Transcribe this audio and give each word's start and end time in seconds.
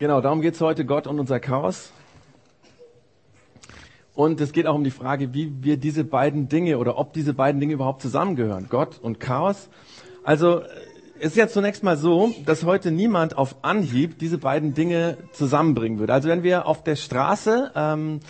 Genau, 0.00 0.22
darum 0.22 0.40
geht 0.40 0.54
es 0.54 0.62
heute, 0.62 0.86
Gott 0.86 1.06
und 1.06 1.20
unser 1.20 1.40
Chaos. 1.40 1.92
Und 4.14 4.40
es 4.40 4.52
geht 4.52 4.66
auch 4.66 4.74
um 4.74 4.82
die 4.82 4.90
Frage, 4.90 5.34
wie 5.34 5.62
wir 5.62 5.76
diese 5.76 6.04
beiden 6.04 6.48
Dinge 6.48 6.78
oder 6.78 6.96
ob 6.96 7.12
diese 7.12 7.34
beiden 7.34 7.60
Dinge 7.60 7.74
überhaupt 7.74 8.00
zusammengehören, 8.00 8.68
Gott 8.70 8.98
und 8.98 9.20
Chaos. 9.20 9.68
Also 10.24 10.62
es 11.18 11.32
ist 11.32 11.36
ja 11.36 11.48
zunächst 11.48 11.82
mal 11.82 11.98
so, 11.98 12.30
dass 12.46 12.64
heute 12.64 12.90
niemand 12.90 13.36
auf 13.36 13.56
Anhieb 13.60 14.18
diese 14.18 14.38
beiden 14.38 14.72
Dinge 14.72 15.18
zusammenbringen 15.32 15.98
würde. 15.98 16.14
Also 16.14 16.30
wenn 16.30 16.42
wir 16.42 16.66
auf 16.66 16.82
der 16.82 16.96
Straße 16.96 17.70
ähm, 17.74 18.20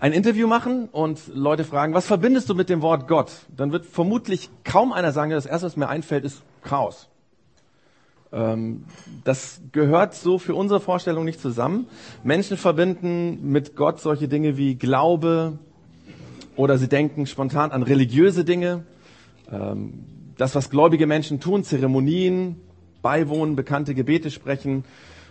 ein 0.00 0.14
Interview 0.14 0.46
machen 0.46 0.88
und 0.88 1.20
Leute 1.34 1.64
fragen, 1.64 1.92
was 1.92 2.06
verbindest 2.06 2.48
du 2.48 2.54
mit 2.54 2.70
dem 2.70 2.80
Wort 2.80 3.06
Gott, 3.06 3.32
dann 3.54 3.70
wird 3.70 3.84
vermutlich 3.84 4.48
kaum 4.64 4.94
einer 4.94 5.12
sagen, 5.12 5.30
das 5.32 5.44
erste, 5.44 5.66
was 5.66 5.76
mir 5.76 5.90
einfällt, 5.90 6.24
ist 6.24 6.42
Chaos. 6.62 7.10
Ähm, 8.32 8.84
das 9.24 9.60
gehört 9.72 10.14
so 10.14 10.38
für 10.38 10.54
unsere 10.54 10.80
Vorstellung 10.80 11.24
nicht 11.24 11.40
zusammen. 11.40 11.86
Menschen 12.24 12.56
verbinden 12.56 13.50
mit 13.52 13.76
Gott 13.76 14.00
solche 14.00 14.26
Dinge 14.26 14.56
wie 14.56 14.74
Glaube 14.74 15.58
oder 16.56 16.78
sie 16.78 16.88
denken 16.88 17.26
spontan 17.26 17.70
an 17.70 17.82
religiöse 17.82 18.44
Dinge. 18.44 18.84
Ähm, 19.50 20.04
das, 20.38 20.54
was 20.54 20.70
gläubige 20.70 21.06
Menschen 21.06 21.40
tun, 21.40 21.62
Zeremonien, 21.62 22.56
beiwohnen, 23.02 23.54
bekannte 23.54 23.94
Gebete 23.94 24.30
sprechen 24.30 24.84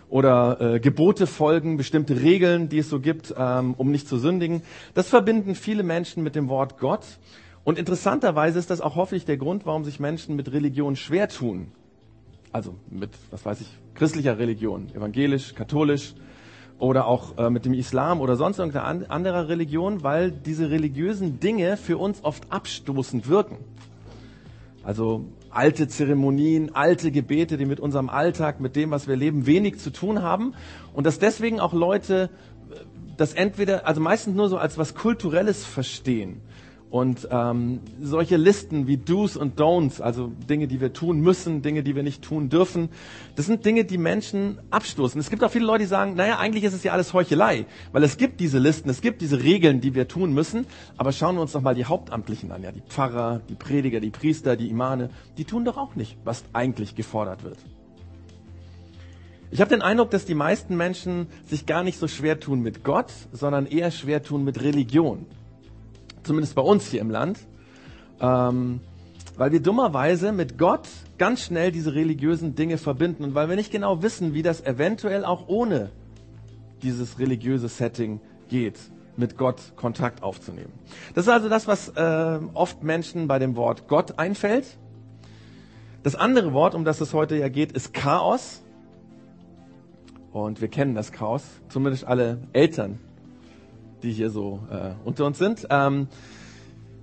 oder 0.08 0.60
äh, 0.60 0.80
Gebote 0.80 1.26
folgen, 1.26 1.76
bestimmte 1.76 2.20
Regeln, 2.20 2.68
die 2.68 2.78
es 2.78 2.88
so 2.88 3.00
gibt, 3.00 3.34
ähm, 3.36 3.74
um 3.76 3.90
nicht 3.90 4.06
zu 4.06 4.16
sündigen. 4.18 4.62
Das 4.94 5.08
verbinden 5.08 5.56
viele 5.56 5.82
Menschen 5.82 6.22
mit 6.22 6.36
dem 6.36 6.48
Wort 6.48 6.78
Gott. 6.78 7.04
Und 7.64 7.78
interessanterweise 7.78 8.58
ist 8.58 8.70
das 8.70 8.80
auch 8.80 8.94
hoffentlich 8.94 9.24
der 9.24 9.36
Grund, 9.36 9.66
warum 9.66 9.84
sich 9.84 9.98
Menschen 9.98 10.36
mit 10.36 10.52
Religion 10.52 10.96
schwer 10.96 11.28
tun 11.28 11.72
also 12.52 12.74
mit, 12.90 13.10
was 13.30 13.44
weiß 13.44 13.60
ich, 13.62 13.68
christlicher 13.94 14.38
Religion, 14.38 14.88
evangelisch, 14.94 15.54
katholisch 15.54 16.14
oder 16.78 17.06
auch 17.06 17.38
äh, 17.38 17.50
mit 17.50 17.64
dem 17.64 17.74
Islam 17.74 18.20
oder 18.20 18.36
sonst 18.36 18.58
irgendeiner 18.58 19.10
anderer 19.10 19.48
Religion, 19.48 20.02
weil 20.02 20.30
diese 20.30 20.70
religiösen 20.70 21.40
Dinge 21.40 21.76
für 21.76 21.96
uns 21.96 22.22
oft 22.24 22.50
abstoßend 22.50 23.28
wirken. 23.28 23.56
Also 24.84 25.24
alte 25.50 25.86
Zeremonien, 25.86 26.74
alte 26.74 27.10
Gebete, 27.12 27.56
die 27.56 27.66
mit 27.66 27.78
unserem 27.78 28.08
Alltag, 28.08 28.60
mit 28.60 28.74
dem, 28.74 28.90
was 28.90 29.06
wir 29.06 29.16
leben, 29.16 29.46
wenig 29.46 29.78
zu 29.78 29.90
tun 29.90 30.22
haben. 30.22 30.54
Und 30.92 31.06
dass 31.06 31.18
deswegen 31.18 31.60
auch 31.60 31.72
Leute 31.72 32.30
äh, 32.70 32.76
das 33.16 33.32
entweder, 33.32 33.86
also 33.86 34.00
meistens 34.00 34.34
nur 34.34 34.48
so 34.48 34.58
als 34.58 34.76
was 34.76 34.94
Kulturelles 34.94 35.64
verstehen 35.64 36.40
und 36.92 37.26
ähm, 37.30 37.80
solche 38.02 38.36
Listen 38.36 38.86
wie 38.86 38.98
Do's 38.98 39.38
und 39.38 39.58
Don'ts, 39.58 40.02
also 40.02 40.30
Dinge, 40.50 40.68
die 40.68 40.82
wir 40.82 40.92
tun 40.92 41.20
müssen, 41.20 41.62
Dinge, 41.62 41.82
die 41.82 41.96
wir 41.96 42.02
nicht 42.02 42.20
tun 42.20 42.50
dürfen, 42.50 42.90
das 43.34 43.46
sind 43.46 43.64
Dinge, 43.64 43.86
die 43.86 43.96
Menschen 43.96 44.58
abstoßen. 44.70 45.18
Es 45.18 45.30
gibt 45.30 45.42
auch 45.42 45.50
viele 45.50 45.64
Leute, 45.64 45.84
die 45.84 45.88
sagen, 45.88 46.16
naja, 46.16 46.38
eigentlich 46.38 46.64
ist 46.64 46.74
es 46.74 46.84
ja 46.84 46.92
alles 46.92 47.14
Heuchelei, 47.14 47.64
weil 47.92 48.04
es 48.04 48.18
gibt 48.18 48.40
diese 48.40 48.58
Listen, 48.58 48.90
es 48.90 49.00
gibt 49.00 49.22
diese 49.22 49.42
Regeln, 49.42 49.80
die 49.80 49.94
wir 49.94 50.06
tun 50.06 50.34
müssen, 50.34 50.66
aber 50.98 51.12
schauen 51.12 51.36
wir 51.36 51.40
uns 51.40 51.52
doch 51.52 51.62
mal 51.62 51.74
die 51.74 51.86
Hauptamtlichen 51.86 52.52
an, 52.52 52.62
ja, 52.62 52.72
die 52.72 52.82
Pfarrer, 52.82 53.40
die 53.48 53.54
Prediger, 53.54 53.98
die 53.98 54.10
Priester, 54.10 54.56
die 54.56 54.68
Imane, 54.68 55.08
die 55.38 55.46
tun 55.46 55.64
doch 55.64 55.78
auch 55.78 55.96
nicht, 55.96 56.18
was 56.24 56.44
eigentlich 56.52 56.94
gefordert 56.94 57.42
wird. 57.42 57.56
Ich 59.50 59.62
habe 59.62 59.70
den 59.70 59.80
Eindruck, 59.80 60.10
dass 60.10 60.26
die 60.26 60.34
meisten 60.34 60.76
Menschen 60.76 61.26
sich 61.46 61.64
gar 61.64 61.84
nicht 61.84 61.98
so 61.98 62.06
schwer 62.06 62.38
tun 62.38 62.60
mit 62.60 62.84
Gott, 62.84 63.12
sondern 63.32 63.64
eher 63.64 63.90
schwer 63.90 64.22
tun 64.22 64.44
mit 64.44 64.62
Religion 64.62 65.24
zumindest 66.22 66.54
bei 66.54 66.62
uns 66.62 66.86
hier 66.88 67.00
im 67.00 67.10
Land, 67.10 67.38
ähm, 68.20 68.80
weil 69.36 69.52
wir 69.52 69.60
dummerweise 69.60 70.32
mit 70.32 70.58
Gott 70.58 70.88
ganz 71.18 71.42
schnell 71.42 71.72
diese 71.72 71.94
religiösen 71.94 72.54
Dinge 72.54 72.78
verbinden 72.78 73.24
und 73.24 73.34
weil 73.34 73.48
wir 73.48 73.56
nicht 73.56 73.72
genau 73.72 74.02
wissen, 74.02 74.34
wie 74.34 74.42
das 74.42 74.64
eventuell 74.64 75.24
auch 75.24 75.48
ohne 75.48 75.90
dieses 76.82 77.18
religiöse 77.18 77.68
Setting 77.68 78.20
geht, 78.48 78.78
mit 79.16 79.36
Gott 79.36 79.60
Kontakt 79.76 80.22
aufzunehmen. 80.22 80.72
Das 81.14 81.26
ist 81.26 81.32
also 81.32 81.48
das, 81.48 81.66
was 81.66 81.88
äh, 81.90 82.38
oft 82.54 82.82
Menschen 82.82 83.28
bei 83.28 83.38
dem 83.38 83.56
Wort 83.56 83.88
Gott 83.88 84.18
einfällt. 84.18 84.78
Das 86.02 86.14
andere 86.14 86.52
Wort, 86.52 86.74
um 86.74 86.84
das 86.84 87.00
es 87.00 87.14
heute 87.14 87.36
ja 87.36 87.48
geht, 87.48 87.72
ist 87.72 87.94
Chaos. 87.94 88.62
Und 90.32 90.60
wir 90.60 90.68
kennen 90.68 90.94
das 90.94 91.12
Chaos, 91.12 91.44
zumindest 91.68 92.04
alle 92.04 92.38
Eltern 92.52 92.98
die 94.02 94.12
hier 94.12 94.30
so 94.30 94.60
äh, 94.70 94.90
unter 95.04 95.26
uns 95.26 95.38
sind. 95.38 95.66
Ähm, 95.70 96.08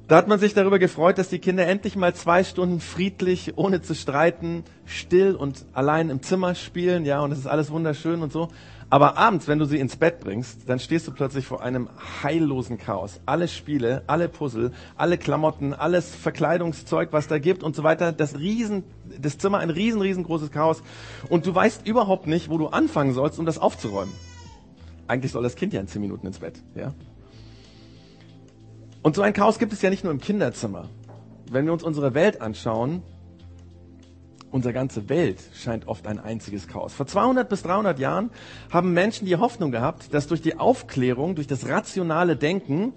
da 0.09 0.15
hat 0.15 0.27
man 0.27 0.39
sich 0.39 0.55
darüber 0.55 0.79
gefreut, 0.79 1.19
dass 1.19 1.29
die 1.29 1.37
Kinder 1.37 1.67
endlich 1.67 1.95
mal 1.95 2.15
zwei 2.15 2.43
Stunden 2.43 2.79
friedlich, 2.79 3.53
ohne 3.57 3.83
zu 3.83 3.93
streiten, 3.93 4.63
still 4.85 5.35
und 5.35 5.65
allein 5.73 6.09
im 6.09 6.23
Zimmer 6.23 6.55
spielen, 6.55 7.05
ja, 7.05 7.21
und 7.21 7.31
es 7.31 7.37
ist 7.37 7.45
alles 7.45 7.69
wunderschön 7.69 8.23
und 8.23 8.33
so. 8.33 8.49
Aber 8.89 9.19
abends, 9.19 9.47
wenn 9.47 9.59
du 9.59 9.65
sie 9.65 9.77
ins 9.77 9.97
Bett 9.97 10.19
bringst, 10.19 10.67
dann 10.67 10.79
stehst 10.79 11.07
du 11.07 11.11
plötzlich 11.11 11.45
vor 11.45 11.61
einem 11.61 11.89
heillosen 12.23 12.79
Chaos. 12.79 13.21
Alle 13.27 13.47
Spiele, 13.47 14.01
alle 14.07 14.29
Puzzle, 14.29 14.71
alle 14.95 15.19
Klamotten, 15.19 15.75
alles 15.75 16.15
Verkleidungszeug, 16.15 17.09
was 17.11 17.27
da 17.27 17.37
gibt 17.37 17.61
und 17.61 17.75
so 17.75 17.83
weiter. 17.83 18.11
Das 18.11 18.39
riesen, 18.39 18.83
das 19.21 19.37
Zimmer 19.37 19.59
ein 19.59 19.69
riesen, 19.69 20.01
riesengroßes 20.01 20.49
Chaos. 20.49 20.81
Und 21.29 21.45
du 21.45 21.53
weißt 21.53 21.85
überhaupt 21.85 22.25
nicht, 22.25 22.49
wo 22.49 22.57
du 22.57 22.69
anfangen 22.69 23.13
sollst, 23.13 23.37
um 23.37 23.45
das 23.45 23.59
aufzuräumen 23.59 24.13
eigentlich 25.09 25.31
soll 25.31 25.43
das 25.43 25.55
Kind 25.55 25.73
ja 25.73 25.81
in 25.81 25.87
zehn 25.87 26.01
Minuten 26.01 26.27
ins 26.27 26.39
Bett. 26.39 26.61
Ja? 26.75 26.93
Und 29.01 29.15
so 29.15 29.21
ein 29.21 29.33
Chaos 29.33 29.59
gibt 29.59 29.73
es 29.73 29.81
ja 29.81 29.89
nicht 29.89 30.03
nur 30.03 30.13
im 30.13 30.19
Kinderzimmer. 30.19 30.89
Wenn 31.49 31.65
wir 31.65 31.73
uns 31.73 31.83
unsere 31.83 32.13
Welt 32.13 32.41
anschauen, 32.41 33.01
unsere 34.51 34.73
ganze 34.73 35.09
Welt 35.09 35.41
scheint 35.53 35.87
oft 35.87 36.05
ein 36.05 36.19
einziges 36.19 36.67
Chaos. 36.67 36.93
Vor 36.93 37.07
200 37.07 37.49
bis 37.49 37.63
300 37.63 37.97
Jahren 37.97 38.29
haben 38.71 38.93
Menschen 38.93 39.25
die 39.25 39.35
Hoffnung 39.35 39.71
gehabt, 39.71 40.13
dass 40.13 40.27
durch 40.27 40.41
die 40.41 40.57
Aufklärung, 40.57 41.35
durch 41.35 41.47
das 41.47 41.67
rationale 41.67 42.35
Denken 42.35 42.93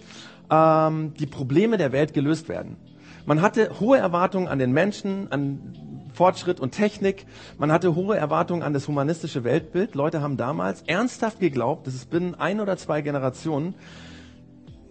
ähm, 0.51 1.15
die 1.15 1.27
Probleme 1.27 1.79
der 1.79 1.93
Welt 1.93 2.15
gelöst 2.15 2.49
werden. 2.49 2.77
Man 3.25 3.41
hatte 3.41 3.81
hohe 3.81 3.99
Erwartungen 3.99 4.49
an 4.49 4.59
den 4.59 4.73
Menschen, 4.73 5.31
an 5.31 6.02
Fortschritt 6.13 6.61
und 6.61 6.73
Technik. 6.73 7.27
Man 7.59 7.73
hatte 7.73 7.95
hohe 7.95 8.17
Erwartungen 8.17 8.63
an 8.63 8.73
das 8.73 8.89
humanistische 8.89 9.45
Weltbild. 9.45 9.95
Leute 9.95 10.21
haben 10.21 10.37
damals 10.37 10.83
ernsthaft 10.83 11.41
geglaubt, 11.41 11.87
dass 11.87 11.95
es 11.95 12.07
binnen 12.07 12.35
ein 12.35 12.61
oder 12.61 12.77
zwei 12.77 13.03
Generationen 13.03 13.75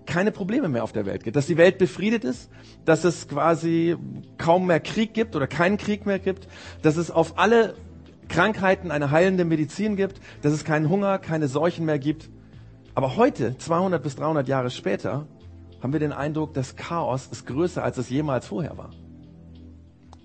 keine 0.05 0.31
Probleme 0.31 0.67
mehr 0.67 0.83
auf 0.83 0.91
der 0.91 1.05
Welt 1.05 1.23
gibt, 1.23 1.35
dass 1.35 1.47
die 1.47 1.57
Welt 1.57 1.77
befriedet 1.77 2.23
ist, 2.23 2.49
dass 2.85 3.03
es 3.03 3.27
quasi 3.27 3.95
kaum 4.37 4.67
mehr 4.67 4.79
Krieg 4.79 5.13
gibt 5.13 5.35
oder 5.35 5.47
keinen 5.47 5.77
Krieg 5.77 6.05
mehr 6.05 6.19
gibt, 6.19 6.47
dass 6.81 6.97
es 6.97 7.11
auf 7.11 7.37
alle 7.37 7.75
Krankheiten 8.27 8.91
eine 8.91 9.11
heilende 9.11 9.45
Medizin 9.45 9.95
gibt, 9.95 10.19
dass 10.41 10.53
es 10.53 10.65
keinen 10.65 10.89
Hunger, 10.89 11.19
keine 11.19 11.47
Seuchen 11.47 11.85
mehr 11.85 11.99
gibt. 11.99 12.29
Aber 12.93 13.15
heute, 13.15 13.57
200 13.57 14.01
bis 14.01 14.15
300 14.15 14.47
Jahre 14.47 14.69
später, 14.69 15.27
haben 15.81 15.93
wir 15.93 15.99
den 15.99 16.13
Eindruck, 16.13 16.53
das 16.53 16.75
Chaos 16.75 17.27
ist 17.31 17.45
größer, 17.45 17.83
als 17.83 17.97
es 17.97 18.09
jemals 18.09 18.47
vorher 18.47 18.77
war. 18.77 18.91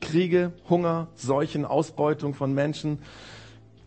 Kriege, 0.00 0.52
Hunger, 0.68 1.08
Seuchen, 1.14 1.64
Ausbeutung 1.64 2.34
von 2.34 2.52
Menschen, 2.54 2.98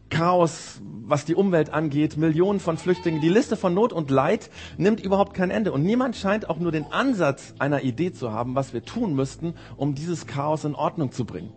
Chaos, 0.09 0.81
was 1.05 1.25
die 1.25 1.35
Umwelt 1.35 1.69
angeht, 1.71 2.17
Millionen 2.17 2.59
von 2.59 2.77
Flüchtlingen. 2.77 3.21
Die 3.21 3.29
Liste 3.29 3.55
von 3.55 3.73
Not 3.73 3.93
und 3.93 4.09
Leid 4.09 4.49
nimmt 4.77 4.99
überhaupt 4.99 5.33
kein 5.33 5.51
Ende. 5.51 5.71
Und 5.71 5.83
niemand 5.83 6.15
scheint 6.15 6.49
auch 6.49 6.57
nur 6.57 6.71
den 6.71 6.91
Ansatz 6.91 7.53
einer 7.59 7.83
Idee 7.83 8.11
zu 8.11 8.31
haben, 8.31 8.55
was 8.55 8.73
wir 8.73 8.83
tun 8.83 9.13
müssten, 9.13 9.53
um 9.77 9.95
dieses 9.95 10.25
Chaos 10.25 10.65
in 10.65 10.75
Ordnung 10.75 11.11
zu 11.11 11.25
bringen. 11.25 11.53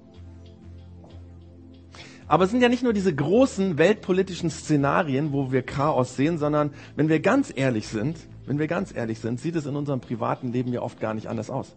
Aber 2.29 2.45
es 2.45 2.51
sind 2.51 2.62
ja 2.62 2.69
nicht 2.69 2.83
nur 2.83 2.93
diese 2.93 3.15
großen 3.15 3.79
weltpolitischen 3.79 4.51
Szenarien, 4.51 5.33
wo 5.33 5.53
wir 5.53 5.62
Chaos 5.62 6.17
sehen, 6.17 6.39
sondern 6.39 6.73
wenn 6.97 7.09
wir 7.09 7.21
ganz 7.21 7.53
ehrlich 7.55 7.89
sind, 7.89 8.17
wenn 8.47 8.59
wir 8.59 8.69
ganz 8.69 8.95
ehrlich 8.95 9.19
sind, 9.19 9.41
sieht 9.41 9.57
es 9.57 9.67
in 9.67 9.77
unserem 9.77 10.01
privaten 10.01 10.53
Leben 10.53 10.73
ja 10.73 10.83
oft 10.83 11.01
gar 11.01 11.15
nicht 11.15 11.27
anders 11.27 11.51
aus. 11.51 11.75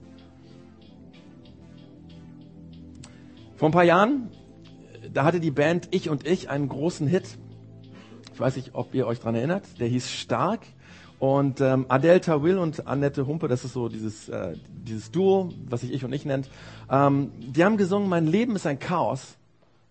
Vor 3.55 3.69
ein 3.69 3.71
paar 3.71 3.85
Jahren, 3.85 4.29
da 5.13 5.23
hatte 5.23 5.39
die 5.39 5.51
Band 5.51 5.87
Ich 5.91 6.09
und 6.09 6.27
Ich 6.27 6.49
einen 6.49 6.67
großen 6.67 7.07
Hit. 7.07 7.37
Ich 8.33 8.39
weiß 8.39 8.57
nicht, 8.57 8.71
ob 8.73 8.93
ihr 8.93 9.07
euch 9.07 9.21
dran 9.21 9.33
erinnert. 9.33 9.63
Der 9.79 9.87
hieß 9.87 10.11
Stark. 10.11 10.61
Und 11.19 11.61
ähm, 11.61 11.85
Adele 11.87 12.19
Tawil 12.19 12.57
und 12.57 12.85
Annette 12.85 13.25
Humpe, 13.25 13.47
das 13.47 13.63
ist 13.63 13.71
so 13.71 13.87
dieses, 13.87 14.27
äh, 14.27 14.55
dieses 14.67 15.09
Duo, 15.11 15.53
was 15.69 15.81
sich 15.81 15.93
Ich 15.93 16.03
und 16.03 16.11
Ich 16.11 16.25
nennt, 16.25 16.49
ähm, 16.91 17.31
die 17.37 17.63
haben 17.63 17.77
gesungen, 17.77 18.09
mein 18.09 18.27
Leben 18.27 18.57
ist 18.57 18.67
ein 18.67 18.77
Chaos. 18.77 19.37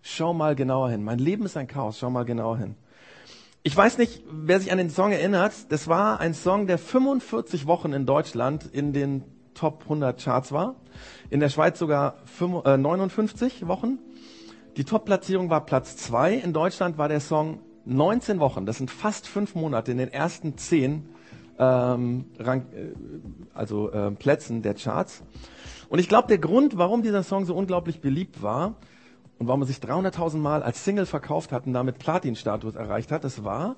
Schau 0.03 0.35
mal 0.35 0.55
genauer 0.55 0.91
hin. 0.91 1.03
Mein 1.03 1.17
Leben 1.17 1.45
ist 1.45 1.57
ein 1.57 1.65
Chaos. 1.65 1.97
Schau 1.97 2.11
mal 2.11 2.23
genauer 2.23 2.59
hin. 2.59 2.75
Ich 3.63 3.75
weiß 3.75 3.97
nicht, 3.97 4.21
wer 4.29 4.59
sich 4.59 4.71
an 4.71 4.77
den 4.77 4.91
Song 4.91 5.11
erinnert. 5.11 5.53
Das 5.69 5.87
war 5.87 6.19
ein 6.19 6.35
Song, 6.35 6.67
der 6.67 6.77
45 6.77 7.65
Wochen 7.65 7.93
in 7.93 8.05
Deutschland 8.05 8.69
in 8.71 8.93
den 8.93 9.23
Top 9.55 9.83
100 9.83 10.21
Charts 10.21 10.51
war. 10.51 10.75
In 11.29 11.39
der 11.39 11.49
Schweiz 11.49 11.79
sogar 11.79 12.17
59 12.39 13.63
äh, 13.63 13.67
Wochen. 13.67 13.99
Die 14.77 14.83
Top-Platzierung 14.83 15.49
war 15.49 15.65
Platz 15.65 15.97
2. 15.97 16.35
In 16.35 16.53
Deutschland 16.53 16.97
war 16.97 17.07
der 17.07 17.21
Song 17.21 17.59
19 17.85 18.39
Wochen. 18.39 18.65
Das 18.65 18.77
sind 18.77 18.91
fast 18.91 19.27
fünf 19.27 19.55
Monate 19.55 19.91
in 19.91 19.97
den 19.97 20.11
ersten 20.11 20.57
zehn 20.57 21.09
ähm, 21.57 22.25
Rang, 22.37 22.65
äh, 22.73 22.91
also 23.53 23.89
äh, 23.91 24.11
Plätzen 24.11 24.61
der 24.61 24.75
Charts. 24.75 25.23
Und 25.89 25.99
ich 25.99 26.09
glaube, 26.09 26.27
der 26.27 26.37
Grund, 26.37 26.77
warum 26.77 27.01
dieser 27.01 27.23
Song 27.23 27.45
so 27.45 27.55
unglaublich 27.55 28.01
beliebt 28.01 28.41
war, 28.41 28.75
und 29.37 29.47
warum 29.47 29.63
er 29.63 29.65
sich 29.65 29.77
300.000 29.77 30.37
Mal 30.37 30.63
als 30.63 30.85
Single 30.85 31.05
verkauft 31.05 31.51
hat 31.51 31.67
und 31.67 31.73
damit 31.73 31.99
Platin-Status 31.99 32.75
erreicht 32.75 33.11
hat, 33.11 33.23
das 33.23 33.43
war, 33.43 33.75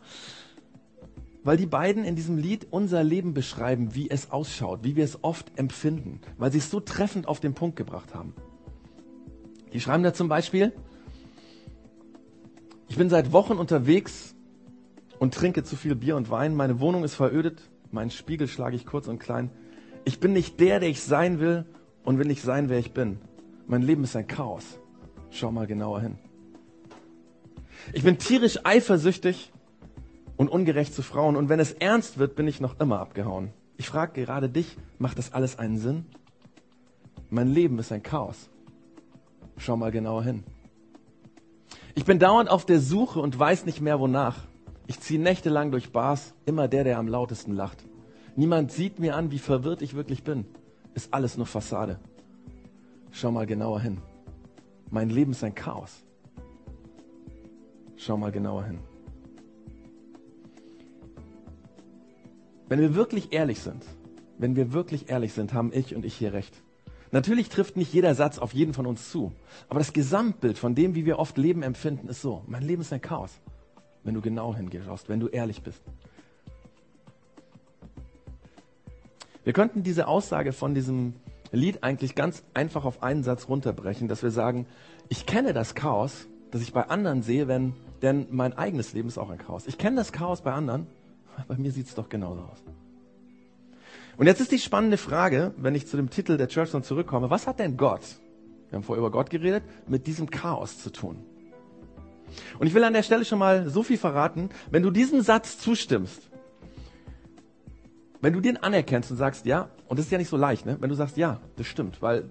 weil 1.48 1.56
die 1.56 1.66
beiden 1.66 2.04
in 2.04 2.18
diesem 2.18 2.38
Lied 2.38 2.68
unser 2.72 3.06
Leben 3.06 3.34
beschreiben, 3.34 3.96
wie 3.96 4.10
es 4.10 4.32
ausschaut, 4.32 4.84
wie 4.84 4.98
wir 4.98 5.06
es 5.06 5.24
oft 5.24 5.58
empfinden, 5.58 6.20
weil 6.38 6.52
sie 6.52 6.58
es 6.58 6.70
so 6.70 6.82
treffend 6.82 7.26
auf 7.30 7.40
den 7.40 7.54
Punkt 7.54 7.78
gebracht 7.78 8.14
haben. 8.14 8.34
Die 9.72 9.80
schreiben 9.80 10.04
da 10.04 10.14
zum 10.14 10.28
Beispiel, 10.28 10.74
ich 12.90 12.98
bin 12.98 13.10
seit 13.10 13.32
Wochen 13.32 13.54
unterwegs 13.54 14.36
und 15.20 15.34
trinke 15.34 15.64
zu 15.64 15.78
viel 15.78 15.96
Bier 15.96 16.18
und 16.18 16.30
Wein, 16.30 16.54
meine 16.54 16.82
Wohnung 16.82 17.06
ist 17.06 17.16
verödet, 17.16 17.62
meinen 17.92 18.12
Spiegel 18.12 18.50
schlage 18.50 18.76
ich 18.76 18.86
kurz 18.86 19.08
und 19.08 19.18
klein. 19.18 19.50
Ich 20.04 20.20
bin 20.20 20.34
nicht 20.34 20.60
der, 20.60 20.82
der 20.82 20.90
ich 20.90 21.02
sein 21.02 21.40
will 21.40 21.66
und 22.04 22.20
will 22.20 22.28
nicht 22.28 22.42
sein, 22.42 22.68
wer 22.68 22.80
ich 22.80 22.92
bin. 22.92 23.20
Mein 23.68 23.84
Leben 23.84 24.04
ist 24.04 24.18
ein 24.18 24.28
Chaos. 24.28 24.82
Schau 25.30 25.54
mal 25.54 25.66
genauer 25.66 26.02
hin. 26.02 26.18
Ich 27.94 28.04
bin 28.04 28.18
tierisch 28.18 28.60
eifersüchtig 28.66 29.54
und 30.38 30.50
ungerecht 30.50 30.94
zu 30.94 31.02
Frauen. 31.02 31.36
Und 31.36 31.50
wenn 31.50 31.60
es 31.60 31.74
ernst 31.74 32.18
wird, 32.18 32.36
bin 32.36 32.48
ich 32.48 32.62
noch 32.62 32.80
immer 32.80 33.00
abgehauen. 33.00 33.50
Ich 33.76 33.88
frage 33.88 34.22
gerade 34.22 34.50
dich, 34.50 34.78
macht 34.98 35.18
das 35.18 35.34
alles 35.34 35.60
einen 35.60 35.78
Sinn? 35.78 36.06
Mein 37.30 37.50
Leben 37.50 37.78
ist 37.80 37.92
ein 37.92 38.04
Chaos. 38.04 38.50
Schau 39.58 39.76
mal 39.76 39.92
genauer 39.92 40.24
hin. 40.24 40.44
Ich 41.96 42.06
bin 42.06 42.20
dauernd 42.20 42.50
auf 42.50 42.66
der 42.66 42.80
Suche 42.80 43.20
und 43.20 43.38
weiß 43.38 43.66
nicht 43.66 43.82
mehr 43.82 44.00
wonach. 44.00 44.38
Ich 44.86 45.00
ziehe 45.00 45.20
nächtelang 45.20 45.72
durch 45.72 45.92
Bars, 45.92 46.34
immer 46.46 46.68
der, 46.68 46.84
der 46.84 47.00
am 47.00 47.08
lautesten 47.08 47.54
lacht. 47.54 47.84
Niemand 48.36 48.72
sieht 48.72 49.00
mir 49.00 49.16
an, 49.16 49.32
wie 49.32 49.40
verwirrt 49.40 49.82
ich 49.82 49.96
wirklich 49.96 50.24
bin. 50.24 50.46
Ist 50.94 51.14
alles 51.14 51.38
nur 51.38 51.48
Fassade. 51.48 52.00
Schau 53.12 53.32
mal 53.32 53.48
genauer 53.48 53.82
hin. 53.82 53.98
Mein 54.90 55.10
Leben 55.10 55.32
ist 55.32 55.44
ein 55.44 55.56
Chaos. 55.56 56.04
Schau 57.98 58.16
mal 58.16 58.32
genauer 58.32 58.64
hin. 58.66 58.80
Wenn 62.70 62.80
wir 62.80 62.96
wirklich 62.96 63.32
ehrlich 63.34 63.60
sind, 63.60 63.84
wenn 64.38 64.56
wir 64.56 64.74
wirklich 64.74 65.10
ehrlich 65.10 65.34
sind, 65.34 65.54
haben 65.54 65.72
ich 65.74 65.96
und 65.96 66.06
ich 66.06 66.16
hier 66.16 66.34
recht. 66.34 66.62
Natürlich 67.12 67.48
trifft 67.50 67.78
nicht 67.78 67.94
jeder 67.94 68.14
Satz 68.16 68.38
auf 68.38 68.54
jeden 68.54 68.74
von 68.74 68.86
uns 68.86 69.10
zu. 69.10 69.32
Aber 69.70 69.80
das 69.80 69.94
Gesamtbild 69.94 70.58
von 70.58 70.76
dem, 70.76 70.94
wie 70.94 71.06
wir 71.06 71.20
oft 71.20 71.38
Leben 71.38 71.64
empfinden, 71.64 72.10
ist 72.10 72.22
so. 72.22 72.44
Mein 72.48 72.64
Leben 72.64 72.82
ist 72.82 72.92
ein 72.92 73.02
Chaos. 73.02 73.32
Wenn 74.04 74.14
du 74.14 74.22
genau 74.22 74.54
hingehst, 74.56 74.88
wenn 75.08 75.20
du 75.20 75.28
ehrlich 75.28 75.62
bist. 75.64 75.82
Wir 79.44 79.54
könnten 79.54 79.84
diese 79.84 80.08
Aussage 80.08 80.52
von 80.52 80.76
diesem 80.76 81.14
Lied 81.54 81.82
eigentlich 81.84 82.16
ganz 82.16 82.44
einfach 82.54 82.84
auf 82.84 83.02
einen 83.02 83.24
Satz 83.24 83.48
runterbrechen, 83.48 84.10
dass 84.10 84.22
wir 84.22 84.32
sagen, 84.32 84.66
ich 85.08 85.26
kenne 85.26 85.54
das 85.54 85.74
Chaos, 85.74 86.28
das 86.52 86.62
ich 86.62 86.74
bei 86.74 86.84
anderen 86.90 87.22
sehe, 87.22 87.48
wenn, 87.48 87.74
denn 88.02 88.28
mein 88.30 88.58
eigenes 88.58 88.92
Leben 88.92 89.08
ist 89.08 89.18
auch 89.18 89.30
ein 89.30 89.38
Chaos. 89.38 89.66
Ich 89.66 89.78
kenne 89.78 89.96
das 89.96 90.12
Chaos 90.12 90.42
bei 90.42 90.52
anderen, 90.52 90.88
bei 91.48 91.56
mir 91.58 91.72
sieht 91.72 91.88
es 91.88 91.96
doch 91.96 92.10
genauso 92.10 92.42
aus. 92.42 92.64
Und 94.18 94.26
jetzt 94.26 94.42
ist 94.42 94.52
die 94.52 94.60
spannende 94.60 94.98
Frage, 94.98 95.54
wenn 95.58 95.76
ich 95.76 95.88
zu 95.88 95.96
dem 95.96 96.10
Titel 96.10 96.38
der 96.38 96.48
Church 96.48 96.72
zurückkomme, 96.72 97.30
was 97.30 97.46
hat 97.46 97.60
denn 97.60 97.78
Gott, 97.78 98.02
wir 98.70 98.78
haben 98.78 98.84
vorher 98.84 99.00
über 99.00 99.12
Gott 99.12 99.30
geredet, 99.30 99.64
mit 99.88 100.08
diesem 100.08 100.30
Chaos 100.30 100.80
zu 100.80 100.90
tun? 100.92 101.18
Und 102.60 102.68
ich 102.68 102.74
will 102.74 102.84
an 102.84 102.94
der 102.94 103.04
Stelle 103.04 103.26
schon 103.26 103.40
mal 103.40 103.70
so 103.70 103.84
viel 103.84 103.98
verraten, 103.98 104.50
wenn 104.72 104.84
du 104.84 104.92
diesem 104.92 105.22
Satz 105.22 105.60
zustimmst, 105.60 106.30
wenn 108.22 108.34
du 108.34 108.42
den 108.42 108.58
anerkennst 108.58 109.12
und 109.12 109.18
sagst, 109.18 109.46
ja, 109.46 109.70
und 109.88 110.00
das 110.00 110.08
ist 110.08 110.12
ja 110.12 110.18
nicht 110.18 110.30
so 110.30 110.38
leicht, 110.38 110.66
ne? 110.66 110.78
wenn 110.80 110.90
du 110.90 110.96
sagst, 110.96 111.18
ja, 111.18 111.40
das 111.56 111.68
stimmt, 111.68 112.02
weil 112.02 112.30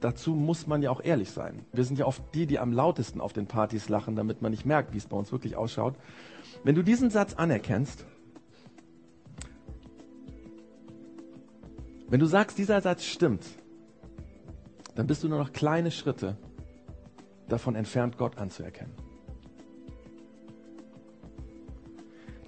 dazu 0.00 0.34
muss 0.34 0.66
man 0.66 0.82
ja 0.82 0.90
auch 0.90 1.02
ehrlich 1.02 1.30
sein. 1.30 1.64
Wir 1.72 1.84
sind 1.84 1.98
ja 1.98 2.06
oft 2.06 2.22
die, 2.34 2.46
die 2.46 2.58
am 2.58 2.72
lautesten 2.72 3.20
auf 3.20 3.32
den 3.32 3.46
Partys 3.46 3.88
lachen, 3.88 4.16
damit 4.16 4.42
man 4.42 4.52
nicht 4.52 4.64
merkt, 4.64 4.92
wie 4.92 4.98
es 4.98 5.06
bei 5.06 5.16
uns 5.16 5.32
wirklich 5.32 5.56
ausschaut. 5.56 5.94
Wenn 6.64 6.74
du 6.74 6.82
diesen 6.82 7.10
Satz 7.10 7.34
anerkennst, 7.34 8.04
wenn 12.08 12.20
du 12.20 12.26
sagst, 12.26 12.58
dieser 12.58 12.80
Satz 12.80 13.04
stimmt, 13.04 13.44
dann 14.94 15.06
bist 15.06 15.22
du 15.22 15.28
nur 15.28 15.38
noch 15.38 15.52
kleine 15.52 15.90
Schritte 15.90 16.36
davon 17.48 17.74
entfernt, 17.74 18.18
Gott 18.18 18.38
anzuerkennen. 18.38 18.92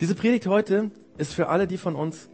Diese 0.01 0.15
Predigt 0.15 0.47
heute 0.47 0.91
ist 1.19 1.35
für 1.35 1.49
alle 1.49 1.67
die 1.67 1.77
von 1.77 1.95
uns, 1.95 2.31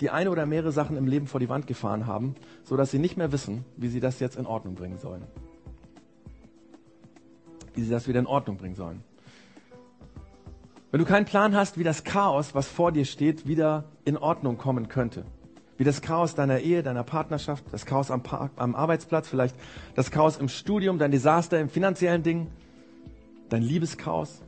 die 0.00 0.10
eine 0.10 0.30
oder 0.30 0.46
mehrere 0.46 0.72
Sachen 0.72 0.96
im 0.96 1.06
Leben 1.06 1.26
vor 1.26 1.40
die 1.40 1.48
Wand 1.48 1.66
gefahren 1.66 2.06
haben, 2.06 2.36
so 2.62 2.76
dass 2.76 2.90
sie 2.90 2.98
nicht 2.98 3.16
mehr 3.16 3.32
wissen, 3.32 3.64
wie 3.76 3.88
sie 3.88 4.00
das 4.00 4.20
jetzt 4.20 4.36
in 4.36 4.46
Ordnung 4.46 4.74
bringen 4.74 4.98
sollen. 4.98 5.24
Wie 7.74 7.82
sie 7.82 7.90
das 7.90 8.06
wieder 8.06 8.20
in 8.20 8.26
Ordnung 8.26 8.56
bringen 8.56 8.76
sollen. 8.76 9.02
Wenn 10.92 11.00
du 11.00 11.04
keinen 11.06 11.26
Plan 11.26 11.54
hast, 11.56 11.78
wie 11.78 11.84
das 11.84 12.04
Chaos, 12.04 12.54
was 12.54 12.68
vor 12.68 12.92
dir 12.92 13.04
steht, 13.04 13.46
wieder 13.46 13.84
in 14.04 14.16
Ordnung 14.16 14.56
kommen 14.56 14.88
könnte. 14.88 15.24
Wie 15.78 15.84
das 15.84 16.00
Chaos 16.00 16.34
deiner 16.34 16.60
Ehe, 16.60 16.82
deiner 16.82 17.02
Partnerschaft, 17.02 17.64
das 17.72 17.84
Chaos 17.84 18.10
am, 18.10 18.22
am 18.56 18.74
Arbeitsplatz, 18.74 19.28
vielleicht 19.28 19.56
das 19.94 20.10
Chaos 20.10 20.38
im 20.38 20.48
Studium, 20.48 20.98
dein 20.98 21.10
Desaster 21.10 21.60
im 21.60 21.68
finanziellen 21.68 22.22
Ding, 22.22 22.46
dein 23.48 23.62
Liebeschaos, 23.62 24.42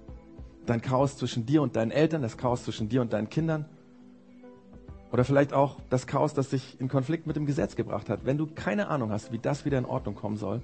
dein 0.64 0.80
Chaos 0.80 1.16
zwischen 1.16 1.44
dir 1.44 1.60
und 1.60 1.76
deinen 1.76 1.90
Eltern, 1.90 2.22
das 2.22 2.38
Chaos 2.38 2.64
zwischen 2.64 2.88
dir 2.88 3.02
und 3.02 3.12
deinen 3.12 3.28
Kindern. 3.28 3.66
Oder 5.10 5.24
vielleicht 5.24 5.52
auch 5.52 5.76
das 5.90 6.06
Chaos, 6.06 6.34
das 6.34 6.50
dich 6.50 6.80
in 6.80 6.88
Konflikt 6.88 7.26
mit 7.26 7.34
dem 7.36 7.46
Gesetz 7.46 7.76
gebracht 7.76 8.08
hat. 8.08 8.24
Wenn 8.24 8.38
du 8.38 8.46
keine 8.46 8.88
Ahnung 8.88 9.10
hast, 9.10 9.32
wie 9.32 9.38
das 9.38 9.64
wieder 9.64 9.78
in 9.78 9.86
Ordnung 9.86 10.14
kommen 10.14 10.36
soll, 10.36 10.62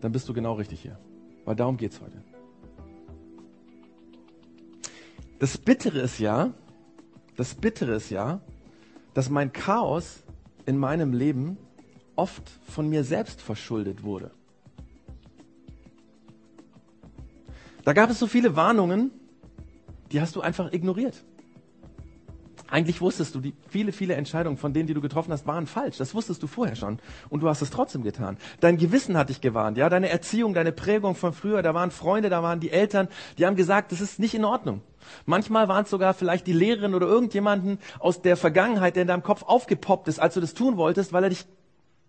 dann 0.00 0.12
bist 0.12 0.28
du 0.28 0.34
genau 0.34 0.54
richtig 0.54 0.80
hier. 0.82 0.98
Weil 1.44 1.56
darum 1.56 1.76
geht 1.76 1.92
es 1.92 2.00
heute. 2.00 2.22
Das 5.38 5.56
Bittere 5.56 6.00
ist 6.00 6.18
ja, 6.18 6.52
das 7.36 7.54
Bittere 7.54 7.94
ist 7.94 8.10
ja, 8.10 8.40
dass 9.14 9.30
mein 9.30 9.52
Chaos 9.52 10.24
in 10.66 10.76
meinem 10.76 11.12
Leben 11.12 11.56
oft 12.16 12.50
von 12.68 12.88
mir 12.88 13.04
selbst 13.04 13.40
verschuldet 13.40 14.02
wurde. 14.02 14.32
Da 17.84 17.92
gab 17.92 18.10
es 18.10 18.18
so 18.18 18.26
viele 18.26 18.56
Warnungen, 18.56 19.12
die 20.10 20.20
hast 20.20 20.34
du 20.36 20.40
einfach 20.40 20.72
ignoriert. 20.72 21.24
Eigentlich 22.70 23.00
wusstest 23.00 23.34
du, 23.34 23.40
die 23.40 23.54
viele, 23.68 23.92
viele 23.92 24.14
Entscheidungen 24.14 24.58
von 24.58 24.74
denen, 24.74 24.86
die 24.86 24.94
du 24.94 25.00
getroffen 25.00 25.32
hast, 25.32 25.46
waren 25.46 25.66
falsch. 25.66 25.96
Das 25.96 26.14
wusstest 26.14 26.42
du 26.42 26.46
vorher 26.46 26.76
schon. 26.76 26.98
Und 27.30 27.40
du 27.40 27.48
hast 27.48 27.62
es 27.62 27.70
trotzdem 27.70 28.02
getan. 28.02 28.36
Dein 28.60 28.76
Gewissen 28.76 29.16
hat 29.16 29.30
dich 29.30 29.40
gewarnt. 29.40 29.78
Ja, 29.78 29.88
deine 29.88 30.10
Erziehung, 30.10 30.52
deine 30.52 30.72
Prägung 30.72 31.14
von 31.14 31.32
früher, 31.32 31.62
da 31.62 31.72
waren 31.72 31.90
Freunde, 31.90 32.28
da 32.28 32.42
waren 32.42 32.60
die 32.60 32.70
Eltern, 32.70 33.08
die 33.38 33.46
haben 33.46 33.56
gesagt, 33.56 33.90
das 33.92 34.02
ist 34.02 34.18
nicht 34.18 34.34
in 34.34 34.44
Ordnung. 34.44 34.82
Manchmal 35.24 35.68
waren 35.68 35.84
es 35.84 35.90
sogar 35.90 36.12
vielleicht 36.12 36.46
die 36.46 36.52
Lehrerin 36.52 36.94
oder 36.94 37.06
irgendjemanden 37.06 37.78
aus 38.00 38.20
der 38.20 38.36
Vergangenheit, 38.36 38.96
der 38.96 39.02
in 39.02 39.08
deinem 39.08 39.22
Kopf 39.22 39.44
aufgepoppt 39.44 40.08
ist, 40.08 40.18
als 40.18 40.34
du 40.34 40.40
das 40.40 40.52
tun 40.52 40.76
wolltest, 40.76 41.14
weil 41.14 41.24
er 41.24 41.30
dich 41.30 41.46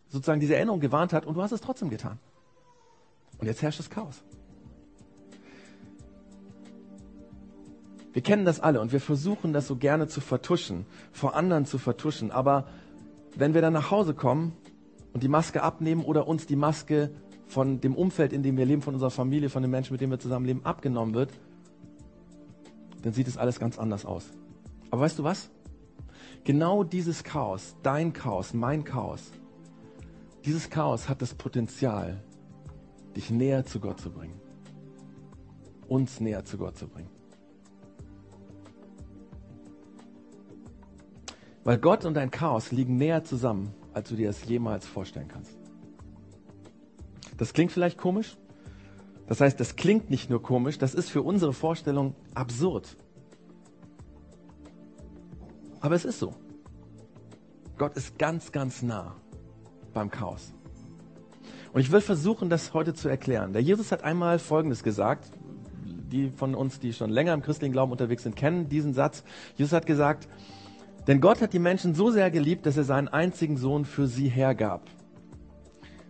sozusagen 0.10 0.42
diese 0.42 0.56
Erinnerung 0.56 0.82
gewarnt 0.82 1.14
hat 1.14 1.26
und 1.26 1.36
du 1.36 1.42
hast 1.42 1.54
es 1.54 1.62
trotzdem 1.62 1.90
getan. 1.90 2.20
Und 3.38 3.48
jetzt 3.48 3.62
herrscht 3.62 3.80
das 3.80 3.90
Chaos. 3.90 4.22
Wir 8.12 8.22
kennen 8.22 8.46
das 8.46 8.60
alle 8.60 8.82
und 8.82 8.92
wir 8.92 9.00
versuchen 9.00 9.54
das 9.54 9.68
so 9.68 9.76
gerne 9.76 10.08
zu 10.08 10.20
vertuschen, 10.22 10.86
vor 11.12 11.36
anderen 11.36 11.66
zu 11.66 11.78
vertuschen. 11.78 12.32
Aber 12.32 12.68
wenn 13.36 13.54
wir 13.54 13.62
dann 13.62 13.74
nach 13.74 13.92
Hause 13.92 14.14
kommen 14.14 14.54
und 15.14 15.22
die 15.22 15.28
Maske 15.28 15.62
abnehmen 15.62 16.04
oder 16.04 16.28
uns 16.28 16.48
die 16.48 16.56
Maske 16.56 17.12
von 17.48 17.82
dem 17.82 17.96
Umfeld, 17.96 18.34
in 18.34 18.44
dem 18.44 18.58
wir 18.58 18.66
leben, 18.66 18.82
von 18.82 18.94
unserer 18.94 19.12
Familie, 19.12 19.50
von 19.50 19.62
den 19.62 19.72
Menschen, 19.72 19.94
mit 19.94 20.02
denen 20.02 20.12
wir 20.12 20.20
zusammenleben, 20.20 20.66
abgenommen 20.66 21.14
wird, 21.14 21.32
dann 23.04 23.14
sieht 23.14 23.28
es 23.28 23.38
alles 23.38 23.60
ganz 23.60 23.78
anders 23.78 24.06
aus. 24.06 24.26
Aber 24.92 25.02
weißt 25.02 25.20
du 25.20 25.24
was? 25.24 25.50
Genau 26.44 26.84
dieses 26.84 27.24
Chaos, 27.24 27.76
dein 27.84 28.14
Chaos, 28.14 28.54
mein 28.54 28.84
Chaos, 28.84 29.32
dieses 30.46 30.70
Chaos 30.70 31.10
hat 31.10 31.22
das 31.22 31.34
Potenzial, 31.34 32.24
dich 33.16 33.30
näher 33.30 33.66
zu 33.66 33.80
Gott 33.80 34.00
zu 34.00 34.10
bringen. 34.10 34.40
Uns 35.88 36.20
näher 36.20 36.46
zu 36.46 36.58
Gott 36.58 36.78
zu 36.78 36.88
bringen. 36.88 37.10
Weil 41.64 41.78
Gott 41.78 42.06
und 42.06 42.14
dein 42.14 42.32
Chaos 42.32 42.72
liegen 42.72 42.98
näher 42.98 43.24
zusammen, 43.24 43.74
als 43.94 44.10
du 44.10 44.16
dir 44.16 44.28
das 44.28 44.46
jemals 44.46 44.86
vorstellen 44.86 45.28
kannst. 45.28 45.58
Das 47.38 47.54
klingt 47.54 47.72
vielleicht 47.72 47.98
komisch. 47.98 48.38
Das 49.28 49.42
heißt, 49.42 49.60
das 49.60 49.76
klingt 49.76 50.10
nicht 50.10 50.30
nur 50.30 50.42
komisch, 50.42 50.80
das 50.80 50.96
ist 50.96 51.10
für 51.10 51.22
unsere 51.22 51.54
Vorstellung 51.54 52.16
absurd. 52.34 52.98
Aber 55.82 55.96
es 55.96 56.04
ist 56.04 56.20
so. 56.20 56.34
Gott 57.78 57.96
ist 57.96 58.18
ganz, 58.18 58.52
ganz 58.52 58.82
nah 58.82 59.16
beim 59.94 60.10
Chaos. 60.10 60.54
Und 61.72 61.82
ich 61.82 61.92
will 61.92 62.02
versuchen, 62.02 62.50
das 62.50 62.74
heute 62.74 62.94
zu 62.94 63.08
erklären. 63.08 63.54
Der 63.54 63.62
Jesus 63.62 63.92
hat 63.92 64.04
einmal 64.04 64.40
Folgendes 64.40 64.84
gesagt. 64.84 65.32
Die 66.12 66.30
von 66.32 66.56
uns, 66.56 66.80
die 66.80 66.92
schon 66.92 67.12
länger 67.12 67.34
im 67.34 67.44
christlichen 67.44 67.72
Glauben 67.72 67.92
unterwegs 67.92 68.24
sind, 68.24 68.36
kennen 68.36 68.68
diesen 68.68 68.96
Satz. 68.96 69.24
Jesus 69.56 69.74
hat 69.74 69.86
gesagt, 69.86 70.28
denn 71.08 71.22
Gott 71.22 71.42
hat 71.42 71.54
die 71.54 71.60
Menschen 71.60 71.96
so 71.96 72.12
sehr 72.12 72.32
geliebt, 72.32 72.66
dass 72.66 72.78
er 72.78 72.84
seinen 72.84 73.08
einzigen 73.08 73.58
Sohn 73.58 73.86
für 73.86 74.08
sie 74.08 74.30
hergab. 74.30 74.82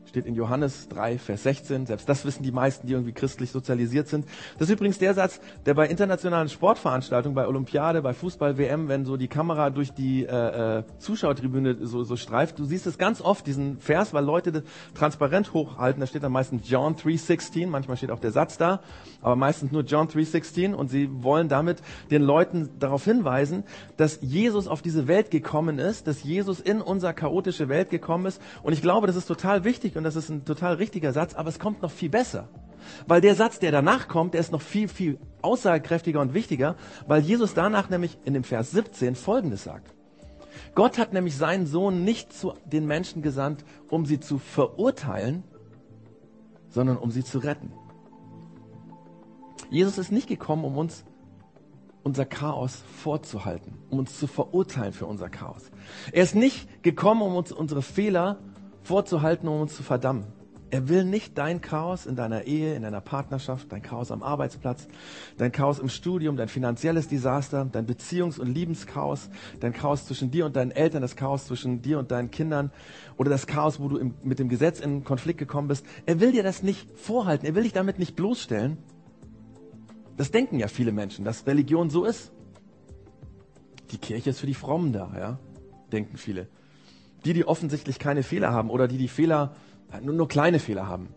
Steht 0.09 0.25
in 0.25 0.33
Johannes 0.33 0.89
3, 0.89 1.19
Vers 1.19 1.43
16. 1.43 1.85
Selbst 1.85 2.09
das 2.09 2.25
wissen 2.25 2.41
die 2.41 2.51
meisten, 2.51 2.87
die 2.87 2.93
irgendwie 2.93 3.11
christlich 3.11 3.51
sozialisiert 3.51 4.07
sind. 4.07 4.25
Das 4.57 4.67
ist 4.67 4.73
übrigens 4.73 4.97
der 4.97 5.13
Satz, 5.13 5.39
der 5.67 5.75
bei 5.75 5.87
internationalen 5.87 6.49
Sportveranstaltungen, 6.49 7.35
bei 7.35 7.45
Olympiade, 7.45 8.01
bei 8.01 8.13
Fußball, 8.13 8.57
WM, 8.57 8.87
wenn 8.87 9.05
so 9.05 9.17
die 9.17 9.27
Kamera 9.27 9.69
durch 9.69 9.91
die 9.91 10.25
äh, 10.25 10.79
äh, 10.79 10.83
Zuschauertribüne 10.97 11.85
so, 11.85 12.03
so 12.03 12.15
streift, 12.15 12.57
du 12.57 12.65
siehst 12.65 12.87
es 12.87 12.97
ganz 12.97 13.21
oft, 13.21 13.45
diesen 13.45 13.77
Vers, 13.77 14.11
weil 14.11 14.25
Leute 14.25 14.63
transparent 14.95 15.53
hochhalten. 15.53 15.99
Da 15.99 16.07
steht 16.07 16.23
dann 16.23 16.31
meistens 16.31 16.67
John 16.67 16.95
3,16. 16.95 17.67
Manchmal 17.67 17.95
steht 17.95 18.09
auch 18.09 18.19
der 18.19 18.31
Satz 18.31 18.57
da, 18.57 18.81
aber 19.21 19.35
meistens 19.35 19.71
nur 19.71 19.83
John 19.83 20.07
3,16. 20.07 20.73
Und 20.73 20.89
sie 20.89 21.07
wollen 21.21 21.49
damit 21.49 21.83
den 22.09 22.23
Leuten 22.23 22.71
darauf 22.79 23.05
hinweisen, 23.05 23.63
dass 23.95 24.17
Jesus 24.21 24.67
auf 24.67 24.81
diese 24.81 25.07
Welt 25.07 25.29
gekommen 25.29 25.77
ist, 25.77 26.07
dass 26.07 26.23
Jesus 26.23 26.59
in 26.59 26.81
unser 26.81 27.13
chaotische 27.13 27.69
Welt 27.69 27.91
gekommen 27.91 28.25
ist. 28.25 28.41
Und 28.63 28.73
ich 28.73 28.81
glaube, 28.81 29.05
das 29.05 29.15
ist 29.15 29.27
total 29.27 29.63
wichtig 29.63 29.98
und 29.99 30.03
das 30.05 30.15
ist 30.15 30.29
ein 30.29 30.45
total 30.45 30.75
richtiger 30.75 31.13
Satz, 31.13 31.35
aber 31.35 31.49
es 31.49 31.59
kommt 31.59 31.81
noch 31.81 31.91
viel 31.91 32.09
besser. 32.09 32.47
Weil 33.05 33.21
der 33.21 33.35
Satz, 33.35 33.59
der 33.59 33.71
danach 33.71 34.07
kommt, 34.07 34.33
der 34.33 34.41
ist 34.41 34.51
noch 34.51 34.61
viel, 34.61 34.87
viel 34.87 35.19
aussagekräftiger 35.41 36.21
und 36.21 36.33
wichtiger, 36.33 36.75
weil 37.05 37.21
Jesus 37.21 37.53
danach 37.53 37.89
nämlich 37.89 38.17
in 38.23 38.33
dem 38.33 38.43
Vers 38.43 38.71
17 38.71 39.15
Folgendes 39.15 39.65
sagt. 39.65 39.93
Gott 40.73 40.97
hat 40.97 41.13
nämlich 41.13 41.35
seinen 41.35 41.67
Sohn 41.67 42.03
nicht 42.03 42.31
zu 42.31 42.53
den 42.65 42.85
Menschen 42.87 43.21
gesandt, 43.21 43.65
um 43.89 44.05
sie 44.05 44.19
zu 44.19 44.37
verurteilen, 44.37 45.43
sondern 46.69 46.97
um 46.97 47.11
sie 47.11 47.23
zu 47.23 47.39
retten. 47.39 47.73
Jesus 49.69 49.97
ist 49.97 50.11
nicht 50.11 50.27
gekommen, 50.27 50.63
um 50.63 50.77
uns 50.77 51.03
unser 52.03 52.25
Chaos 52.25 52.81
vorzuhalten, 53.03 53.77
um 53.89 53.99
uns 53.99 54.17
zu 54.17 54.27
verurteilen 54.27 54.93
für 54.93 55.05
unser 55.05 55.29
Chaos. 55.29 55.69
Er 56.11 56.23
ist 56.23 56.35
nicht 56.35 56.83
gekommen, 56.83 57.21
um 57.21 57.35
uns 57.35 57.51
unsere 57.51 57.81
Fehler 57.81 58.39
vorzuhalten, 58.89 59.47
um 59.47 59.61
uns 59.61 59.75
zu 59.75 59.83
verdammen. 59.83 60.25
Er 60.71 60.89
will 60.89 61.03
nicht 61.03 61.37
dein 61.37 61.61
Chaos 61.61 62.07
in 62.07 62.15
deiner 62.15 62.45
Ehe, 62.45 62.73
in 62.73 62.81
deiner 62.81 63.01
Partnerschaft, 63.01 63.71
dein 63.71 63.83
Chaos 63.83 64.11
am 64.11 64.23
Arbeitsplatz, 64.23 64.87
dein 65.37 65.51
Chaos 65.51 65.77
im 65.77 65.89
Studium, 65.89 66.37
dein 66.37 66.47
finanzielles 66.47 67.07
Desaster, 67.07 67.65
dein 67.71 67.85
Beziehungs- 67.85 68.39
und 68.39 68.47
Liebenschaos, 68.47 69.29
dein 69.59 69.73
Chaos 69.73 70.07
zwischen 70.07 70.31
dir 70.31 70.47
und 70.47 70.55
deinen 70.55 70.71
Eltern, 70.71 71.03
das 71.03 71.15
Chaos 71.15 71.45
zwischen 71.45 71.83
dir 71.83 71.99
und 71.99 72.09
deinen 72.09 72.31
Kindern 72.31 72.71
oder 73.17 73.29
das 73.29 73.45
Chaos, 73.45 73.79
wo 73.79 73.89
du 73.89 73.97
im, 73.97 74.15
mit 74.23 74.39
dem 74.39 74.49
Gesetz 74.49 74.79
in 74.79 75.03
Konflikt 75.03 75.37
gekommen 75.37 75.67
bist. 75.67 75.85
Er 76.07 76.19
will 76.19 76.31
dir 76.31 76.43
das 76.43 76.63
nicht 76.63 76.89
vorhalten, 76.97 77.45
er 77.45 77.53
will 77.53 77.63
dich 77.63 77.73
damit 77.73 77.99
nicht 77.99 78.15
bloßstellen. 78.15 78.77
Das 80.17 80.31
denken 80.31 80.57
ja 80.57 80.67
viele 80.67 80.91
Menschen, 80.91 81.25
dass 81.25 81.45
Religion 81.45 81.91
so 81.91 82.05
ist. 82.05 82.31
Die 83.91 83.99
Kirche 83.99 84.31
ist 84.31 84.39
für 84.39 84.47
die 84.47 84.55
Frommen 84.55 84.93
da, 84.93 85.13
ja, 85.15 85.39
denken 85.91 86.17
viele 86.17 86.47
die, 87.25 87.33
die 87.33 87.45
offensichtlich 87.45 87.99
keine 87.99 88.23
Fehler 88.23 88.51
haben 88.51 88.69
oder 88.69 88.87
die, 88.87 88.97
die 88.97 89.07
Fehler, 89.07 89.53
nur, 90.01 90.13
nur 90.13 90.27
kleine 90.27 90.59
Fehler 90.59 90.87
haben. 90.87 91.09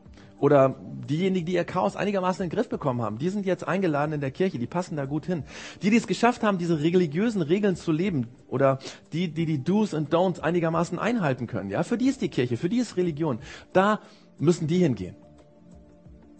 Oder 0.43 0.75
diejenigen, 1.09 1.47
die 1.47 1.55
ihr 1.55 1.65
Chaos 1.65 1.95
einigermaßen 1.95 2.43
in 2.43 2.51
den 2.51 2.57
Griff 2.57 2.69
bekommen 2.69 3.01
haben, 3.01 3.19
die 3.19 3.29
sind 3.29 3.47
jetzt 3.47 3.69
eingeladen 3.69 4.13
in 4.13 4.21
der 4.21 4.33
Kirche, 4.33 4.59
die 4.59 4.67
passen 4.67 4.97
da 4.97 5.05
gut 5.05 5.25
hin. 5.25 5.45
Die, 5.83 5.91
die 5.91 5.97
es 5.97 6.09
geschafft 6.09 6.43
haben, 6.43 6.59
diese 6.59 6.81
religiösen 6.81 7.43
Regeln 7.43 7.77
zu 7.77 7.93
leben, 7.93 8.27
oder 8.49 8.81
die, 9.13 9.29
die 9.29 9.47
die 9.47 9.63
Do's 9.63 9.95
und 9.95 10.13
Don'ts 10.13 10.41
einigermaßen 10.41 10.99
einhalten 10.99 11.47
können, 11.47 11.71
ja, 11.71 11.85
für 11.85 11.97
die 11.97 12.09
ist 12.09 12.23
die 12.23 12.29
Kirche, 12.29 12.57
für 12.57 12.69
die 12.69 12.79
ist 12.79 12.97
Religion. 12.97 13.39
Da 13.73 14.01
müssen 14.41 14.67
die 14.67 14.79
hingehen. 14.79 15.15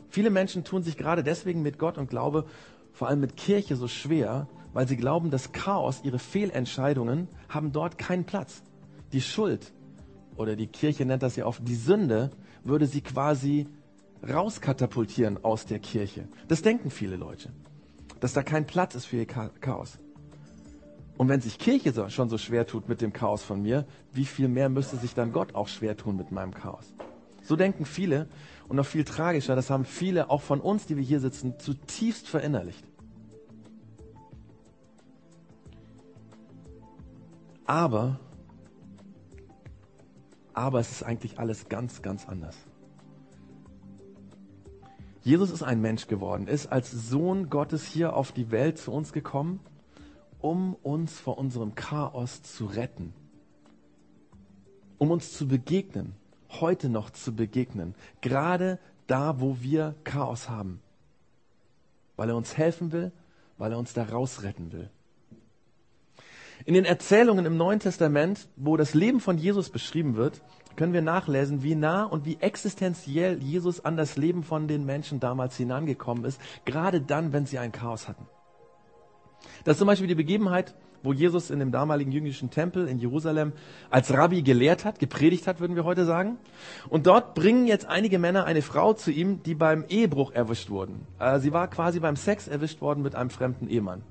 Viele 0.09 0.31
Menschen 0.31 0.65
tun 0.65 0.83
sich 0.83 0.97
gerade 0.97 1.23
deswegen 1.23 1.63
mit 1.63 1.79
Gott 1.79 1.97
und 1.97 2.11
Glaube, 2.11 2.47
vor 2.93 3.07
allem 3.07 3.21
mit 3.21 3.37
Kirche 3.37 3.77
so 3.77 3.87
schwer, 3.87 4.49
weil 4.73 4.89
sie 4.89 4.97
glauben, 4.97 5.31
dass 5.31 5.53
Chaos, 5.53 6.01
ihre 6.03 6.19
Fehlentscheidungen, 6.19 7.29
haben 7.49 7.71
dort 7.71 7.99
keinen 7.99 8.25
Platz 8.25 8.65
die 9.13 9.21
Schuld, 9.21 9.73
oder 10.37 10.57
die 10.57 10.67
Kirche 10.67 11.05
nennt 11.05 11.23
das 11.23 11.37
ja 11.37 11.47
oft 11.47 11.67
die 11.67 11.75
Sünde, 11.75 12.31
würde 12.65 12.87
sie 12.87 13.01
quasi 13.01 13.67
rauskatapultieren 14.29 15.45
aus 15.45 15.67
der 15.67 15.79
Kirche. 15.79 16.29
Das 16.49 16.63
denken 16.63 16.91
viele 16.91 17.17
Leute, 17.17 17.51
dass 18.21 18.33
da 18.33 18.43
kein 18.43 18.67
Platz 18.67 18.95
ist 18.95 19.07
für 19.07 19.19
ihr 19.19 19.27
Chaos. 19.27 19.99
Und 21.19 21.29
wenn 21.29 21.41
sich 21.41 21.59
Kirche 21.59 22.09
schon 22.11 22.29
so 22.29 22.39
schwer 22.39 22.67
tut 22.67 22.89
mit 22.89 23.01
dem 23.01 23.13
Chaos 23.13 23.43
von 23.43 23.63
mir, 23.63 23.87
wie 24.13 24.25
viel 24.25 24.49
mehr 24.49 24.69
müsste 24.69 24.97
sich 24.97 25.15
dann 25.15 25.33
Gott 25.33 25.55
auch 25.55 25.69
schwer 25.69 25.97
tun 25.97 26.17
mit 26.17 26.33
meinem 26.33 26.55
Chaos? 26.55 26.95
So 27.43 27.57
denken 27.57 27.85
viele 27.85 28.29
und 28.69 28.77
noch 28.77 28.87
viel 28.87 29.05
tragischer, 29.05 29.55
das 29.57 29.69
haben 29.69 29.85
viele 29.85 30.31
auch 30.31 30.41
von 30.41 30.61
uns, 30.61 30.87
die 30.87 30.97
wir 30.97 31.03
hier 31.03 31.21
sitzen, 31.21 31.59
zutiefst 31.59 32.29
verinnerlicht. 32.29 32.85
Aber 37.67 38.21
aber 40.55 40.81
es 40.81 40.91
ist 40.91 41.03
eigentlich 41.03 41.39
alles 41.39 41.69
ganz, 41.69 42.03
ganz 42.03 42.29
anders. 42.29 42.57
Jesus 45.23 45.51
ist 45.51 45.63
ein 45.63 45.81
Mensch 45.81 46.09
geworden, 46.09 46.49
ist 46.49 46.67
als 46.67 46.91
Sohn 46.91 47.49
Gottes 47.49 47.87
hier 47.87 48.17
auf 48.17 48.33
die 48.33 48.51
Welt 48.51 48.79
zu 48.79 48.91
uns 48.93 49.13
gekommen, 49.13 49.61
um 50.41 50.75
uns 50.83 51.19
vor 51.21 51.39
unserem 51.39 51.77
Chaos 51.77 52.43
zu 52.43 52.67
retten, 52.67 53.15
um 54.99 55.13
uns 55.13 55.33
zu 55.33 55.47
begegnen, 55.47 56.15
heute 56.61 56.89
noch 56.89 57.11
zu 57.11 57.35
begegnen, 57.35 57.95
gerade 58.21 58.81
da, 59.07 59.41
wo 59.41 59.59
wir 59.61 59.95
Chaos 60.03 60.49
haben, 60.49 60.81
weil 62.17 62.29
er 62.29 62.37
uns 62.37 62.57
helfen 62.57 62.91
will, 62.91 63.13
weil 63.59 63.73
er 63.73 63.79
uns 63.79 63.93
da 63.93 64.03
rausretten 64.03 64.73
will. 64.73 64.91
In 66.65 66.75
den 66.75 66.85
Erzählungen 66.85 67.45
im 67.45 67.57
Neuen 67.57 67.81
Testament, 67.81 68.49
wo 68.57 68.77
das 68.77 68.95
Leben 68.95 69.19
von 69.19 69.37
Jesus 69.37 69.71
beschrieben 69.71 70.17
wird, 70.17 70.43
können 70.77 70.93
wir 70.93 71.03
nachlesen, 71.03 71.63
wie 71.63 71.75
nah 71.75 72.05
und 72.05 72.25
wie 72.25 72.39
existenziell 72.41 73.43
Jesus 73.43 73.85
an 73.85 73.97
das 73.97 74.17
Leben 74.17 74.45
von 74.45 74.69
den 74.69 74.87
Menschen 74.87 75.19
damals 75.19 75.57
hinangekommen 75.57 76.25
ist, 76.25 76.41
gerade 76.65 77.01
dann, 77.01 77.33
wenn 77.33 77.47
sie 77.47 77.59
ein 77.59 77.73
Chaos 77.73 78.09
hatten. 78.09 78.27
Das 79.65 79.73
ist 79.73 79.79
zum 79.79 79.89
Beispiel 79.89 80.07
die 80.07 80.15
Begebenheit, 80.15 80.75
wo 81.03 81.13
Jesus 81.13 81.51
in 81.51 81.59
dem 81.59 81.73
damaligen 81.73 82.13
jüdischen 82.13 82.51
Tempel 82.51 82.87
in 82.87 83.01
Jerusalem 83.01 83.53
als 83.91 84.13
Rabbi 84.13 84.43
gelehrt 84.43 84.85
hat, 84.85 85.01
gepredigt 85.01 85.49
hat, 85.49 85.59
würden 85.59 85.75
wir 85.75 85.83
heute 85.83 86.05
sagen. 86.05 86.39
Und 86.89 87.09
dort 87.09 87.35
bringen 87.35 87.67
jetzt 87.67 87.87
einige 87.87 88.21
Männer 88.21 88.45
eine 88.45 88.63
Frau 88.63 88.93
zu 88.93 89.11
ihm, 89.11 89.43
die 89.43 89.57
beim 89.57 89.85
Ehebruch 89.89 90.31
erwischt 90.31 90.71
wurden. 90.71 91.09
Äh, 91.19 91.41
sie 91.41 91.53
war 91.53 91.69
quasi 91.69 91.99
beim 91.99 92.15
Sex 92.15 92.47
erwischt 92.47 92.81
worden 92.81 93.03
mit 93.03 93.17
einem 93.17 93.31
fremden 93.31 93.69
Ehemann. 93.69 94.03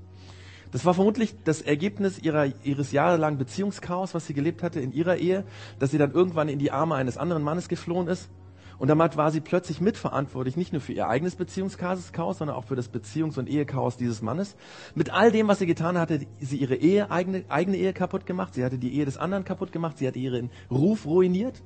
Das 0.72 0.86
war 0.86 0.94
vermutlich 0.94 1.34
das 1.44 1.60
Ergebnis 1.60 2.18
ihrer, 2.18 2.46
ihres 2.64 2.92
jahrelangen 2.92 3.38
Beziehungschaos, 3.38 4.14
was 4.14 4.26
sie 4.26 4.34
gelebt 4.34 4.62
hatte 4.62 4.80
in 4.80 4.92
ihrer 4.92 5.16
Ehe, 5.16 5.44
dass 5.78 5.90
sie 5.90 5.98
dann 5.98 6.12
irgendwann 6.12 6.48
in 6.48 6.58
die 6.58 6.72
Arme 6.72 6.94
eines 6.94 7.18
anderen 7.18 7.42
Mannes 7.42 7.68
geflohen 7.68 8.08
ist. 8.08 8.30
Und 8.78 8.88
damit 8.88 9.16
war 9.16 9.30
sie 9.30 9.40
plötzlich 9.40 9.80
mitverantwortlich, 9.80 10.56
nicht 10.56 10.72
nur 10.72 10.80
für 10.80 10.94
ihr 10.94 11.08
eigenes 11.08 11.36
Beziehungschaos, 11.36 12.38
sondern 12.38 12.56
auch 12.56 12.64
für 12.64 12.74
das 12.74 12.90
Beziehungs- 12.90 13.38
und 13.38 13.48
Ehechaos 13.48 13.98
dieses 13.98 14.22
Mannes. 14.22 14.56
Mit 14.94 15.10
all 15.10 15.30
dem, 15.30 15.46
was 15.46 15.58
sie 15.58 15.66
getan 15.66 15.98
hatte, 15.98 16.26
sie 16.40 16.56
ihre 16.56 16.74
Ehe, 16.74 17.10
eigene, 17.10 17.44
eigene 17.48 17.76
Ehe 17.76 17.92
kaputt 17.92 18.24
gemacht, 18.26 18.54
sie 18.54 18.64
hatte 18.64 18.78
die 18.78 18.96
Ehe 18.96 19.04
des 19.04 19.18
anderen 19.18 19.44
kaputt 19.44 19.72
gemacht, 19.72 19.98
sie 19.98 20.08
hatte 20.08 20.18
ihren 20.18 20.50
Ruf 20.70 21.04
ruiniert. 21.06 21.62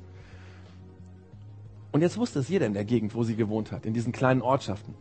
Und 1.93 2.03
jetzt 2.03 2.19
wusste 2.19 2.41
es 2.41 2.49
jeder 2.49 2.67
in 2.67 2.75
der 2.75 2.85
Gegend, 2.85 3.15
wo 3.15 3.23
sie 3.23 3.37
gewohnt 3.37 3.73
hat, 3.73 3.87
in 3.87 3.95
diesen 3.95 4.13
kleinen 4.13 4.43
Ortschaften. 4.43 4.95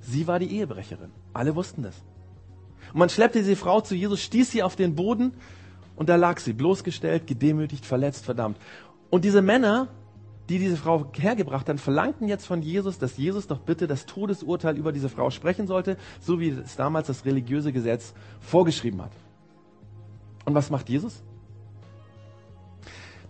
Sie 0.00 0.28
war 0.28 0.38
die 0.38 0.52
Ehebrecherin. 0.52 1.10
Alle 1.32 1.56
wussten 1.56 1.82
das. 1.82 2.04
Und 2.92 2.98
man 2.98 3.08
schleppte 3.08 3.38
diese 3.38 3.56
Frau 3.56 3.80
zu 3.80 3.94
Jesus, 3.94 4.20
stieß 4.20 4.50
sie 4.50 4.62
auf 4.62 4.76
den 4.76 4.94
Boden 4.94 5.32
und 5.96 6.08
da 6.08 6.16
lag 6.16 6.38
sie, 6.38 6.52
bloßgestellt, 6.52 7.26
gedemütigt, 7.26 7.84
verletzt, 7.84 8.24
verdammt. 8.24 8.58
Und 9.10 9.24
diese 9.24 9.42
Männer, 9.42 9.88
die 10.48 10.58
diese 10.58 10.76
Frau 10.76 11.10
hergebracht 11.14 11.68
haben, 11.68 11.78
verlangten 11.78 12.28
jetzt 12.28 12.46
von 12.46 12.62
Jesus, 12.62 12.98
dass 12.98 13.16
Jesus 13.16 13.46
doch 13.46 13.60
bitte 13.60 13.86
das 13.86 14.06
Todesurteil 14.06 14.76
über 14.76 14.92
diese 14.92 15.08
Frau 15.08 15.30
sprechen 15.30 15.66
sollte, 15.66 15.96
so 16.20 16.38
wie 16.38 16.50
es 16.50 16.76
damals 16.76 17.08
das 17.08 17.24
religiöse 17.24 17.72
Gesetz 17.72 18.14
vorgeschrieben 18.40 19.02
hat. 19.02 19.12
Und 20.44 20.54
was 20.54 20.70
macht 20.70 20.88
Jesus? 20.88 21.22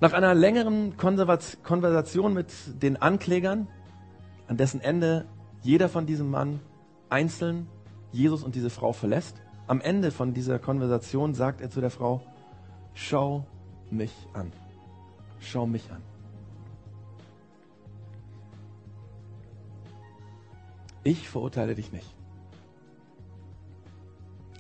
Nach 0.00 0.12
einer 0.12 0.34
längeren 0.34 0.98
Konversation 0.98 2.34
mit 2.34 2.52
den 2.82 3.00
Anklägern, 3.00 3.68
an 4.46 4.58
dessen 4.58 4.82
Ende 4.82 5.24
jeder 5.62 5.88
von 5.88 6.04
diesem 6.04 6.30
Mann 6.30 6.60
einzeln 7.08 7.66
Jesus 8.12 8.42
und 8.42 8.54
diese 8.54 8.68
Frau 8.68 8.92
verlässt, 8.92 9.40
am 9.66 9.80
Ende 9.80 10.10
von 10.10 10.32
dieser 10.34 10.58
Konversation 10.58 11.34
sagt 11.34 11.60
er 11.60 11.70
zu 11.70 11.80
der 11.80 11.90
Frau, 11.90 12.22
schau 12.94 13.46
mich 13.90 14.12
an. 14.32 14.52
Schau 15.40 15.66
mich 15.66 15.90
an. 15.90 16.02
Ich 21.04 21.28
verurteile 21.28 21.74
dich 21.74 21.92
nicht. 21.92 22.14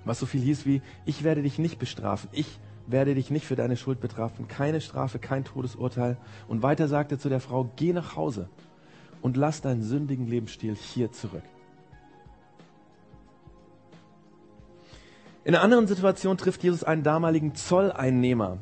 Was 0.04 0.20
so 0.20 0.26
viel 0.26 0.40
hieß 0.40 0.64
wie, 0.66 0.80
ich 1.04 1.24
werde 1.24 1.42
dich 1.42 1.58
nicht 1.58 1.78
bestrafen. 1.78 2.28
Ich 2.32 2.60
werde 2.86 3.16
dich 3.16 3.30
nicht 3.30 3.46
für 3.46 3.56
deine 3.56 3.76
Schuld 3.76 4.00
betrafen. 4.00 4.46
Keine 4.46 4.80
Strafe, 4.80 5.18
kein 5.18 5.44
Todesurteil. 5.44 6.16
Und 6.46 6.62
weiter 6.62 6.86
sagt 6.86 7.10
er 7.10 7.18
zu 7.18 7.28
der 7.28 7.40
Frau, 7.40 7.68
geh 7.74 7.92
nach 7.92 8.14
Hause 8.14 8.48
und 9.22 9.36
lass 9.36 9.60
deinen 9.60 9.82
sündigen 9.82 10.28
Lebensstil 10.28 10.76
hier 10.76 11.10
zurück. 11.10 11.42
In 15.46 15.54
einer 15.54 15.62
anderen 15.62 15.86
Situation 15.86 16.36
trifft 16.36 16.64
Jesus 16.64 16.82
einen 16.82 17.04
damaligen 17.04 17.54
Zolleinnehmer. 17.54 18.58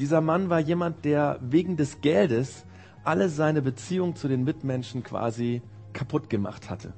Dieser 0.00 0.22
Mann 0.22 0.48
war 0.48 0.58
jemand, 0.58 1.04
der 1.04 1.38
wegen 1.42 1.76
des 1.76 2.00
Geldes 2.00 2.64
alle 3.04 3.28
seine 3.28 3.60
Beziehung 3.60 4.16
zu 4.16 4.26
den 4.26 4.44
Mitmenschen 4.44 5.02
quasi 5.02 5.60
kaputt 5.92 6.30
gemacht 6.30 6.70
hatte. 6.70 6.94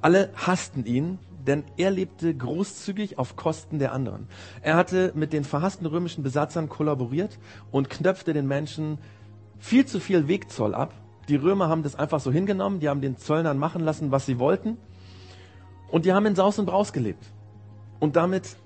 Alle 0.00 0.30
hassten 0.36 0.86
ihn, 0.86 1.18
denn 1.46 1.64
er 1.76 1.90
lebte 1.90 2.34
großzügig 2.34 3.18
auf 3.18 3.36
Kosten 3.36 3.78
der 3.78 3.92
anderen. 3.92 4.26
Er 4.62 4.76
hatte 4.76 5.12
mit 5.14 5.34
den 5.34 5.44
verhassten 5.44 5.84
römischen 5.84 6.22
Besatzern 6.22 6.70
kollaboriert 6.70 7.38
und 7.70 7.90
knöpfte 7.90 8.32
den 8.32 8.46
Menschen 8.46 8.96
viel 9.58 9.84
zu 9.84 10.00
viel 10.00 10.28
Wegzoll 10.28 10.74
ab. 10.74 10.94
Die 11.28 11.36
Römer 11.36 11.68
haben 11.68 11.82
das 11.82 11.94
einfach 11.94 12.20
so 12.20 12.32
hingenommen, 12.32 12.80
die 12.80 12.88
haben 12.88 13.02
den 13.02 13.18
Zöllnern 13.18 13.58
machen 13.58 13.82
lassen, 13.82 14.10
was 14.12 14.24
sie 14.24 14.38
wollten. 14.38 14.78
Und 15.90 16.06
die 16.06 16.14
haben 16.14 16.24
in 16.24 16.36
Saus 16.36 16.58
und 16.58 16.64
Braus 16.64 16.94
gelebt. 16.94 17.34
Und 18.00 18.16
damit 18.16 18.56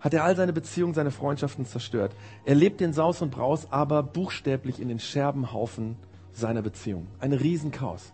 hat 0.00 0.14
er 0.14 0.24
all 0.24 0.34
seine 0.34 0.52
Beziehungen, 0.52 0.94
seine 0.94 1.10
Freundschaften 1.10 1.66
zerstört. 1.66 2.12
Er 2.44 2.54
lebt 2.54 2.80
in 2.80 2.92
Saus 2.92 3.20
und 3.22 3.30
Braus, 3.30 3.68
aber 3.70 4.02
buchstäblich 4.02 4.80
in 4.80 4.88
den 4.88 4.98
Scherbenhaufen 4.98 5.96
seiner 6.32 6.62
Beziehung. 6.62 7.06
Ein 7.18 7.32
Riesenchaos. 7.32 8.12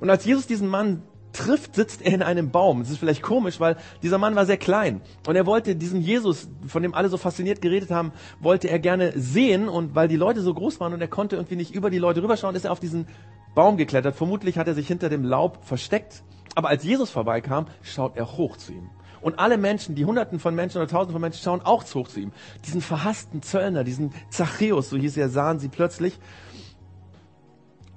Und 0.00 0.10
als 0.10 0.24
Jesus 0.24 0.46
diesen 0.46 0.68
Mann 0.68 1.02
trifft, 1.32 1.74
sitzt 1.74 2.02
er 2.02 2.14
in 2.14 2.22
einem 2.22 2.50
Baum. 2.50 2.80
Das 2.80 2.90
ist 2.90 2.98
vielleicht 2.98 3.22
komisch, 3.22 3.60
weil 3.60 3.76
dieser 4.02 4.18
Mann 4.18 4.34
war 4.34 4.46
sehr 4.46 4.56
klein. 4.56 5.00
Und 5.26 5.36
er 5.36 5.46
wollte 5.46 5.76
diesen 5.76 6.00
Jesus, 6.00 6.48
von 6.66 6.82
dem 6.82 6.94
alle 6.94 7.08
so 7.08 7.16
fasziniert 7.16 7.60
geredet 7.60 7.90
haben, 7.90 8.12
wollte 8.40 8.68
er 8.68 8.78
gerne 8.78 9.12
sehen. 9.16 9.68
Und 9.68 9.94
weil 9.94 10.08
die 10.08 10.16
Leute 10.16 10.40
so 10.40 10.54
groß 10.54 10.80
waren 10.80 10.94
und 10.94 11.00
er 11.00 11.08
konnte 11.08 11.36
irgendwie 11.36 11.56
nicht 11.56 11.74
über 11.74 11.90
die 11.90 11.98
Leute 11.98 12.22
rüberschauen, 12.22 12.54
ist 12.54 12.64
er 12.64 12.72
auf 12.72 12.80
diesen 12.80 13.06
Baum 13.54 13.76
geklettert. 13.76 14.16
Vermutlich 14.16 14.58
hat 14.58 14.68
er 14.68 14.74
sich 14.74 14.88
hinter 14.88 15.08
dem 15.08 15.24
Laub 15.24 15.64
versteckt. 15.64 16.22
Aber 16.54 16.68
als 16.68 16.84
Jesus 16.84 17.10
vorbeikam, 17.10 17.66
schaut 17.82 18.16
er 18.16 18.36
hoch 18.36 18.56
zu 18.56 18.72
ihm. 18.72 18.90
Und 19.24 19.38
alle 19.38 19.56
Menschen, 19.56 19.94
die 19.94 20.04
Hunderten 20.04 20.38
von 20.38 20.54
Menschen 20.54 20.76
oder 20.76 20.86
Tausenden 20.86 21.14
von 21.14 21.22
Menschen 21.22 21.42
schauen 21.42 21.62
auch 21.62 21.82
hoch 21.94 22.08
zu 22.08 22.20
ihm. 22.20 22.30
Diesen 22.66 22.82
verhassten 22.82 23.40
Zöllner, 23.40 23.82
diesen 23.82 24.12
Zachäus, 24.28 24.90
so 24.90 24.98
hieß 24.98 25.16
er, 25.16 25.30
sahen 25.30 25.58
sie 25.58 25.68
plötzlich. 25.68 26.18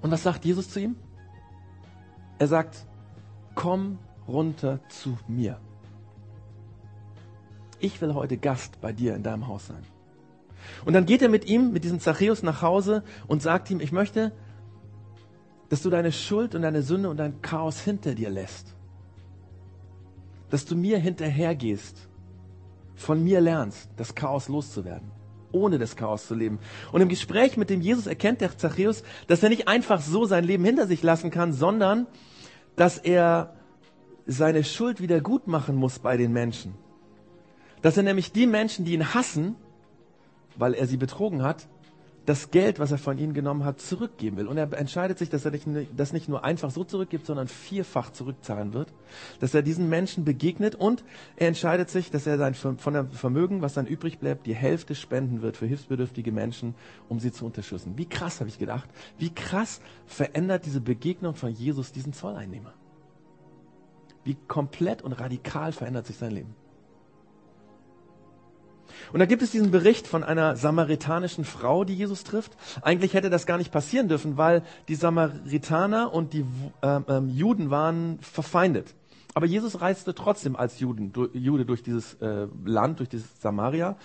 Und 0.02 0.10
was 0.10 0.24
sagt 0.24 0.46
Jesus 0.46 0.70
zu 0.70 0.80
ihm? 0.80 0.96
Er 2.40 2.48
sagt, 2.48 2.86
komm 3.56 4.00
runter 4.26 4.80
zu 4.88 5.18
mir. 5.28 5.60
Ich 7.80 8.00
will 8.00 8.14
heute 8.14 8.38
Gast 8.38 8.80
bei 8.80 8.94
dir 8.94 9.14
in 9.14 9.22
deinem 9.22 9.50
Haus 9.50 9.68
sein. 9.68 9.84
Und 10.86 10.94
dann 10.94 11.06
geht 11.06 11.22
er 11.22 11.28
mit 11.28 11.44
ihm, 11.44 11.74
mit 11.74 11.84
diesem 11.84 12.00
Zachäus 12.00 12.42
nach 12.42 12.62
Hause 12.62 13.04
und 13.28 13.42
sagt 13.42 13.70
ihm, 13.70 13.82
ich 13.82 13.92
möchte, 13.92 14.32
dass 15.68 15.82
du 15.82 15.90
deine 15.90 16.14
Schuld 16.14 16.56
und 16.56 16.62
deine 16.62 16.84
Sünde 16.84 17.10
und 17.10 17.18
dein 17.18 17.42
Chaos 17.42 17.82
hinter 17.82 18.16
dir 18.16 18.30
lässt 18.30 18.77
dass 20.50 20.66
du 20.66 20.76
mir 20.76 20.98
hinterhergehst, 21.00 22.08
von 22.96 23.24
mir 23.24 23.42
lernst, 23.42 23.90
das 23.96 24.16
Chaos 24.16 24.48
loszuwerden, 24.48 25.12
ohne 25.52 25.78
das 25.78 25.96
Chaos 25.96 26.28
zu 26.28 26.36
leben. 26.36 26.60
Und 26.92 27.02
im 27.02 27.10
Gespräch 27.10 27.58
mit 27.58 27.70
dem 27.70 27.82
Jesus 27.82 28.08
erkennt 28.08 28.42
der 28.42 28.58
Zachäus, 28.58 29.04
dass 29.28 29.44
er 29.44 29.50
nicht 29.50 29.68
einfach 29.68 30.02
so 30.02 30.26
sein 30.26 30.44
Leben 30.44 30.66
hinter 30.66 30.88
sich 30.88 31.04
lassen 31.04 31.30
kann, 31.30 31.54
sondern 31.54 32.08
dass 32.76 32.98
er 32.98 33.54
seine 34.26 34.64
Schuld 34.64 35.00
wieder 35.00 35.22
gut 35.22 35.48
machen 35.48 35.76
muss 35.76 36.00
bei 36.00 36.18
den 36.18 36.34
Menschen. 36.34 36.74
Dass 37.82 37.98
er 37.98 38.04
nämlich 38.04 38.32
die 38.32 38.48
Menschen, 38.48 38.84
die 38.84 38.94
ihn 38.94 39.14
hassen, 39.14 39.56
weil 40.56 40.74
er 40.74 40.88
sie 40.88 40.98
betrogen 40.98 41.44
hat, 41.44 41.68
das 42.28 42.52
Geld, 42.52 42.78
was 42.78 42.92
er 42.92 42.98
von 42.98 43.18
ihnen 43.18 43.34
genommen 43.34 43.64
hat, 43.64 43.80
zurückgeben 43.80 44.36
will. 44.36 44.48
Und 44.48 44.58
er 44.58 44.72
entscheidet 44.74 45.18
sich, 45.18 45.30
dass 45.30 45.46
er 45.46 45.54
das 45.96 46.12
nicht 46.12 46.28
nur 46.28 46.44
einfach 46.44 46.70
so 46.72 46.84
zurückgibt, 46.84 47.26
sondern 47.26 47.48
vierfach 47.48 48.12
zurückzahlen 48.12 48.74
wird. 48.74 48.94
Dass 49.40 49.54
er 49.54 49.62
diesen 49.62 49.88
Menschen 49.88 50.26
begegnet 50.26 50.76
und 50.76 51.06
er 51.38 51.48
entscheidet 51.48 51.90
sich, 51.90 52.12
dass 52.12 52.28
er 52.28 52.38
sein 52.38 52.54
von 52.54 52.94
dem 52.94 53.12
Vermögen, 53.12 53.62
was 53.62 53.76
dann 53.76 53.88
übrig 53.88 54.20
bleibt, 54.20 54.46
die 54.46 54.54
Hälfte 54.54 54.94
spenden 54.94 55.42
wird 55.42 55.56
für 55.56 55.68
hilfsbedürftige 55.68 56.34
Menschen, 56.34 56.76
um 57.08 57.22
sie 57.22 57.32
zu 57.32 57.46
unterstützen. 57.46 57.94
Wie 57.98 58.10
krass, 58.10 58.42
habe 58.42 58.50
ich 58.50 58.60
gedacht. 58.60 58.90
Wie 59.18 59.34
krass 59.34 59.80
verändert 60.06 60.66
diese 60.66 60.82
Begegnung 60.82 61.34
von 61.34 61.54
Jesus 61.54 61.94
diesen 61.94 62.12
Zolleinnehmer. 62.12 62.74
Wie 64.26 64.36
komplett 64.50 65.02
und 65.02 65.14
radikal 65.14 65.72
verändert 65.72 66.08
sich 66.08 66.18
sein 66.18 66.32
Leben. 66.32 66.56
Und 69.14 69.20
da 69.20 69.26
gibt 69.26 69.42
es 69.42 69.52
diesen 69.52 69.72
Bericht 69.72 70.08
von 70.08 70.24
einer 70.24 70.56
samaritanischen 70.56 71.46
Frau, 71.46 71.84
die 71.84 71.96
Jesus 71.96 72.24
trifft. 72.24 72.52
Eigentlich 72.82 73.14
hätte 73.14 73.30
das 73.30 73.46
gar 73.46 73.58
nicht 73.58 73.72
passieren 73.72 74.08
dürfen, 74.08 74.38
weil 74.38 74.64
die 74.88 74.96
Samaritaner 74.96 76.14
und 76.14 76.34
die 76.34 76.46
äh, 76.82 77.00
äh, 77.08 77.20
Juden 77.28 77.70
waren 77.70 78.20
verfeindet. 78.22 78.94
Aber 79.34 79.46
Jesus 79.46 79.82
reiste 79.82 80.16
trotzdem 80.16 80.56
als 80.56 80.80
Juden, 80.80 81.14
du, 81.14 81.28
Jude 81.34 81.66
durch 81.66 81.84
dieses 81.84 82.16
äh, 82.16 82.48
Land, 82.66 83.00
durch 83.00 83.10
dieses 83.10 83.40
Samaria. 83.40 83.96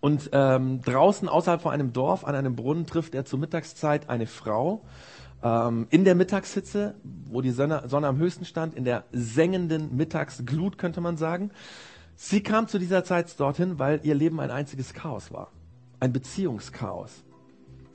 Und 0.00 0.30
ähm, 0.32 0.80
draußen 0.82 1.28
außerhalb 1.28 1.62
von 1.62 1.72
einem 1.72 1.92
Dorf 1.92 2.24
an 2.24 2.34
einem 2.34 2.56
Brunnen 2.56 2.86
trifft 2.86 3.14
er 3.14 3.24
zur 3.24 3.38
Mittagszeit 3.38 4.08
eine 4.08 4.26
Frau 4.26 4.82
ähm, 5.42 5.86
in 5.90 6.04
der 6.04 6.14
Mittagshitze, 6.14 6.94
wo 7.02 7.40
die 7.40 7.50
Sonne, 7.50 7.82
Sonne 7.86 8.06
am 8.06 8.18
höchsten 8.18 8.44
stand, 8.44 8.74
in 8.74 8.84
der 8.84 9.04
sengenden 9.12 9.96
Mittagsglut 9.96 10.78
könnte 10.78 11.00
man 11.00 11.16
sagen. 11.16 11.50
Sie 12.16 12.42
kam 12.42 12.68
zu 12.68 12.78
dieser 12.78 13.04
Zeit 13.04 13.38
dorthin, 13.38 13.78
weil 13.78 14.00
ihr 14.04 14.14
Leben 14.14 14.40
ein 14.40 14.50
einziges 14.50 14.92
Chaos 14.94 15.32
war. 15.32 15.50
Ein 16.00 16.12
Beziehungschaos. 16.12 17.24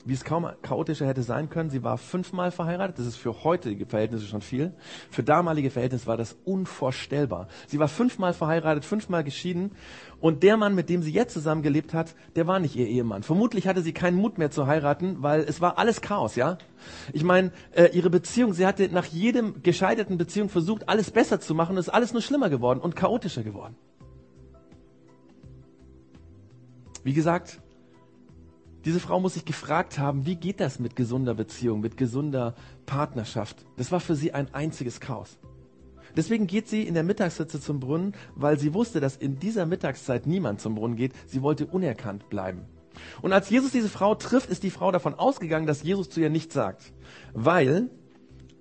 Wie 0.05 0.13
es 0.13 0.23
kaum 0.23 0.47
chaotischer 0.61 1.05
hätte 1.05 1.21
sein 1.21 1.49
können. 1.49 1.69
Sie 1.69 1.83
war 1.83 1.97
fünfmal 1.97 2.51
verheiratet. 2.51 2.97
Das 2.97 3.05
ist 3.05 3.17
für 3.17 3.43
heutige 3.43 3.85
Verhältnisse 3.85 4.25
schon 4.25 4.41
viel. 4.41 4.73
Für 5.11 5.21
damalige 5.21 5.69
Verhältnisse 5.69 6.07
war 6.07 6.15
das 6.15 6.37
unvorstellbar. 6.45 7.49
Sie 7.67 7.77
war 7.77 7.89
fünfmal 7.89 8.31
verheiratet, 8.31 8.85
fünfmal 8.85 9.25
geschieden. 9.25 9.71
Und 10.21 10.43
der 10.43 10.55
Mann, 10.55 10.75
mit 10.75 10.87
dem 10.87 11.01
sie 11.01 11.11
jetzt 11.11 11.33
zusammengelebt 11.33 11.93
hat, 11.93 12.15
der 12.37 12.47
war 12.47 12.59
nicht 12.59 12.77
ihr 12.77 12.87
Ehemann. 12.87 13.21
Vermutlich 13.21 13.67
hatte 13.67 13.81
sie 13.81 13.91
keinen 13.91 14.15
Mut 14.15 14.37
mehr 14.37 14.49
zu 14.49 14.65
heiraten, 14.65 15.17
weil 15.23 15.41
es 15.41 15.59
war 15.59 15.77
alles 15.77 15.99
Chaos, 15.99 16.37
ja? 16.37 16.57
Ich 17.11 17.25
meine, 17.25 17.51
äh, 17.75 17.89
ihre 17.91 18.09
Beziehung, 18.09 18.53
sie 18.53 18.65
hatte 18.65 18.87
nach 18.87 19.05
jedem 19.05 19.61
gescheiterten 19.61 20.17
Beziehung 20.17 20.47
versucht, 20.47 20.87
alles 20.87 21.11
besser 21.11 21.41
zu 21.41 21.53
machen. 21.53 21.75
Es 21.75 21.87
ist 21.87 21.93
alles 21.93 22.13
nur 22.13 22.21
schlimmer 22.21 22.49
geworden 22.49 22.79
und 22.79 22.95
chaotischer 22.95 23.43
geworden. 23.43 23.75
Wie 27.07 27.13
gesagt, 27.13 27.61
diese 28.83 28.99
Frau 28.99 29.21
muss 29.21 29.35
sich 29.35 29.45
gefragt 29.45 29.97
haben, 29.97 30.25
wie 30.25 30.35
geht 30.35 30.59
das 30.59 30.77
mit 30.77 30.97
gesunder 30.97 31.35
Beziehung, 31.35 31.79
mit 31.79 31.95
gesunder 31.95 32.53
Partnerschaft? 32.85 33.65
Das 33.77 33.93
war 33.93 34.01
für 34.01 34.17
sie 34.17 34.33
ein 34.33 34.53
einziges 34.53 34.99
Chaos. 34.99 35.39
Deswegen 36.17 36.47
geht 36.47 36.67
sie 36.67 36.81
in 36.81 36.95
der 36.95 37.03
Mittagssitze 37.03 37.61
zum 37.61 37.79
Brunnen, 37.79 38.13
weil 38.35 38.59
sie 38.59 38.73
wusste, 38.73 38.99
dass 38.99 39.15
in 39.15 39.39
dieser 39.39 39.65
Mittagszeit 39.65 40.27
niemand 40.27 40.59
zum 40.59 40.75
Brunnen 40.75 40.97
geht. 40.97 41.13
Sie 41.27 41.41
wollte 41.41 41.65
unerkannt 41.65 42.27
bleiben. 42.27 42.65
Und 43.21 43.31
als 43.31 43.49
Jesus 43.49 43.71
diese 43.71 43.87
Frau 43.87 44.13
trifft, 44.13 44.49
ist 44.49 44.63
die 44.63 44.69
Frau 44.69 44.91
davon 44.91 45.13
ausgegangen, 45.13 45.65
dass 45.65 45.83
Jesus 45.83 46.09
zu 46.09 46.19
ihr 46.19 46.29
nichts 46.29 46.55
sagt. 46.55 46.91
Weil 47.33 47.89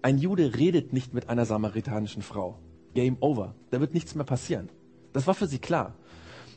ein 0.03 0.19
Jude 0.19 0.55
redet 0.55 0.93
nicht 0.93 1.15
mit 1.15 1.29
einer 1.29 1.47
samaritanischen 1.47 2.23
Frau. 2.23 2.61
Game 2.95 3.17
over. 3.19 3.57
Da 3.73 3.81
wird 3.81 3.93
nichts 3.93 4.15
mehr 4.15 4.25
passieren. 4.25 4.69
Das 5.13 5.27
war 5.27 5.35
für 5.35 5.49
sie 5.49 5.59
klar. 5.59 5.97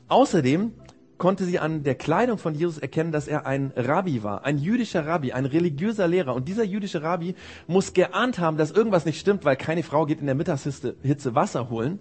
Außerdem 0.08 0.74
konnte 1.20 1.46
sie 1.46 1.60
an 1.60 1.84
der 1.84 1.94
Kleidung 1.94 2.40
von 2.40 2.56
Jesus 2.56 2.80
erkennen, 2.80 3.12
dass 3.12 3.28
er 3.28 3.46
ein 3.46 3.72
Rabbi 3.76 4.24
war, 4.24 4.46
ein 4.46 4.58
jüdischer 4.58 5.06
Rabbi, 5.06 5.34
ein 5.34 5.46
religiöser 5.46 6.08
Lehrer. 6.08 6.34
Und 6.34 6.48
dieser 6.48 6.64
jüdische 6.64 7.04
Rabbi 7.04 7.36
muss 7.68 7.94
geahnt 7.94 8.40
haben, 8.40 8.58
dass 8.58 8.72
irgendwas 8.72 9.06
nicht 9.06 9.20
stimmt, 9.20 9.46
weil 9.46 9.58
keine 9.58 9.84
Frau 9.84 10.08
geht 10.08 10.22
in 10.22 10.26
der 10.26 10.34
Mittagshitze 10.34 11.36
Wasser 11.36 11.70
holen. 11.70 12.00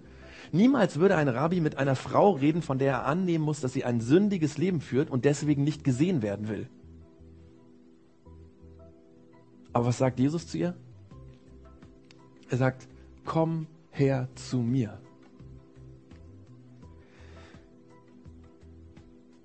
Niemals 0.51 0.99
würde 0.99 1.15
ein 1.15 1.27
Rabbi 1.27 1.59
mit 1.59 1.77
einer 1.77 1.95
Frau 1.95 2.31
reden, 2.31 2.63
von 2.63 2.79
der 2.79 2.91
er 2.93 3.05
annehmen 3.05 3.43
muss, 3.43 3.61
dass 3.61 3.73
sie 3.73 3.83
ein 3.83 4.01
sündiges 4.01 4.57
Leben 4.57 4.81
führt 4.81 5.11
und 5.11 5.25
deswegen 5.25 5.63
nicht 5.63 5.83
gesehen 5.83 6.23
werden 6.23 6.47
will. 6.47 6.67
Aber 9.73 9.85
was 9.85 9.99
sagt 9.99 10.19
Jesus 10.19 10.47
zu 10.47 10.57
ihr? 10.57 10.75
Er 12.49 12.57
sagt, 12.57 12.87
komm 13.25 13.67
her 13.91 14.27
zu 14.33 14.57
mir. 14.57 14.97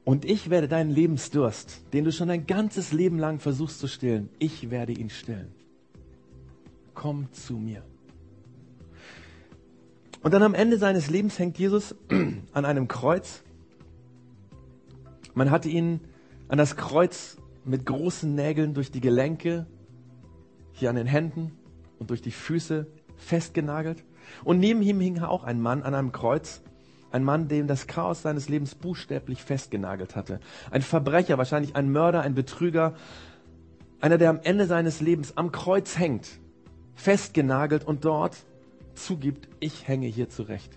Und 0.04 0.26
ich 0.26 0.50
werde 0.50 0.68
deinen 0.68 0.90
Lebensdurst, 0.90 1.82
den 1.92 2.04
du 2.04 2.12
schon 2.12 2.28
dein 2.28 2.46
ganzes 2.46 2.92
Leben 2.92 3.18
lang 3.18 3.40
versuchst 3.40 3.78
zu 3.78 3.88
stillen, 3.88 4.28
ich 4.38 4.70
werde 4.70 4.92
ihn 4.92 5.08
stillen. 5.08 5.52
Komm 6.92 7.32
zu 7.32 7.54
mir. 7.54 7.82
Und 10.22 10.32
dann 10.32 10.42
am 10.42 10.54
Ende 10.54 10.78
seines 10.78 11.10
Lebens 11.10 11.38
hängt 11.38 11.58
Jesus 11.58 11.94
an 12.52 12.64
einem 12.64 12.88
Kreuz. 12.88 13.42
Man 15.34 15.50
hatte 15.50 15.68
ihn 15.68 16.00
an 16.48 16.58
das 16.58 16.76
Kreuz 16.76 17.38
mit 17.64 17.86
großen 17.86 18.34
Nägeln 18.34 18.74
durch 18.74 18.90
die 18.90 19.00
Gelenke, 19.00 19.66
hier 20.72 20.90
an 20.90 20.96
den 20.96 21.06
Händen 21.06 21.52
und 21.98 22.10
durch 22.10 22.20
die 22.20 22.30
Füße 22.30 22.86
festgenagelt. 23.16 24.04
Und 24.44 24.58
neben 24.60 24.82
ihm 24.82 25.00
hing 25.00 25.20
auch 25.20 25.44
ein 25.44 25.60
Mann 25.60 25.82
an 25.82 25.94
einem 25.94 26.12
Kreuz, 26.12 26.62
ein 27.14 27.22
Mann, 27.22 27.46
dem 27.46 27.68
das 27.68 27.87
Chaos 27.87 28.22
seines 28.22 28.48
Lebens 28.48 28.74
buchstäblich 28.74 29.44
festgenagelt 29.44 30.16
hatte. 30.16 30.40
Ein 30.72 30.83
Verbrecher, 30.83 31.38
wahrscheinlich 31.38 31.77
ein 31.77 31.92
Mörder, 31.92 32.22
ein 32.22 32.35
Betrüger. 32.35 32.96
Einer, 34.00 34.18
der 34.18 34.31
am 34.31 34.40
Ende 34.42 34.66
seines 34.66 35.00
Lebens 35.00 35.37
am 35.37 35.53
Kreuz 35.53 35.96
hängt, 35.96 36.27
festgenagelt 36.96 37.85
und 37.85 38.05
dort 38.05 38.37
zugibt, 38.94 39.48
ich 39.61 39.87
hänge 39.87 40.09
hier 40.09 40.29
zurecht. 40.29 40.77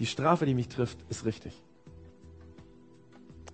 Die 0.00 0.06
Strafe, 0.06 0.44
die 0.44 0.54
mich 0.54 0.68
trifft, 0.68 0.98
ist 1.08 1.24
richtig. 1.24 1.62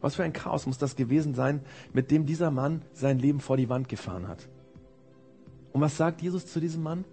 Was 0.00 0.14
für 0.14 0.24
ein 0.24 0.32
Chaos 0.32 0.66
muss 0.66 0.78
das 0.78 0.96
gewesen 0.96 1.34
sein, 1.34 1.60
mit 1.92 2.10
dem 2.10 2.24
dieser 2.24 2.50
Mann 2.50 2.80
sein 2.94 3.18
Leben 3.18 3.40
vor 3.40 3.58
die 3.58 3.68
Wand 3.68 3.90
gefahren 3.90 4.28
hat. 4.28 4.48
Und 5.74 5.82
was 5.82 5.98
sagt 5.98 6.22
Jesus 6.22 6.46
zu 6.46 6.58
diesem 6.58 6.82
Mann? 6.82 7.04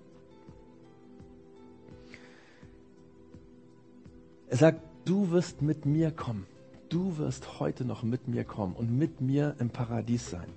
Er 4.49 4.57
sagt, 4.57 4.81
du 5.05 5.29
wirst 5.31 5.61
mit 5.61 5.85
mir 5.85 6.11
kommen. 6.11 6.45
Du 6.89 7.17
wirst 7.17 7.59
heute 7.59 7.85
noch 7.85 8.01
mit 8.01 8.27
mir 8.27 8.43
kommen 8.43 8.75
und 8.75 8.97
mit 8.97 9.21
mir 9.21 9.55
im 9.59 9.69
Paradies 9.69 10.29
sein. 10.29 10.49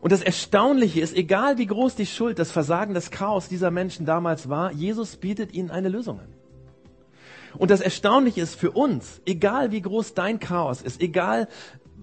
Und 0.00 0.12
das 0.12 0.22
Erstaunliche 0.22 1.00
ist, 1.00 1.16
egal 1.16 1.58
wie 1.58 1.66
groß 1.66 1.96
die 1.96 2.06
Schuld, 2.06 2.38
das 2.38 2.52
Versagen, 2.52 2.94
das 2.94 3.10
Chaos 3.10 3.48
dieser 3.48 3.72
Menschen 3.72 4.06
damals 4.06 4.48
war, 4.48 4.70
Jesus 4.70 5.16
bietet 5.16 5.52
ihnen 5.52 5.72
eine 5.72 5.88
Lösung 5.88 6.20
an. 6.20 6.28
Und 7.58 7.72
das 7.72 7.80
Erstaunliche 7.80 8.42
ist 8.42 8.54
für 8.54 8.70
uns, 8.70 9.20
egal 9.24 9.72
wie 9.72 9.80
groß 9.80 10.14
dein 10.14 10.38
Chaos 10.38 10.82
ist, 10.82 11.00
egal 11.00 11.48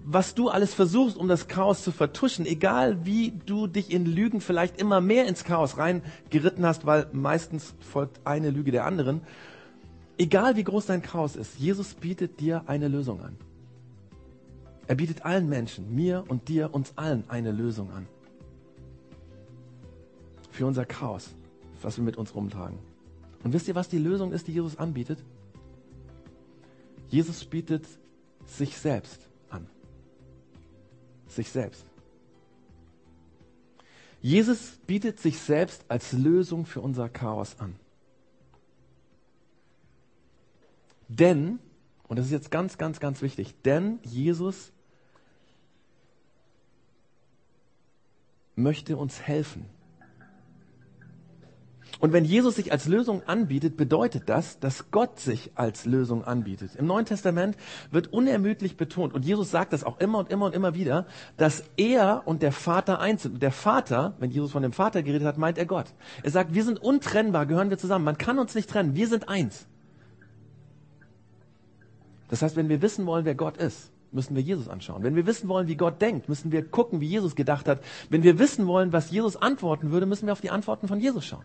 was 0.06 0.34
du 0.34 0.50
alles 0.50 0.74
versuchst, 0.74 1.16
um 1.16 1.28
das 1.28 1.48
Chaos 1.48 1.82
zu 1.82 1.90
vertuschen, 1.90 2.44
egal 2.44 3.06
wie 3.06 3.32
du 3.46 3.66
dich 3.66 3.90
in 3.90 4.04
Lügen 4.04 4.42
vielleicht 4.42 4.78
immer 4.78 5.00
mehr 5.00 5.26
ins 5.26 5.44
Chaos 5.44 5.78
reingeritten 5.78 6.66
hast, 6.66 6.84
weil 6.84 7.06
meistens 7.12 7.74
folgt 7.80 8.20
eine 8.26 8.50
Lüge 8.50 8.70
der 8.70 8.84
anderen, 8.84 9.22
egal 10.18 10.56
wie 10.56 10.64
groß 10.64 10.86
dein 10.86 11.00
Chaos 11.00 11.36
ist, 11.36 11.58
Jesus 11.58 11.94
bietet 11.94 12.38
dir 12.38 12.64
eine 12.66 12.88
Lösung 12.88 13.22
an. 13.22 13.36
Er 14.86 14.94
bietet 14.94 15.24
allen 15.24 15.48
Menschen, 15.48 15.94
mir 15.94 16.24
und 16.28 16.48
dir, 16.48 16.74
uns 16.74 16.92
allen 16.96 17.24
eine 17.28 17.50
Lösung 17.50 17.90
an. 17.90 18.06
Für 20.50 20.66
unser 20.66 20.84
Chaos, 20.84 21.30
was 21.80 21.96
wir 21.96 22.04
mit 22.04 22.18
uns 22.18 22.34
rumtragen. 22.34 22.78
Und 23.42 23.54
wisst 23.54 23.68
ihr, 23.68 23.74
was 23.74 23.88
die 23.88 23.98
Lösung 23.98 24.32
ist, 24.32 24.48
die 24.48 24.52
Jesus 24.52 24.76
anbietet? 24.76 25.18
Jesus 27.08 27.46
bietet 27.46 27.86
sich 28.44 28.76
selbst. 28.76 29.28
Sich 31.34 31.50
selbst. 31.50 31.84
Jesus 34.22 34.78
bietet 34.86 35.20
sich 35.20 35.38
selbst 35.38 35.84
als 35.88 36.12
Lösung 36.12 36.64
für 36.64 36.80
unser 36.80 37.08
Chaos 37.08 37.58
an. 37.58 37.76
Denn, 41.08 41.58
und 42.08 42.18
das 42.18 42.26
ist 42.26 42.32
jetzt 42.32 42.50
ganz, 42.50 42.78
ganz, 42.78 43.00
ganz 43.00 43.20
wichtig, 43.20 43.54
denn 43.64 43.98
Jesus 44.02 44.72
möchte 48.56 48.96
uns 48.96 49.20
helfen. 49.20 49.66
Und 52.00 52.12
wenn 52.12 52.24
Jesus 52.24 52.56
sich 52.56 52.72
als 52.72 52.86
Lösung 52.86 53.22
anbietet, 53.26 53.76
bedeutet 53.76 54.28
das, 54.28 54.58
dass 54.58 54.90
Gott 54.90 55.20
sich 55.20 55.52
als 55.54 55.84
Lösung 55.84 56.24
anbietet. 56.24 56.76
Im 56.76 56.86
Neuen 56.86 57.06
Testament 57.06 57.56
wird 57.90 58.12
unermüdlich 58.12 58.76
betont, 58.76 59.14
und 59.14 59.24
Jesus 59.24 59.50
sagt 59.50 59.72
das 59.72 59.84
auch 59.84 59.98
immer 60.00 60.18
und 60.18 60.30
immer 60.30 60.46
und 60.46 60.54
immer 60.54 60.74
wieder, 60.74 61.06
dass 61.36 61.64
er 61.76 62.22
und 62.26 62.42
der 62.42 62.52
Vater 62.52 63.00
eins 63.00 63.22
sind. 63.22 63.34
Und 63.34 63.42
der 63.42 63.52
Vater, 63.52 64.14
wenn 64.18 64.30
Jesus 64.30 64.52
von 64.52 64.62
dem 64.62 64.72
Vater 64.72 65.02
geredet 65.02 65.26
hat, 65.26 65.38
meint 65.38 65.58
er 65.58 65.66
Gott. 65.66 65.86
Er 66.22 66.30
sagt, 66.30 66.54
wir 66.54 66.64
sind 66.64 66.82
untrennbar, 66.82 67.46
gehören 67.46 67.70
wir 67.70 67.78
zusammen. 67.78 68.04
Man 68.04 68.18
kann 68.18 68.38
uns 68.38 68.54
nicht 68.54 68.70
trennen, 68.70 68.94
wir 68.94 69.08
sind 69.08 69.28
eins. 69.28 69.66
Das 72.28 72.42
heißt, 72.42 72.56
wenn 72.56 72.68
wir 72.68 72.82
wissen 72.82 73.06
wollen, 73.06 73.24
wer 73.24 73.34
Gott 73.34 73.56
ist, 73.58 73.92
müssen 74.10 74.34
wir 74.34 74.42
Jesus 74.42 74.68
anschauen. 74.68 75.02
Wenn 75.02 75.16
wir 75.16 75.26
wissen 75.26 75.48
wollen, 75.48 75.68
wie 75.68 75.76
Gott 75.76 76.00
denkt, 76.00 76.28
müssen 76.28 76.52
wir 76.52 76.64
gucken, 76.64 77.00
wie 77.00 77.06
Jesus 77.06 77.34
gedacht 77.34 77.68
hat. 77.68 77.80
Wenn 78.10 78.22
wir 78.22 78.38
wissen 78.38 78.66
wollen, 78.66 78.92
was 78.92 79.10
Jesus 79.10 79.36
antworten 79.36 79.90
würde, 79.90 80.06
müssen 80.06 80.26
wir 80.26 80.32
auf 80.32 80.40
die 80.40 80.50
Antworten 80.50 80.88
von 80.88 81.00
Jesus 81.00 81.24
schauen. 81.26 81.44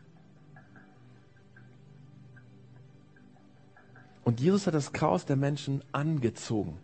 Und 4.29 4.39
Jesus 4.39 4.67
hat 4.67 4.75
das 4.75 4.93
Chaos 4.93 5.25
der 5.25 5.37
Menschen 5.37 5.83
angezogen. 5.91 6.77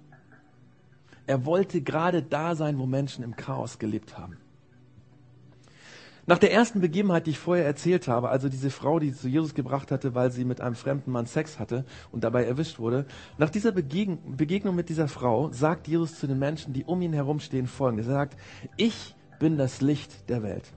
Er 1.28 1.46
wollte 1.46 1.82
gerade 1.82 2.24
da 2.24 2.56
sein, 2.56 2.80
wo 2.80 2.88
Menschen 2.88 3.24
im 3.24 3.36
Chaos 3.36 3.78
gelebt 3.78 4.18
haben. 4.18 4.38
Nach 6.26 6.40
der 6.40 6.52
ersten 6.52 6.82
Begebenheit, 6.82 7.28
die 7.28 7.30
ich 7.30 7.38
vorher 7.38 7.64
erzählt 7.64 8.08
habe, 8.08 8.30
also 8.30 8.50
diese 8.50 8.72
Frau, 8.72 8.98
die 8.98 9.14
zu 9.14 9.28
Jesus 9.28 9.54
gebracht 9.54 9.92
hatte, 9.92 10.16
weil 10.16 10.32
sie 10.32 10.44
mit 10.44 10.60
einem 10.60 10.74
fremden 10.74 11.12
Mann 11.12 11.28
Sex 11.28 11.60
hatte 11.60 11.86
und 12.12 12.24
dabei 12.24 12.46
erwischt 12.46 12.80
wurde, 12.80 13.06
nach 13.38 13.52
dieser 13.52 13.72
Begegnung 13.72 14.74
mit 14.74 14.90
dieser 14.90 15.08
Frau 15.08 15.52
sagt 15.52 15.88
Jesus 15.88 16.18
zu 16.18 16.26
den 16.26 16.40
Menschen, 16.40 16.74
die 16.74 16.84
um 16.84 17.00
ihn 17.04 17.14
herumstehen, 17.14 17.68
folgendes. 17.68 18.08
Er 18.08 18.14
sagt, 18.14 18.38
ich 18.76 19.16
bin 19.38 19.56
das 19.60 19.82
Licht 19.82 20.30
der 20.30 20.42
Welt. 20.42 20.74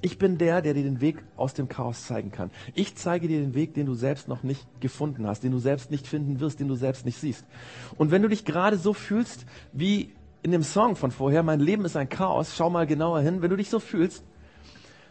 Ich 0.00 0.18
bin 0.18 0.38
der, 0.38 0.62
der 0.62 0.74
dir 0.74 0.84
den 0.84 1.00
Weg 1.00 1.24
aus 1.36 1.54
dem 1.54 1.68
Chaos 1.68 2.06
zeigen 2.06 2.30
kann. 2.30 2.50
Ich 2.74 2.94
zeige 2.94 3.26
dir 3.26 3.40
den 3.40 3.54
Weg, 3.54 3.74
den 3.74 3.86
du 3.86 3.94
selbst 3.94 4.28
noch 4.28 4.42
nicht 4.42 4.66
gefunden 4.80 5.26
hast, 5.26 5.42
den 5.42 5.52
du 5.52 5.58
selbst 5.58 5.90
nicht 5.90 6.06
finden 6.06 6.40
wirst, 6.40 6.60
den 6.60 6.68
du 6.68 6.76
selbst 6.76 7.04
nicht 7.04 7.18
siehst. 7.18 7.44
Und 7.96 8.10
wenn 8.10 8.22
du 8.22 8.28
dich 8.28 8.44
gerade 8.44 8.76
so 8.76 8.92
fühlst 8.92 9.44
wie 9.72 10.12
in 10.42 10.52
dem 10.52 10.62
Song 10.62 10.94
von 10.94 11.10
vorher, 11.10 11.42
mein 11.42 11.60
Leben 11.60 11.84
ist 11.84 11.96
ein 11.96 12.08
Chaos, 12.08 12.54
schau 12.56 12.70
mal 12.70 12.86
genauer 12.86 13.20
hin, 13.20 13.42
wenn 13.42 13.50
du 13.50 13.56
dich 13.56 13.70
so 13.70 13.80
fühlst, 13.80 14.24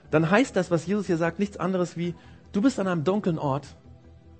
dann 0.09 0.31
heißt 0.31 0.55
das, 0.55 0.71
was 0.71 0.85
Jesus 0.85 1.07
hier 1.07 1.17
sagt, 1.17 1.39
nichts 1.39 1.57
anderes 1.57 1.97
wie, 1.97 2.15
du 2.53 2.61
bist 2.61 2.79
an 2.79 2.87
einem 2.87 3.03
dunklen 3.03 3.37
Ort 3.37 3.67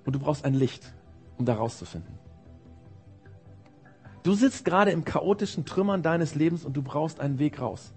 und 0.06 0.14
du 0.14 0.18
brauchst 0.18 0.46
ein 0.46 0.54
Licht, 0.54 0.94
um 1.36 1.44
da 1.44 1.54
rauszufinden. 1.54 2.18
Du 4.22 4.32
sitzt 4.32 4.64
gerade 4.64 4.90
im 4.90 5.04
chaotischen 5.04 5.64
Trümmern 5.64 6.02
deines 6.02 6.34
Lebens 6.34 6.64
und 6.64 6.76
du 6.76 6.82
brauchst 6.82 7.20
einen 7.20 7.38
Weg 7.38 7.60
raus. 7.60 7.92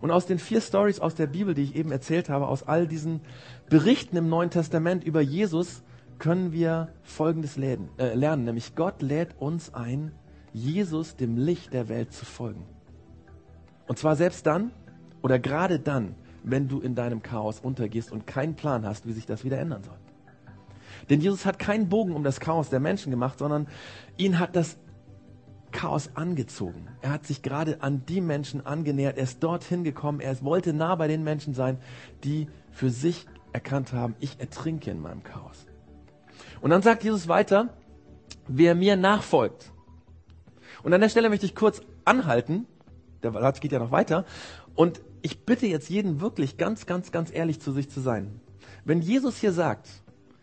Und 0.00 0.10
aus 0.10 0.26
den 0.26 0.38
vier 0.38 0.60
Stories 0.60 1.00
aus 1.00 1.14
der 1.14 1.26
Bibel, 1.26 1.54
die 1.54 1.62
ich 1.62 1.76
eben 1.76 1.92
erzählt 1.92 2.28
habe, 2.28 2.48
aus 2.48 2.62
all 2.62 2.86
diesen 2.86 3.20
Berichten 3.68 4.16
im 4.16 4.28
Neuen 4.28 4.50
Testament 4.50 5.04
über 5.04 5.20
Jesus, 5.20 5.82
können 6.18 6.52
wir 6.52 6.88
Folgendes 7.02 7.56
lernen, 7.56 7.88
äh, 7.98 8.14
lernen, 8.14 8.44
nämlich 8.44 8.74
Gott 8.74 9.02
lädt 9.02 9.38
uns 9.38 9.74
ein, 9.74 10.12
Jesus, 10.52 11.16
dem 11.16 11.36
Licht 11.36 11.72
der 11.72 11.88
Welt, 11.88 12.12
zu 12.12 12.24
folgen. 12.24 12.64
Und 13.86 13.98
zwar 13.98 14.16
selbst 14.16 14.46
dann 14.46 14.70
oder 15.22 15.38
gerade 15.38 15.78
dann, 15.78 16.14
wenn 16.42 16.68
du 16.68 16.80
in 16.80 16.94
deinem 16.94 17.22
Chaos 17.22 17.60
untergehst 17.60 18.12
und 18.12 18.26
keinen 18.26 18.54
Plan 18.54 18.86
hast, 18.86 19.06
wie 19.06 19.12
sich 19.12 19.26
das 19.26 19.44
wieder 19.44 19.58
ändern 19.58 19.82
soll. 19.82 19.98
Denn 21.08 21.20
Jesus 21.20 21.44
hat 21.46 21.58
keinen 21.58 21.88
Bogen 21.88 22.14
um 22.14 22.22
das 22.22 22.40
Chaos 22.40 22.70
der 22.70 22.80
Menschen 22.80 23.10
gemacht, 23.10 23.38
sondern 23.38 23.66
ihn 24.16 24.38
hat 24.38 24.56
das 24.56 24.78
Chaos 25.72 26.10
angezogen. 26.14 26.88
Er 27.02 27.12
hat 27.12 27.26
sich 27.26 27.42
gerade 27.42 27.82
an 27.82 28.04
die 28.06 28.20
Menschen 28.20 28.64
angenähert. 28.64 29.16
Er 29.16 29.24
ist 29.24 29.42
dorthin 29.42 29.84
gekommen. 29.84 30.20
Er 30.20 30.40
wollte 30.42 30.72
nah 30.72 30.94
bei 30.94 31.08
den 31.08 31.24
Menschen 31.24 31.54
sein, 31.54 31.78
die 32.24 32.48
für 32.70 32.90
sich 32.90 33.26
erkannt 33.52 33.92
haben, 33.92 34.14
ich 34.20 34.38
ertrinke 34.38 34.90
in 34.90 35.00
meinem 35.00 35.22
Chaos. 35.22 35.66
Und 36.60 36.70
dann 36.70 36.82
sagt 36.82 37.04
Jesus 37.04 37.28
weiter, 37.28 37.74
wer 38.46 38.74
mir 38.74 38.96
nachfolgt. 38.96 39.72
Und 40.82 40.92
an 40.92 41.00
der 41.00 41.08
Stelle 41.08 41.28
möchte 41.28 41.46
ich 41.46 41.54
kurz 41.54 41.82
anhalten. 42.04 42.66
Der 43.22 43.32
Satz 43.32 43.60
geht 43.60 43.72
ja 43.72 43.78
noch 43.78 43.90
weiter. 43.90 44.24
Und 44.74 45.00
ich 45.22 45.44
bitte 45.44 45.66
jetzt 45.66 45.90
jeden 45.90 46.20
wirklich 46.20 46.56
ganz, 46.56 46.86
ganz, 46.86 47.12
ganz 47.12 47.32
ehrlich 47.32 47.60
zu 47.60 47.72
sich 47.72 47.90
zu 47.90 48.00
sein. 48.00 48.40
Wenn 48.84 49.02
Jesus 49.02 49.36
hier 49.36 49.52
sagt, 49.52 49.88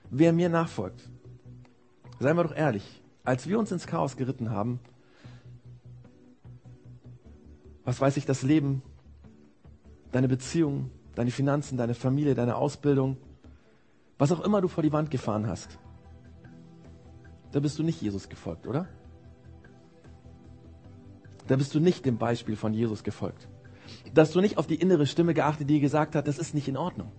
wer 0.09 0.33
mir 0.33 0.49
nachfolgt, 0.49 1.09
seien 2.19 2.37
wir 2.37 2.43
doch 2.43 2.55
ehrlich, 2.55 3.01
als 3.23 3.47
wir 3.47 3.57
uns 3.57 3.71
ins 3.71 3.87
Chaos 3.87 4.15
geritten 4.15 4.51
haben, 4.51 4.79
was 7.87 8.01
weiß 8.01 8.17
ich, 8.17 8.25
das 8.25 8.41
Leben, 8.41 8.81
deine 10.11 10.27
Beziehung, 10.27 10.91
deine 11.15 11.31
Finanzen, 11.31 11.77
deine 11.77 11.93
Familie, 11.93 12.35
deine 12.35 12.57
Ausbildung, 12.57 13.15
was 14.17 14.33
auch 14.33 14.41
immer 14.41 14.59
du 14.59 14.67
vor 14.67 14.83
die 14.83 14.91
Wand 14.91 15.09
gefahren 15.09 15.47
hast, 15.47 15.79
da 17.53 17.61
bist 17.61 17.79
du 17.79 17.83
nicht 17.83 18.01
Jesus 18.01 18.27
gefolgt, 18.27 18.67
oder? 18.67 18.89
Da 21.47 21.55
bist 21.55 21.73
du 21.73 21.79
nicht 21.79 22.05
dem 22.05 22.17
Beispiel 22.17 22.57
von 22.57 22.73
Jesus 22.73 23.05
gefolgt. 23.05 23.47
Da 24.13 24.23
hast 24.23 24.35
du 24.35 24.41
nicht 24.41 24.57
auf 24.57 24.67
die 24.67 24.75
innere 24.75 25.07
Stimme 25.07 25.33
geachtet, 25.33 25.69
die 25.69 25.79
gesagt 25.79 26.13
hat, 26.13 26.27
das 26.27 26.39
ist 26.39 26.53
nicht 26.53 26.67
in 26.67 26.75
Ordnung. 26.75 27.13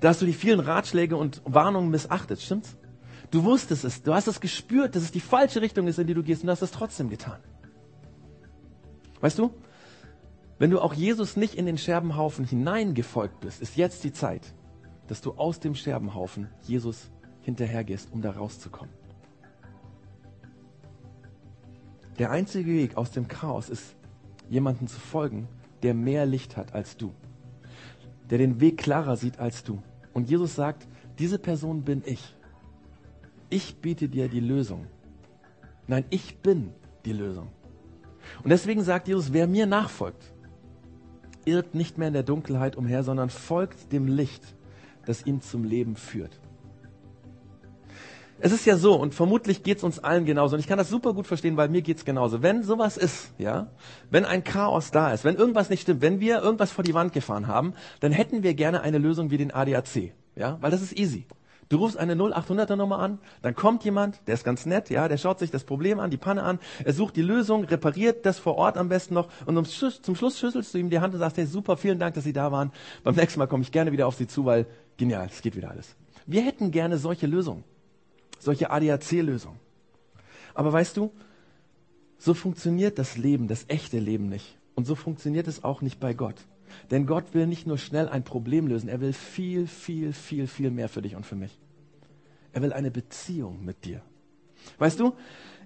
Da 0.00 0.08
hast 0.08 0.20
du 0.20 0.26
die 0.26 0.32
vielen 0.32 0.58
Ratschläge 0.58 1.16
und 1.16 1.42
Warnungen 1.44 1.90
missachtet, 1.90 2.40
stimmt's? 2.40 2.76
Du 3.30 3.44
wusstest 3.44 3.84
es, 3.84 4.02
du 4.02 4.12
hast 4.12 4.26
es 4.26 4.40
gespürt, 4.40 4.96
dass 4.96 5.04
es 5.04 5.12
die 5.12 5.20
falsche 5.20 5.62
Richtung 5.62 5.86
ist, 5.86 6.00
in 6.00 6.08
die 6.08 6.14
du 6.14 6.24
gehst 6.24 6.42
und 6.42 6.50
hast 6.50 6.62
es 6.62 6.72
trotzdem 6.72 7.08
getan. 7.08 7.38
Weißt 9.20 9.38
du, 9.38 9.52
wenn 10.58 10.70
du 10.70 10.80
auch 10.80 10.94
Jesus 10.94 11.36
nicht 11.36 11.54
in 11.54 11.66
den 11.66 11.78
Scherbenhaufen 11.78 12.44
hineingefolgt 12.44 13.40
bist, 13.40 13.60
ist 13.60 13.76
jetzt 13.76 14.04
die 14.04 14.12
Zeit, 14.12 14.54
dass 15.06 15.20
du 15.20 15.32
aus 15.32 15.60
dem 15.60 15.74
Scherbenhaufen 15.74 16.48
Jesus 16.62 17.10
hinterhergehst, 17.42 18.12
um 18.12 18.22
da 18.22 18.30
rauszukommen. 18.30 18.92
Der 22.18 22.30
einzige 22.30 22.70
Weg 22.72 22.96
aus 22.96 23.10
dem 23.10 23.28
Chaos 23.28 23.68
ist, 23.68 23.94
jemanden 24.48 24.88
zu 24.88 24.98
folgen, 24.98 25.48
der 25.82 25.92
mehr 25.92 26.24
Licht 26.24 26.56
hat 26.56 26.74
als 26.74 26.96
du, 26.96 27.12
der 28.30 28.38
den 28.38 28.60
Weg 28.60 28.78
klarer 28.78 29.16
sieht 29.16 29.38
als 29.38 29.62
du. 29.62 29.82
Und 30.14 30.30
Jesus 30.30 30.54
sagt, 30.54 30.88
diese 31.18 31.38
Person 31.38 31.82
bin 31.82 32.02
ich. 32.06 32.34
Ich 33.50 33.76
biete 33.76 34.08
dir 34.08 34.28
die 34.28 34.40
Lösung. 34.40 34.86
Nein, 35.86 36.04
ich 36.10 36.38
bin 36.38 36.72
die 37.04 37.12
Lösung. 37.12 37.48
Und 38.42 38.50
deswegen 38.50 38.82
sagt 38.82 39.08
Jesus, 39.08 39.32
wer 39.32 39.46
mir 39.46 39.66
nachfolgt, 39.66 40.32
irrt 41.46 41.74
nicht 41.74 41.96
mehr 41.96 42.08
in 42.08 42.14
der 42.14 42.22
Dunkelheit 42.22 42.76
umher, 42.76 43.02
sondern 43.02 43.30
folgt 43.30 43.92
dem 43.92 44.06
Licht, 44.06 44.42
das 45.06 45.24
ihn 45.24 45.40
zum 45.40 45.64
Leben 45.64 45.96
führt. 45.96 46.38
es 48.38 48.52
ist 48.52 48.66
ja 48.66 48.76
so, 48.76 48.94
und 48.94 49.14
vermutlich 49.14 49.62
geht's 49.62 49.82
uns 49.82 49.98
allen 49.98 50.26
genauso, 50.26 50.56
und 50.56 50.60
ich 50.60 50.66
kann 50.66 50.76
das 50.76 50.90
super 50.90 51.14
gut 51.14 51.26
verstehen, 51.26 51.56
weil 51.56 51.70
mir 51.70 51.80
geht's 51.80 52.04
genauso. 52.04 52.42
Wenn 52.42 52.62
sowas 52.62 52.98
ist, 52.98 53.32
ja, 53.38 53.68
wenn 54.10 54.26
ein 54.26 54.44
Chaos 54.44 54.90
da 54.90 55.12
ist, 55.12 55.24
wenn 55.24 55.36
irgendwas 55.36 55.70
nicht 55.70 55.82
stimmt, 55.82 56.02
wenn 56.02 56.20
wir 56.20 56.42
irgendwas 56.42 56.70
vor 56.70 56.84
die 56.84 56.92
Wand 56.92 57.14
gefahren 57.14 57.46
haben, 57.46 57.72
dann 58.00 58.12
hätten 58.12 58.42
wir 58.42 58.52
gerne 58.54 58.82
eine 58.82 58.98
Lösung 58.98 59.30
wie 59.30 59.38
den 59.38 59.54
ADAC, 59.54 60.12
ja, 60.34 60.58
weil 60.60 60.70
das 60.70 60.82
ist 60.82 60.98
easy. 60.98 61.26
Du 61.68 61.78
rufst 61.78 61.96
eine 61.96 62.14
0800er 62.14 62.76
Nummer 62.76 63.00
an, 63.00 63.18
dann 63.42 63.54
kommt 63.54 63.84
jemand, 63.84 64.20
der 64.26 64.34
ist 64.34 64.44
ganz 64.44 64.66
nett, 64.66 64.88
ja, 64.88 65.08
der 65.08 65.16
schaut 65.16 65.40
sich 65.40 65.50
das 65.50 65.64
Problem 65.64 65.98
an, 65.98 66.10
die 66.10 66.16
Panne 66.16 66.44
an, 66.44 66.60
er 66.84 66.92
sucht 66.92 67.16
die 67.16 67.22
Lösung, 67.22 67.64
repariert 67.64 68.24
das 68.24 68.38
vor 68.38 68.56
Ort 68.56 68.76
am 68.76 68.88
besten 68.88 69.14
noch 69.14 69.28
und 69.46 69.66
zum 69.66 70.14
Schluss 70.14 70.38
schüttelst 70.38 70.72
du 70.74 70.78
ihm 70.78 70.90
die 70.90 71.00
Hand 71.00 71.14
und 71.14 71.20
sagst, 71.20 71.36
hey, 71.38 71.46
super, 71.46 71.76
vielen 71.76 71.98
Dank, 71.98 72.14
dass 72.14 72.24
Sie 72.24 72.32
da 72.32 72.52
waren. 72.52 72.70
Beim 73.02 73.16
nächsten 73.16 73.40
Mal 73.40 73.46
komme 73.46 73.62
ich 73.62 73.72
gerne 73.72 73.90
wieder 73.90 74.06
auf 74.06 74.14
Sie 74.14 74.28
zu, 74.28 74.44
weil 74.44 74.66
genial, 74.96 75.26
es 75.30 75.42
geht 75.42 75.56
wieder 75.56 75.70
alles. 75.70 75.96
Wir 76.26 76.42
hätten 76.42 76.70
gerne 76.70 76.98
solche 76.98 77.26
Lösungen 77.26 77.64
solche 78.38 78.70
ADAC-Lösungen. 78.70 79.58
Aber 80.54 80.72
weißt 80.72 80.96
du, 80.96 81.12
so 82.18 82.34
funktioniert 82.34 82.98
das 82.98 83.16
Leben, 83.16 83.48
das 83.48 83.66
echte 83.68 83.98
Leben 83.98 84.28
nicht. 84.28 84.56
Und 84.74 84.86
so 84.86 84.94
funktioniert 84.94 85.48
es 85.48 85.64
auch 85.64 85.82
nicht 85.82 86.00
bei 86.00 86.14
Gott. 86.14 86.36
Denn 86.90 87.06
Gott 87.06 87.34
will 87.34 87.46
nicht 87.46 87.66
nur 87.66 87.78
schnell 87.78 88.08
ein 88.08 88.24
Problem 88.24 88.66
lösen, 88.66 88.88
er 88.88 89.00
will 89.00 89.12
viel, 89.12 89.66
viel, 89.66 90.12
viel, 90.12 90.46
viel 90.46 90.70
mehr 90.70 90.88
für 90.88 91.02
dich 91.02 91.16
und 91.16 91.26
für 91.26 91.36
mich. 91.36 91.58
Er 92.52 92.62
will 92.62 92.72
eine 92.72 92.90
Beziehung 92.90 93.64
mit 93.64 93.84
dir. 93.84 94.02
Weißt 94.78 94.98
du, 95.00 95.14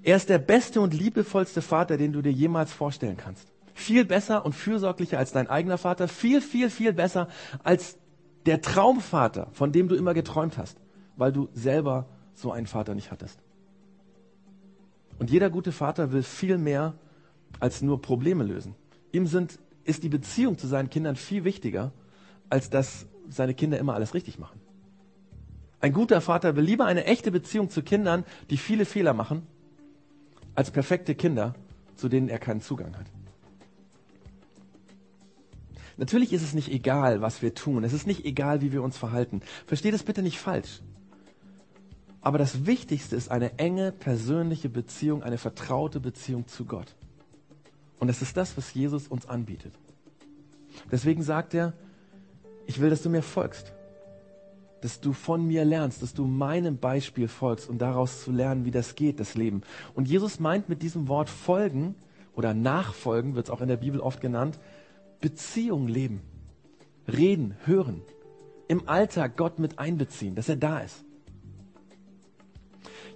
er 0.02 0.16
ist 0.16 0.28
der 0.28 0.38
beste 0.38 0.80
und 0.80 0.94
liebevollste 0.94 1.62
Vater, 1.62 1.96
den 1.96 2.12
du 2.12 2.22
dir 2.22 2.32
jemals 2.32 2.72
vorstellen 2.72 3.16
kannst. 3.16 3.52
Viel 3.74 4.04
besser 4.04 4.44
und 4.44 4.54
fürsorglicher 4.54 5.18
als 5.18 5.32
dein 5.32 5.48
eigener 5.48 5.78
Vater, 5.78 6.08
viel, 6.08 6.40
viel, 6.40 6.70
viel 6.70 6.92
besser 6.92 7.28
als 7.62 7.98
der 8.46 8.60
Traumvater, 8.60 9.48
von 9.52 9.72
dem 9.72 9.88
du 9.88 9.94
immer 9.94 10.14
geträumt 10.14 10.58
hast, 10.58 10.78
weil 11.16 11.32
du 11.32 11.48
selber 11.52 12.08
so 12.34 12.52
einen 12.52 12.66
Vater 12.66 12.94
nicht 12.94 13.10
hattest. 13.10 13.38
Und 15.18 15.30
jeder 15.30 15.50
gute 15.50 15.72
Vater 15.72 16.12
will 16.12 16.22
viel 16.22 16.56
mehr 16.56 16.94
als 17.58 17.82
nur 17.82 18.00
Probleme 18.00 18.42
lösen. 18.42 18.74
Ihm 19.12 19.26
sind, 19.26 19.58
ist 19.90 20.02
die 20.02 20.08
Beziehung 20.08 20.56
zu 20.56 20.66
seinen 20.66 20.88
Kindern 20.88 21.16
viel 21.16 21.44
wichtiger, 21.44 21.92
als 22.48 22.70
dass 22.70 23.06
seine 23.28 23.54
Kinder 23.54 23.78
immer 23.78 23.94
alles 23.94 24.14
richtig 24.14 24.38
machen. 24.38 24.60
Ein 25.80 25.92
guter 25.92 26.20
Vater 26.20 26.56
will 26.56 26.64
lieber 26.64 26.86
eine 26.86 27.04
echte 27.04 27.30
Beziehung 27.30 27.70
zu 27.70 27.82
Kindern, 27.82 28.24
die 28.50 28.56
viele 28.56 28.84
Fehler 28.84 29.14
machen, 29.14 29.46
als 30.54 30.70
perfekte 30.70 31.14
Kinder, 31.14 31.54
zu 31.96 32.08
denen 32.08 32.28
er 32.28 32.38
keinen 32.38 32.60
Zugang 32.60 32.96
hat. 32.96 33.06
Natürlich 35.96 36.32
ist 36.32 36.42
es 36.42 36.54
nicht 36.54 36.70
egal, 36.70 37.20
was 37.20 37.42
wir 37.42 37.54
tun. 37.54 37.84
Es 37.84 37.92
ist 37.92 38.06
nicht 38.06 38.24
egal, 38.24 38.62
wie 38.62 38.72
wir 38.72 38.82
uns 38.82 38.96
verhalten. 38.96 39.42
Versteht 39.66 39.94
es 39.94 40.02
bitte 40.02 40.22
nicht 40.22 40.38
falsch. 40.38 40.80
Aber 42.22 42.38
das 42.38 42.66
Wichtigste 42.66 43.16
ist 43.16 43.30
eine 43.30 43.58
enge 43.58 43.92
persönliche 43.92 44.68
Beziehung, 44.68 45.22
eine 45.22 45.38
vertraute 45.38 46.00
Beziehung 46.00 46.46
zu 46.46 46.64
Gott. 46.64 46.94
Und 48.00 48.08
das 48.08 48.22
ist 48.22 48.36
das, 48.36 48.56
was 48.56 48.74
Jesus 48.74 49.06
uns 49.06 49.28
anbietet. 49.28 49.72
Deswegen 50.90 51.22
sagt 51.22 51.54
er, 51.54 51.74
ich 52.66 52.80
will, 52.80 52.90
dass 52.90 53.02
du 53.02 53.10
mir 53.10 53.22
folgst, 53.22 53.72
dass 54.80 55.00
du 55.00 55.12
von 55.12 55.46
mir 55.46 55.64
lernst, 55.64 56.02
dass 56.02 56.14
du 56.14 56.24
meinem 56.24 56.78
Beispiel 56.78 57.28
folgst 57.28 57.68
und 57.68 57.78
daraus 57.78 58.24
zu 58.24 58.32
lernen, 58.32 58.64
wie 58.64 58.70
das 58.70 58.94
geht, 58.94 59.20
das 59.20 59.34
Leben. 59.34 59.62
Und 59.94 60.08
Jesus 60.08 60.40
meint 60.40 60.68
mit 60.68 60.82
diesem 60.82 61.08
Wort 61.08 61.28
folgen 61.28 61.94
oder 62.34 62.54
nachfolgen, 62.54 63.34
wird 63.34 63.46
es 63.46 63.50
auch 63.50 63.60
in 63.60 63.68
der 63.68 63.76
Bibel 63.76 64.00
oft 64.00 64.20
genannt, 64.20 64.58
Beziehung 65.20 65.86
leben, 65.86 66.22
reden, 67.06 67.56
hören, 67.66 68.02
im 68.68 68.88
Alltag 68.88 69.36
Gott 69.36 69.58
mit 69.58 69.78
einbeziehen, 69.78 70.34
dass 70.34 70.48
er 70.48 70.56
da 70.56 70.78
ist. 70.78 71.04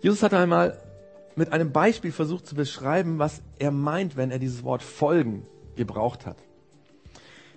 Jesus 0.02 0.22
hat 0.22 0.34
einmal 0.34 0.78
mit 1.36 1.52
einem 1.52 1.72
Beispiel 1.72 2.12
versucht 2.12 2.46
zu 2.46 2.54
beschreiben, 2.54 3.18
was 3.18 3.42
er 3.58 3.70
meint, 3.70 4.16
wenn 4.16 4.30
er 4.30 4.38
dieses 4.38 4.62
Wort 4.62 4.82
folgen 4.82 5.46
gebraucht 5.76 6.26
hat. 6.26 6.36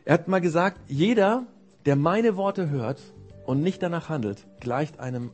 Er 0.06 0.16
hat 0.16 0.28
mal 0.28 0.42
gesagt, 0.42 0.80
jeder, 0.88 1.46
der 1.86 1.96
meine 1.96 2.36
Worte 2.38 2.70
hört 2.70 3.02
und 3.46 3.62
nicht 3.62 3.82
danach 3.84 4.10
handelt, 4.10 4.46
gleicht 4.60 5.00
einem 5.00 5.32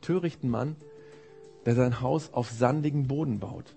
törichten 0.00 0.48
Mann, 0.48 0.76
der 1.66 1.74
sein 1.74 2.00
Haus 2.00 2.32
auf 2.32 2.50
sandigen 2.50 3.06
Boden 3.06 3.38
baut. 3.38 3.76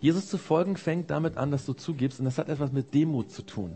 Jesus 0.00 0.28
zu 0.28 0.36
folgen 0.36 0.76
fängt 0.76 1.10
damit 1.10 1.38
an, 1.38 1.50
dass 1.50 1.64
du 1.64 1.72
zugibst, 1.72 2.18
und 2.18 2.26
das 2.26 2.36
hat 2.36 2.48
etwas 2.48 2.72
mit 2.72 2.92
Demut 2.92 3.30
zu 3.30 3.42
tun. 3.42 3.74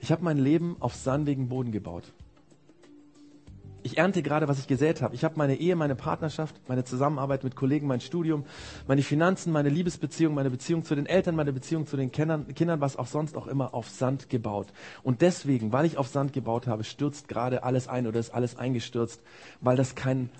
Ich 0.00 0.12
habe 0.12 0.24
mein 0.24 0.38
Leben 0.38 0.76
auf 0.80 0.94
sandigen 0.94 1.48
Boden 1.48 1.72
gebaut 1.72 2.12
ich 3.86 3.98
ernte 3.98 4.22
gerade, 4.22 4.48
was 4.48 4.58
ich 4.58 4.66
gesät 4.66 5.00
habe. 5.00 5.14
Ich 5.14 5.24
habe 5.24 5.36
meine 5.38 5.54
Ehe, 5.56 5.76
meine 5.76 5.94
Partnerschaft, 5.94 6.54
meine 6.68 6.84
Zusammenarbeit 6.84 7.44
mit 7.44 7.56
Kollegen, 7.56 7.86
mein 7.86 8.00
Studium, 8.00 8.44
meine 8.86 9.02
Finanzen, 9.02 9.52
meine 9.52 9.68
Liebesbeziehung, 9.68 10.34
meine 10.34 10.50
Beziehung 10.50 10.84
zu 10.84 10.94
den 10.94 11.06
Eltern, 11.06 11.36
meine 11.36 11.52
Beziehung 11.52 11.86
zu 11.86 11.96
den 11.96 12.12
Kindern, 12.12 12.52
Kindern, 12.54 12.80
was 12.80 12.96
auch 12.96 13.06
sonst 13.06 13.36
auch 13.36 13.46
immer 13.46 13.74
auf 13.74 13.88
Sand 13.88 14.28
gebaut. 14.28 14.66
Und 15.02 15.22
deswegen, 15.22 15.72
weil 15.72 15.86
ich 15.86 15.98
auf 15.98 16.08
Sand 16.08 16.32
gebaut 16.32 16.66
habe, 16.66 16.84
stürzt 16.84 17.28
gerade 17.28 17.62
alles 17.62 17.88
ein 17.88 18.06
oder 18.06 18.18
ist 18.18 18.34
alles 18.34 18.56
eingestürzt, 18.56 19.22
weil 19.60 19.76
das 19.76 19.94
keinen 19.94 20.30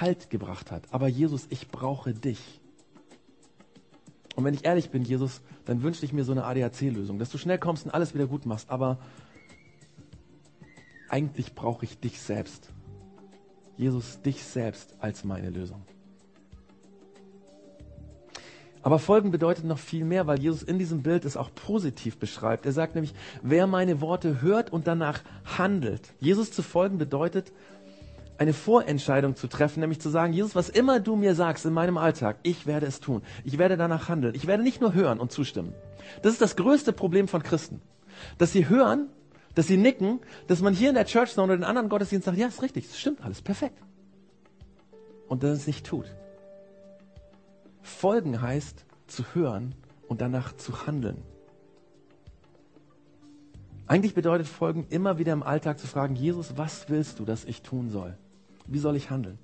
Halt 0.00 0.28
gebracht 0.28 0.70
hat. 0.70 0.82
Aber 0.90 1.08
Jesus, 1.08 1.46
ich 1.50 1.68
brauche 1.68 2.12
dich. 2.12 2.60
Und 4.36 4.44
wenn 4.44 4.54
ich 4.54 4.64
ehrlich 4.64 4.90
bin, 4.90 5.02
Jesus, 5.04 5.40
dann 5.64 5.82
wünschte 5.82 6.04
ich 6.04 6.12
mir 6.12 6.24
so 6.24 6.32
eine 6.32 6.44
ADAC-Lösung, 6.44 7.18
dass 7.18 7.30
du 7.30 7.38
schnell 7.38 7.58
kommst 7.58 7.86
und 7.86 7.92
alles 7.92 8.14
wieder 8.14 8.26
gut 8.26 8.44
machst. 8.44 8.70
Aber 8.70 8.98
eigentlich 11.14 11.54
brauche 11.54 11.84
ich 11.84 12.00
dich 12.00 12.20
selbst. 12.20 12.70
Jesus, 13.76 14.20
dich 14.22 14.42
selbst 14.42 14.96
als 14.98 15.22
meine 15.22 15.48
Lösung. 15.48 15.80
Aber 18.82 18.98
Folgen 18.98 19.30
bedeutet 19.30 19.64
noch 19.64 19.78
viel 19.78 20.04
mehr, 20.04 20.26
weil 20.26 20.40
Jesus 20.40 20.64
in 20.64 20.76
diesem 20.76 21.04
Bild 21.04 21.24
es 21.24 21.36
auch 21.36 21.54
positiv 21.54 22.18
beschreibt. 22.18 22.66
Er 22.66 22.72
sagt 22.72 22.96
nämlich, 22.96 23.14
wer 23.42 23.68
meine 23.68 24.00
Worte 24.00 24.42
hört 24.42 24.72
und 24.72 24.88
danach 24.88 25.22
handelt. 25.56 26.12
Jesus 26.18 26.50
zu 26.50 26.62
folgen 26.62 26.98
bedeutet, 26.98 27.52
eine 28.36 28.52
Vorentscheidung 28.52 29.36
zu 29.36 29.46
treffen, 29.46 29.80
nämlich 29.80 30.00
zu 30.00 30.10
sagen, 30.10 30.32
Jesus, 30.32 30.56
was 30.56 30.68
immer 30.68 30.98
du 30.98 31.14
mir 31.14 31.36
sagst 31.36 31.64
in 31.64 31.72
meinem 31.72 31.96
Alltag, 31.96 32.38
ich 32.42 32.66
werde 32.66 32.86
es 32.86 32.98
tun. 32.98 33.22
Ich 33.44 33.56
werde 33.56 33.76
danach 33.76 34.08
handeln. 34.08 34.34
Ich 34.34 34.48
werde 34.48 34.64
nicht 34.64 34.80
nur 34.80 34.94
hören 34.94 35.20
und 35.20 35.30
zustimmen. 35.30 35.74
Das 36.22 36.32
ist 36.32 36.42
das 36.42 36.56
größte 36.56 36.92
Problem 36.92 37.28
von 37.28 37.44
Christen. 37.44 37.80
Dass 38.36 38.50
sie 38.50 38.68
hören, 38.68 39.10
dass 39.54 39.66
sie 39.66 39.76
nicken, 39.76 40.20
dass 40.46 40.60
man 40.60 40.74
hier 40.74 40.88
in 40.88 40.94
der 40.94 41.06
Church 41.06 41.36
oder 41.38 41.54
in 41.54 41.64
anderen 41.64 41.88
Gottesdiensten 41.88 42.32
sagt, 42.32 42.40
ja, 42.40 42.48
ist 42.48 42.62
richtig, 42.62 42.88
das 42.88 42.98
stimmt 42.98 43.22
alles, 43.22 43.42
perfekt. 43.42 43.78
Und 45.28 45.42
dass 45.42 45.58
es 45.58 45.66
nicht 45.66 45.86
tut. 45.86 46.06
Folgen 47.82 48.40
heißt 48.40 48.84
zu 49.06 49.24
hören 49.34 49.74
und 50.08 50.20
danach 50.20 50.56
zu 50.56 50.86
handeln. 50.86 51.22
Eigentlich 53.86 54.14
bedeutet 54.14 54.48
Folgen 54.48 54.86
immer 54.88 55.18
wieder 55.18 55.32
im 55.32 55.42
Alltag 55.42 55.78
zu 55.78 55.86
fragen, 55.86 56.16
Jesus, 56.16 56.56
was 56.56 56.88
willst 56.88 57.18
du, 57.18 57.24
dass 57.24 57.44
ich 57.44 57.62
tun 57.62 57.90
soll? 57.90 58.16
Wie 58.66 58.78
soll 58.78 58.96
ich 58.96 59.10
handeln? 59.10 59.38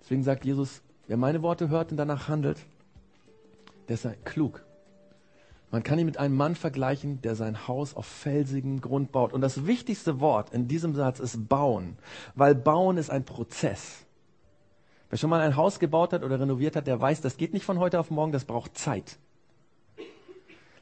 Deswegen 0.00 0.22
sagt 0.22 0.44
Jesus, 0.44 0.82
wer 1.06 1.16
meine 1.16 1.42
Worte 1.42 1.68
hört 1.68 1.90
und 1.90 1.98
danach 1.98 2.28
handelt, 2.28 2.58
der 3.88 3.94
ist 3.94 4.24
klug. 4.24 4.65
Man 5.70 5.82
kann 5.82 5.98
ihn 5.98 6.06
mit 6.06 6.18
einem 6.18 6.36
Mann 6.36 6.54
vergleichen, 6.54 7.20
der 7.22 7.34
sein 7.34 7.66
Haus 7.66 7.94
auf 7.94 8.06
felsigen 8.06 8.80
Grund 8.80 9.12
baut. 9.12 9.32
Und 9.32 9.40
das 9.40 9.66
wichtigste 9.66 10.20
Wort 10.20 10.54
in 10.54 10.68
diesem 10.68 10.94
Satz 10.94 11.18
ist 11.18 11.48
bauen, 11.48 11.98
weil 12.34 12.54
bauen 12.54 12.98
ist 12.98 13.10
ein 13.10 13.24
Prozess. 13.24 14.04
Wer 15.10 15.18
schon 15.18 15.30
mal 15.30 15.40
ein 15.40 15.56
Haus 15.56 15.78
gebaut 15.78 16.12
hat 16.12 16.22
oder 16.22 16.40
renoviert 16.40 16.76
hat, 16.76 16.86
der 16.86 17.00
weiß, 17.00 17.20
das 17.20 17.36
geht 17.36 17.52
nicht 17.52 17.64
von 17.64 17.78
heute 17.78 18.00
auf 18.00 18.10
morgen, 18.10 18.32
das 18.32 18.44
braucht 18.44 18.76
Zeit. 18.76 19.18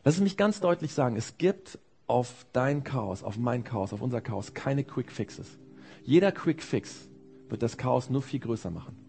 Lass 0.03 0.17
es 0.17 0.21
mich 0.21 0.37
ganz 0.37 0.61
deutlich 0.61 0.93
sagen, 0.93 1.17
es 1.17 1.39
gibt 1.39 1.79
auf 2.07 2.47
dein 2.53 2.85
Chaos, 2.85 3.23
auf 3.23 3.39
mein 3.39 3.65
Chaos, 3.65 3.93
auf 3.93 4.03
unser 4.03 4.21
Chaos 4.21 4.53
keine 4.53 4.85
Quick 4.85 5.11
Fixes. 5.11 5.59
Jeder 6.05 6.33
Quick 6.33 6.63
Fix 6.63 7.09
wird 7.49 7.63
das 7.63 7.79
Chaos 7.79 8.11
nur 8.11 8.23
viel 8.23 8.41
größer 8.41 8.71
machen. 8.71 9.04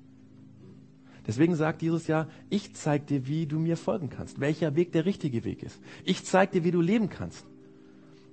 Deswegen 1.27 1.55
sagt 1.55 1.81
Jesus 1.81 2.07
ja, 2.07 2.27
ich 2.49 2.75
zeig 2.75 3.07
dir, 3.07 3.27
wie 3.27 3.45
du 3.45 3.59
mir 3.59 3.77
folgen 3.77 4.09
kannst, 4.09 4.39
welcher 4.39 4.75
Weg 4.75 4.91
der 4.91 5.05
richtige 5.05 5.43
Weg 5.43 5.63
ist. 5.63 5.79
Ich 6.03 6.23
zeig 6.23 6.51
dir, 6.51 6.63
wie 6.63 6.71
du 6.71 6.81
leben 6.81 7.09
kannst, 7.09 7.45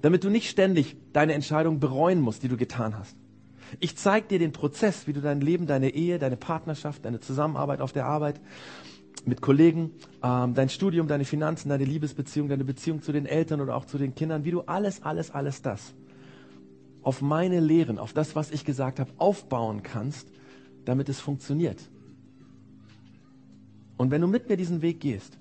damit 0.03 0.25
du 0.25 0.31
nicht 0.31 0.51
ständig 0.51 0.97
deine 1.13 1.33
Entscheidung 1.35 1.81
bereuen 1.81 2.21
musst, 2.21 2.43
die 2.43 2.49
du 2.49 2.57
getan 2.57 2.99
hast. 2.99 3.17
Ich 3.81 3.97
zeig 3.97 4.29
dir 4.29 4.39
den 4.39 4.53
Prozess, 4.53 5.07
wie 5.07 5.15
du 5.15 5.21
dein 5.21 5.41
Leben, 5.41 5.67
deine 5.67 5.91
Ehe, 5.95 6.19
deine 6.19 6.37
Partnerschaft, 6.37 7.05
deine 7.05 7.21
Zusammenarbeit 7.21 7.81
auf 7.81 7.93
der 7.93 8.05
Arbeit 8.05 8.41
mit 9.25 9.41
Kollegen, 9.41 9.93
ähm, 10.23 10.53
dein 10.53 10.69
Studium, 10.69 11.09
deine 11.09 11.25
Finanzen, 11.25 11.71
deine 11.71 11.85
Liebesbeziehung, 11.85 12.49
deine 12.49 12.65
Beziehung 12.65 13.01
zu 13.03 13.13
den 13.13 13.25
Eltern 13.25 13.61
oder 13.61 13.77
auch 13.77 13.87
zu 13.87 13.97
den 13.97 14.15
Kindern, 14.15 14.45
wie 14.45 14.51
du 14.51 14.63
alles, 14.63 15.03
alles, 15.03 15.31
alles 15.31 15.63
das 15.63 15.95
auf 17.03 17.21
meine 17.21 17.61
Lehren, 17.61 17.99
auf 17.99 18.13
das, 18.13 18.37
was 18.37 18.51
ich 18.51 18.65
gesagt 18.65 19.01
habe, 19.01 19.11
aufbauen 19.19 19.83
kannst, 19.83 20.29
damit 20.85 21.09
es 21.09 21.21
funktioniert. 21.21 21.79
Und 23.97 24.11
wenn 24.11 24.21
du 24.21 24.27
mit 24.27 24.49
mir 24.49 24.57
diesen 24.57 24.83
Weg 24.83 25.01
gehst, 25.01 25.39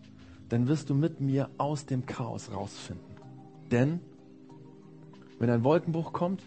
dann 0.49 0.67
wirst 0.67 0.89
du 0.89 0.93
mit 0.93 1.21
mir 1.21 1.49
aus 1.57 1.85
dem 1.85 2.05
Chaos 2.05 2.51
rausfinden. 2.51 3.05
Denn 3.71 3.99
wenn 5.39 5.49
ein 5.49 5.63
Wolkenbruch 5.63 6.13
kommt, 6.13 6.43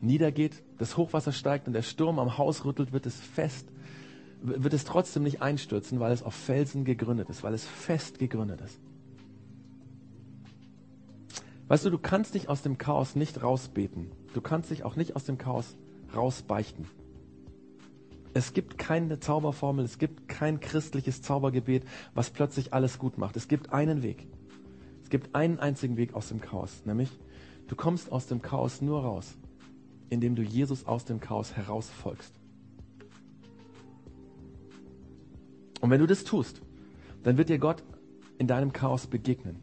niedergeht, 0.00 0.62
das 0.78 0.96
Hochwasser 0.96 1.32
steigt 1.32 1.66
und 1.66 1.72
der 1.72 1.82
Sturm 1.82 2.18
am 2.18 2.36
Haus 2.36 2.64
rüttelt, 2.64 2.92
wird 2.92 3.06
es 3.06 3.14
fest, 3.14 3.68
wird 4.42 4.74
es 4.74 4.84
trotzdem 4.84 5.22
nicht 5.22 5.40
einstürzen, 5.40 6.00
weil 6.00 6.12
es 6.12 6.22
auf 6.22 6.34
Felsen 6.34 6.84
gegründet 6.84 7.30
ist, 7.30 7.42
weil 7.42 7.54
es 7.54 7.64
fest 7.64 8.18
gegründet 8.18 8.60
ist. 8.60 8.78
Weißt 11.68 11.84
du, 11.84 11.90
du 11.90 11.98
kannst 11.98 12.34
dich 12.34 12.48
aus 12.48 12.62
dem 12.62 12.78
Chaos 12.78 13.16
nicht 13.16 13.42
rausbeten. 13.42 14.12
Du 14.34 14.40
kannst 14.40 14.70
dich 14.70 14.84
auch 14.84 14.94
nicht 14.96 15.16
aus 15.16 15.24
dem 15.24 15.38
Chaos 15.38 15.76
rausbeichten. 16.14 16.86
Es 18.36 18.52
gibt 18.52 18.76
keine 18.76 19.18
Zauberformel, 19.18 19.82
es 19.82 19.96
gibt 19.96 20.28
kein 20.28 20.60
christliches 20.60 21.22
Zaubergebet, 21.22 21.86
was 22.12 22.28
plötzlich 22.28 22.74
alles 22.74 22.98
gut 22.98 23.16
macht. 23.16 23.34
Es 23.34 23.48
gibt 23.48 23.72
einen 23.72 24.02
Weg. 24.02 24.26
Es 25.02 25.08
gibt 25.08 25.34
einen 25.34 25.58
einzigen 25.58 25.96
Weg 25.96 26.12
aus 26.12 26.28
dem 26.28 26.42
Chaos, 26.42 26.84
nämlich 26.84 27.08
du 27.66 27.74
kommst 27.76 28.12
aus 28.12 28.26
dem 28.26 28.42
Chaos 28.42 28.82
nur 28.82 29.00
raus, 29.00 29.38
indem 30.10 30.34
du 30.34 30.42
Jesus 30.42 30.84
aus 30.84 31.06
dem 31.06 31.18
Chaos 31.18 31.56
herausfolgst. 31.56 32.34
Und 35.80 35.88
wenn 35.88 36.00
du 36.00 36.06
das 36.06 36.22
tust, 36.22 36.60
dann 37.22 37.38
wird 37.38 37.48
dir 37.48 37.58
Gott 37.58 37.82
in 38.36 38.46
deinem 38.46 38.74
Chaos 38.74 39.06
begegnen. 39.06 39.62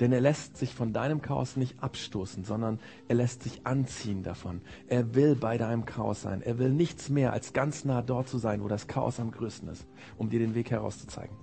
Denn 0.00 0.12
er 0.12 0.22
lässt 0.22 0.56
sich 0.56 0.74
von 0.74 0.94
deinem 0.94 1.20
Chaos 1.20 1.56
nicht 1.56 1.82
abstoßen, 1.82 2.44
sondern 2.44 2.80
er 3.06 3.16
lässt 3.16 3.42
sich 3.42 3.66
anziehen 3.66 4.22
davon. 4.22 4.62
Er 4.88 5.14
will 5.14 5.36
bei 5.36 5.58
deinem 5.58 5.84
Chaos 5.84 6.22
sein. 6.22 6.40
Er 6.40 6.58
will 6.58 6.70
nichts 6.70 7.10
mehr, 7.10 7.34
als 7.34 7.52
ganz 7.52 7.84
nah 7.84 8.00
dort 8.00 8.26
zu 8.28 8.38
sein, 8.38 8.62
wo 8.62 8.68
das 8.68 8.86
Chaos 8.86 9.20
am 9.20 9.30
größten 9.30 9.68
ist, 9.68 9.86
um 10.16 10.30
dir 10.30 10.38
den 10.38 10.54
Weg 10.54 10.70
herauszuzeigen. 10.70 11.36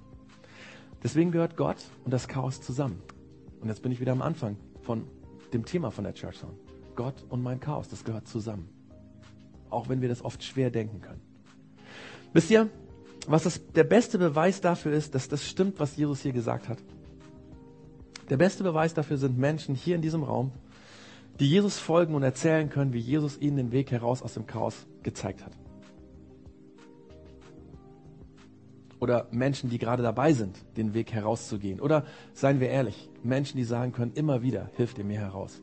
Deswegen 1.04 1.32
gehört 1.32 1.56
Gott 1.56 1.78
und 2.04 2.12
das 2.12 2.28
Chaos 2.28 2.60
zusammen. 2.60 3.00
Und 3.62 3.70
jetzt 3.70 3.84
bin 3.84 3.92
ich 3.92 4.00
wieder 4.00 4.12
am 4.12 4.24
Anfang 4.24 4.58
von 4.82 5.06
dem 5.54 5.64
Thema 5.64 5.92
von 5.92 6.04
der 6.04 6.16
Church 6.16 6.40
Zone. 6.40 6.54
Gott 6.96 7.26
und 7.30 7.44
mein 7.44 7.60
Chaos, 7.60 7.88
das 7.88 8.04
gehört 8.04 8.28
zusammen. 8.28 8.68
Auch 9.70 9.88
wenn 9.88 10.02
wir 10.02 10.10
das 10.10 10.26
oft 10.26 10.44
schwer 10.44 10.72
denken 10.72 11.02
können. 11.02 11.22
Wisst 12.34 12.50
ihr, 12.50 12.70
was 13.28 13.44
das, 13.44 13.62
der 13.74 13.84
beste 13.84 14.18
Beweis 14.18 14.62
dafür 14.62 14.94
ist, 14.94 15.14
dass 15.14 15.28
das 15.28 15.48
stimmt, 15.48 15.80
was 15.80 15.96
Jesus 15.96 16.22
hier 16.22 16.32
gesagt 16.32 16.70
hat? 16.70 16.80
Der 18.30 18.38
beste 18.38 18.64
Beweis 18.64 18.94
dafür 18.94 19.18
sind 19.18 19.38
Menschen 19.38 19.76
hier 19.76 19.96
in 19.96 20.02
diesem 20.02 20.24
Raum, 20.24 20.52
die 21.40 21.48
Jesus 21.48 21.78
folgen 21.78 22.16
und 22.16 22.24
erzählen 22.24 22.70
können, 22.70 22.94
wie 22.94 23.00
Jesus 23.00 23.38
ihnen 23.40 23.58
den 23.58 23.72
Weg 23.72 23.92
heraus 23.92 24.22
aus 24.22 24.34
dem 24.34 24.48
Chaos 24.48 24.86
gezeigt 25.04 25.46
hat. 25.46 25.54
Oder 29.00 29.28
Menschen, 29.32 29.70
die 29.70 29.78
gerade 29.78 30.02
dabei 30.02 30.34
sind, 30.34 30.58
den 30.76 30.94
Weg 30.94 31.14
herauszugehen. 31.14 31.80
Oder 31.80 32.04
seien 32.34 32.60
wir 32.60 32.70
ehrlich, 32.70 33.10
Menschen, 33.24 33.58
die 33.58 33.64
sagen 33.64 33.92
können, 33.92 34.14
immer 34.14 34.42
wieder 34.42 34.72
hilft 34.76 34.98
ihr 34.98 35.06
mir 35.06 35.20
heraus. 35.20 35.62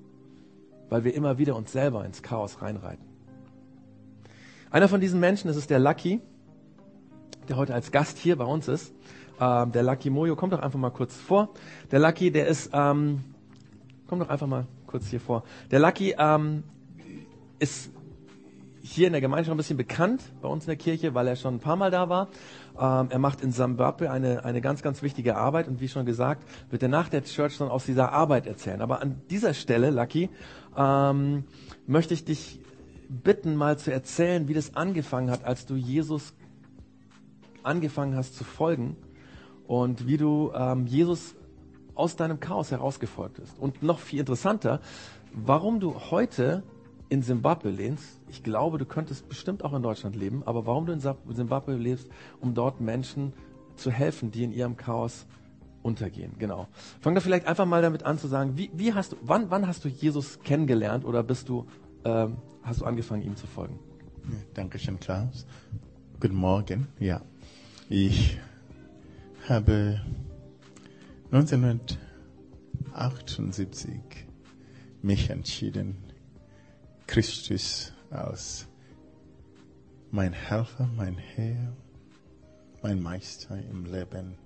Weil 0.89 1.03
wir 1.03 1.15
immer 1.15 1.37
wieder 1.37 1.57
uns 1.57 1.73
selber 1.73 2.05
ins 2.05 2.23
Chaos 2.23 2.63
reinreiten. 2.63 3.05
Einer 4.71 4.89
von 4.89 5.01
diesen 5.01 5.19
Menschen, 5.19 5.49
das 5.49 5.57
ist 5.57 5.71
der 5.71 5.81
Lucky, 5.81 6.21
der 7.49 7.57
heute 7.57 7.75
als 7.75 7.91
Gast 7.91 8.19
hier 8.19 8.37
bei 8.37 8.45
uns 8.45 8.69
ist. 8.69 8.95
Ähm, 9.41 9.73
der 9.73 9.83
Lucky 9.83 10.11
Mojo, 10.11 10.37
kommt 10.37 10.53
doch 10.53 10.61
einfach 10.61 10.79
mal 10.79 10.91
kurz 10.91 11.17
vor. 11.17 11.51
Der 11.91 11.99
Lucky, 11.99 12.31
der 12.31 12.47
ist, 12.47 12.71
ähm, 12.73 13.25
komm 14.07 14.21
doch 14.21 14.29
einfach 14.29 14.47
mal 14.47 14.67
kurz 14.87 15.09
hier 15.09 15.21
vor. 15.21 15.45
Der 15.71 15.81
Lucky 15.81 16.15
ähm, 16.19 16.63
ist 17.59 17.91
hier 18.81 19.07
in 19.07 19.13
der 19.13 19.23
Gemeinde 19.23 19.47
schon 19.47 19.55
ein 19.55 19.57
bisschen 19.57 19.79
bekannt 19.79 20.23
bei 20.43 20.49
uns 20.49 20.65
in 20.65 20.69
der 20.69 20.77
Kirche, 20.77 21.15
weil 21.15 21.27
er 21.27 21.37
schon 21.37 21.55
ein 21.55 21.61
paar 21.61 21.77
Mal 21.77 21.91
da 21.91 22.09
war. 22.09 22.29
Ähm, 22.79 23.09
er 23.11 23.19
macht 23.19 23.41
in 23.41 23.51
Zimbabwe 23.51 24.11
eine, 24.11 24.45
eine 24.45 24.61
ganz, 24.61 24.83
ganz 24.83 25.03
wichtige 25.03 25.37
Arbeit 25.37 25.69
und 25.69 25.81
wie 25.81 25.89
schon 25.89 26.05
gesagt, 26.05 26.47
wird 26.71 26.83
er 26.83 26.91
nach 26.91 27.09
der 27.09 27.25
Church 27.25 27.59
dann 27.59 27.69
aus 27.69 27.87
dieser 27.87 28.13
Arbeit 28.13 28.47
erzählen. 28.47 28.83
Aber 28.83 29.01
an 29.01 29.23
dieser 29.31 29.55
Stelle, 29.55 29.91
Lucky, 29.91 30.29
ähm, 30.77 31.45
möchte 31.87 32.15
ich 32.15 32.25
dich 32.25 32.61
bitten, 33.09 33.57
mal 33.57 33.79
zu 33.79 33.91
erzählen, 33.91 34.49
wie 34.49 34.55
das 34.55 34.77
angefangen 34.77 35.31
hat, 35.31 35.45
als 35.45 35.67
du 35.67 35.77
Jesus 35.77 36.35
angefangen 37.63 38.17
hast 38.17 38.37
zu 38.37 38.45
folgen 38.45 38.97
und 39.67 40.07
wie 40.07 40.17
du 40.17 40.53
ähm, 40.55 40.87
Jesus 40.87 41.35
aus 41.95 42.17
deinem 42.17 42.41
Chaos 42.41 42.71
herausgefolgt 42.71 43.37
bist. 43.37 43.59
Und 43.59 43.83
noch 43.83 43.99
viel 43.99 44.21
interessanter, 44.21 44.81
warum 45.33 45.81
du 45.81 45.95
heute 46.11 46.63
in 47.09 47.23
Simbabwe 47.23 47.71
lebst. 47.71 48.21
Ich 48.29 48.43
glaube, 48.43 48.79
du 48.79 48.87
könntest 48.87 49.29
bestimmt 49.29 49.65
auch 49.65 49.73
in 49.75 49.83
Deutschland 49.83 50.17
leben, 50.17 50.43
aber 50.45 50.67
warum 50.67 50.87
du 50.87 50.93
in 50.93 51.01
Simbabwe 51.01 51.77
lebst, 51.77 52.09
um 52.41 52.55
dort 52.55 52.81
Menschen 52.81 53.33
zu 53.77 53.91
helfen, 53.91 54.31
die 54.31 54.45
in 54.45 54.53
ihrem 54.53 54.77
Chaos 54.77 55.27
untergehen. 55.83 56.33
Genau. 56.39 56.67
Fang 57.01 57.15
da 57.15 57.21
vielleicht 57.21 57.47
einfach 57.47 57.67
mal 57.67 57.83
damit 57.83 58.05
an 58.05 58.19
zu 58.19 58.27
sagen, 58.27 58.57
wie, 58.57 58.71
wie 58.75 58.95
hast 58.95 59.13
du, 59.13 59.17
wann, 59.23 59.51
wann 59.51 59.67
hast 59.67 59.85
du 59.85 59.89
Jesus 59.89 60.41
kennengelernt 60.41 61.05
oder 61.05 61.23
bist 61.23 61.49
du, 61.49 61.67
ähm, 62.05 62.37
hast 62.63 62.81
du 62.81 62.85
angefangen, 62.87 63.23
ihm 63.23 63.37
zu 63.37 63.47
folgen? 63.47 63.79
Dankeschön, 64.55 64.99
Klaus. 64.99 65.47
Guten 66.19 66.37
Morgen. 66.37 66.89
Ja, 66.99 67.21
ich 67.91 68.39
habe 69.49 70.01
1978 71.31 74.01
mich 75.03 75.31
entschieden, 75.31 75.97
Christus 77.07 77.93
als 78.11 78.67
mein 80.11 80.33
Helfer, 80.33 80.89
mein 80.97 81.19
Herr, 81.19 81.77
mein 82.83 83.01
Meister 83.03 83.59
im 83.71 83.85
Leben. 83.85 84.39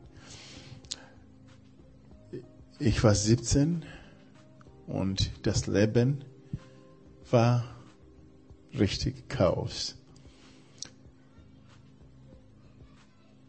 Ich 2.81 3.05
war 3.05 3.15
17 3.15 3.85
und 4.87 5.31
das 5.47 5.67
Leben 5.67 6.25
war 7.31 7.65
richtig 8.77 9.29
Chaos. 9.29 9.98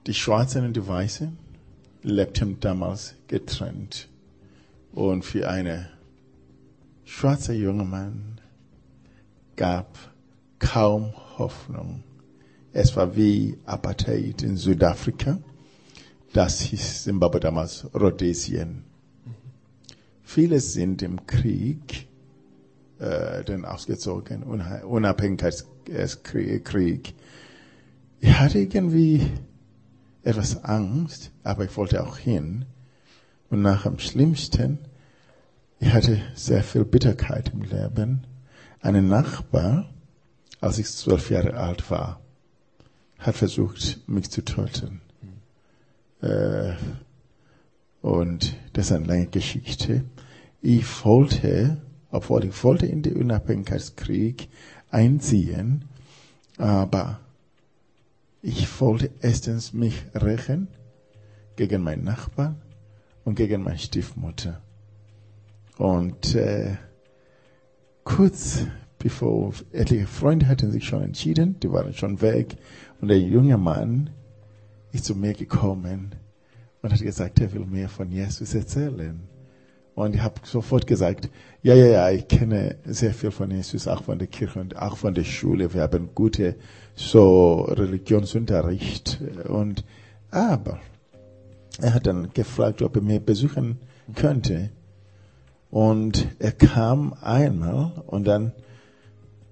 Die 0.09 0.15
Schwarzen 0.15 0.65
und 0.65 0.75
die 0.75 0.87
Weißen 0.87 1.37
lebten 2.01 2.59
damals 2.59 3.13
getrennt. 3.27 4.09
Und 4.91 5.23
für 5.23 5.47
einen 5.47 5.85
schwarzen 7.05 7.61
jungen 7.61 7.87
Mann 7.87 8.41
gab 9.55 9.99
kaum 10.57 11.13
Hoffnung. 11.37 12.03
Es 12.73 12.95
war 12.95 13.15
wie 13.15 13.59
Apartheid 13.65 14.41
in 14.41 14.57
Südafrika. 14.57 15.37
Das 16.33 16.59
hieß 16.59 17.03
Zimbabwe 17.03 17.39
damals 17.39 17.85
Rhodesien. 17.93 18.85
Viele 20.23 20.59
sind 20.59 21.03
im 21.03 21.27
Krieg 21.27 22.07
äh, 22.97 23.43
dann 23.43 23.63
ausgezogen, 23.63 24.41
Unabhängigkeitskrieg. 24.41 27.13
Ich 28.21 28.39
hatte 28.39 28.57
irgendwie 28.57 29.21
etwas 30.23 30.63
Angst, 30.63 31.31
aber 31.43 31.65
ich 31.65 31.75
wollte 31.77 32.03
auch 32.03 32.17
hin. 32.17 32.65
Und 33.49 33.61
nach 33.61 33.83
dem 33.83 33.99
Schlimmsten, 33.99 34.79
ich 35.79 35.93
hatte 35.93 36.21
sehr 36.35 36.63
viel 36.63 36.85
Bitterkeit 36.85 37.51
im 37.53 37.61
Leben. 37.61 38.27
Ein 38.81 39.07
Nachbar, 39.07 39.89
als 40.61 40.77
ich 40.77 40.87
zwölf 40.87 41.29
Jahre 41.29 41.55
alt 41.55 41.89
war, 41.89 42.19
hat 43.17 43.35
versucht, 43.35 44.01
mich 44.07 44.29
zu 44.29 44.43
töten. 44.43 45.01
Äh, 46.21 46.73
und 48.01 48.55
das 48.73 48.87
ist 48.87 48.91
eine 48.91 49.05
lange 49.05 49.27
Geschichte. 49.27 50.05
Ich 50.61 51.05
wollte, 51.05 51.81
obwohl 52.11 52.45
ich 52.45 52.63
wollte 52.63 52.85
in 52.85 53.01
den 53.01 53.17
Unabhängigkeitskrieg 53.17 54.49
einziehen, 54.89 55.85
aber 56.57 57.19
ich 58.41 58.79
wollte 58.79 59.11
erstens 59.21 59.73
mich 59.73 60.05
rächen 60.13 60.67
gegen 61.55 61.83
meinen 61.83 62.03
Nachbarn 62.03 62.61
und 63.25 63.35
gegen 63.35 63.63
meine 63.63 63.77
Stiefmutter. 63.77 64.61
Und 65.77 66.35
äh, 66.35 66.75
kurz 68.03 68.65
bevor 68.97 69.53
etliche 69.71 70.07
Freunde 70.07 70.47
hatten 70.47 70.71
sich 70.71 70.85
schon 70.85 71.03
entschieden, 71.03 71.59
die 71.59 71.71
waren 71.71 71.93
schon 71.93 72.21
weg 72.21 72.57
und 73.01 73.07
der 73.07 73.19
junge 73.19 73.57
Mann 73.57 74.09
ist 74.91 75.05
zu 75.05 75.15
mir 75.15 75.33
gekommen 75.33 76.15
und 76.81 76.91
hat 76.91 77.01
gesagt, 77.01 77.39
er 77.39 77.53
will 77.53 77.65
mir 77.65 77.89
von 77.89 78.11
Jesus 78.11 78.53
erzählen. 78.53 79.19
Und 79.95 80.15
ich 80.15 80.21
habe 80.21 80.35
sofort 80.43 80.87
gesagt, 80.87 81.29
ja, 81.61 81.75
ja, 81.75 81.87
ja, 81.87 82.09
ich 82.09 82.27
kenne 82.27 82.77
sehr 82.85 83.13
viel 83.13 83.31
von 83.31 83.51
Jesus, 83.51 83.87
auch 83.87 84.03
von 84.03 84.17
der 84.17 84.27
Kirche 84.27 84.61
und 84.61 84.77
auch 84.77 84.95
von 84.95 85.13
der 85.13 85.25
Schule. 85.25 85.73
Wir 85.73 85.81
haben 85.81 86.15
gute 86.15 86.55
so 86.99 87.61
Religionsunterricht. 87.61 89.19
Und 89.47 89.83
aber 90.31 90.79
er 91.81 91.93
hat 91.93 92.07
dann 92.07 92.33
gefragt, 92.33 92.81
ob 92.81 92.97
er 92.97 93.01
mich 93.01 93.21
besuchen 93.21 93.79
könnte. 94.15 94.69
Und 95.71 96.27
er 96.39 96.51
kam 96.51 97.13
einmal 97.21 98.03
und 98.07 98.25
dann 98.25 98.51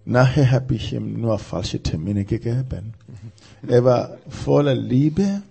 nachher 0.04 0.52
habe 0.52 0.76
ich 0.76 0.94
ihm 0.94 1.22
nur 1.22 1.38
falsche 1.40 1.82
Termine 1.82 2.26
gegeben. 2.26 2.94
Er 3.68 3.84
war 3.84 4.18
voller 4.28 4.76
Liebe, 4.76 5.42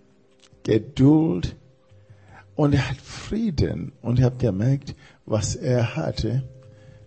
Geduld, 0.64 1.57
und 2.57 2.74
er 2.74 2.88
hat 2.88 2.97
Frieden. 2.97 3.92
Und 4.03 4.18
ich 4.18 4.24
habe 4.24 4.36
gemerkt, 4.38 4.97
was 5.26 5.55
er 5.55 5.94
hatte, 5.94 6.42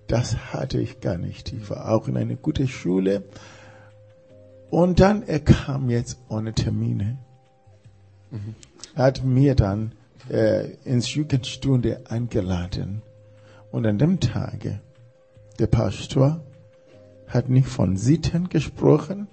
das 0.08 0.54
hatte 0.54 0.80
ich 0.80 1.02
gar 1.02 1.18
nicht. 1.18 1.52
Ich 1.52 1.70
war 1.70 1.92
auch 1.92 2.08
in 2.08 2.18
eine 2.18 2.36
gute 2.36 2.68
Schule. 2.68 3.24
Und 4.70 5.00
dann, 5.00 5.24
er 5.24 5.40
kam 5.40 5.90
jetzt 5.90 6.20
ohne 6.30 6.54
Termine. 6.54 7.18
Er 8.96 9.04
hat 9.04 9.24
mir 9.24 9.56
dann 9.56 9.94
äh, 10.30 10.72
ins 10.84 11.14
Jugendstunde 11.14 12.04
eingeladen. 12.10 13.02
Und 13.72 13.86
an 13.86 13.98
dem 13.98 14.20
Tage, 14.20 14.80
der 15.58 15.68
Pastor 15.68 16.44
hat 17.28 17.50
nicht 17.50 17.68
von 17.68 17.98
Sitten 17.98 18.50
gesprochen, 18.50 19.28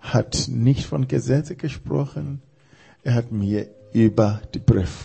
hat 0.00 0.48
nicht 0.48 0.84
von 0.86 1.08
Gesetze 1.08 1.56
gesprochen. 1.56 2.42
Er 3.02 3.14
hat 3.14 3.32
mir 3.32 3.68
über 3.92 4.40
die 4.54 4.60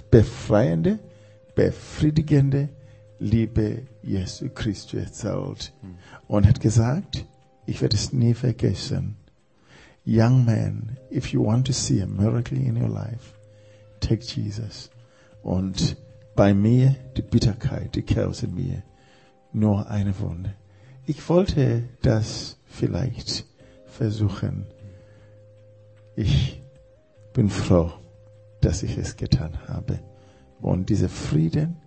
befreiende, 0.09 0.99
befriedigende 1.55 2.69
Liebe 3.19 3.83
Jesu 4.01 4.49
Christus 4.49 5.01
erzählt 5.01 5.73
und 6.27 6.47
hat 6.47 6.61
gesagt, 6.61 7.25
ich 7.65 7.81
werde 7.81 7.97
es 7.97 8.13
nie 8.13 8.33
vergessen. 8.33 9.17
Young 10.09 10.43
man, 10.43 10.97
if 11.11 11.33
you 11.33 11.39
want 11.39 11.67
to 11.67 11.71
see 11.71 11.99
a 11.99 12.07
miracle 12.07 12.57
in 12.57 12.75
your 12.75 12.89
life, 12.89 13.37
take 13.99 14.23
Jesus. 14.23 14.89
Und 15.43 15.97
bei 16.35 16.51
mir 16.55 16.95
die 17.15 17.21
Bitterkeit, 17.21 17.93
die 17.93 18.01
Chaos 18.01 18.41
in 18.41 18.55
mir, 18.55 18.81
nur 19.53 19.87
eine 19.87 20.19
Wunde. 20.19 20.55
Ich 21.05 21.29
wollte 21.29 21.83
das 22.01 22.57
vielleicht 22.65 23.45
versuchen. 23.85 24.65
Ich 26.15 26.59
bin 27.33 27.51
froh, 27.51 27.91
dass 28.61 28.81
ich 28.81 28.97
es 28.97 29.15
getan 29.15 29.59
habe. 29.67 29.99
Und 30.59 30.89
dieser 30.89 31.09
Frieden 31.09 31.77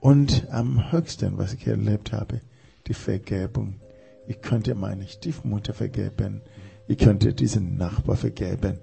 und 0.00 0.50
am 0.50 0.90
höchsten, 0.90 1.36
was 1.36 1.52
ich 1.52 1.66
erlebt 1.66 2.12
habe, 2.12 2.40
die 2.86 2.94
Vergebung. 2.94 3.78
Ich 4.26 4.40
könnte 4.40 4.74
meine 4.74 5.06
Stiefmutter 5.06 5.74
vergeben. 5.74 6.40
Ich 6.88 6.98
könnte 6.98 7.34
diesen 7.34 7.76
Nachbar 7.76 8.16
vergeben. 8.16 8.78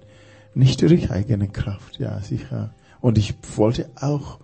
Nicht 0.54 0.80
durch 0.80 1.10
eigene 1.10 1.48
Kraft, 1.48 1.98
ja, 1.98 2.20
sicher. 2.20 2.72
Und 3.00 3.18
ich 3.18 3.34
wollte 3.56 3.90
auch 3.96 4.38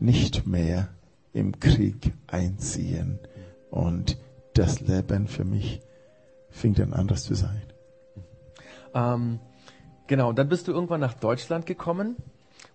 nicht 0.00 0.46
mehr 0.46 0.88
im 1.32 1.58
Krieg 1.58 2.12
einziehen. 2.26 3.18
Und 3.70 4.18
das 4.52 4.80
Leben 4.80 5.28
für 5.28 5.44
mich 5.44 5.80
fing 6.50 6.74
dann 6.74 6.92
anders 6.92 7.24
zu 7.24 7.34
sein. 7.34 7.62
Ähm, 8.94 9.38
genau, 10.06 10.32
dann 10.32 10.48
bist 10.48 10.68
du 10.68 10.72
irgendwann 10.72 11.00
nach 11.00 11.14
Deutschland 11.14 11.66
gekommen. 11.66 12.16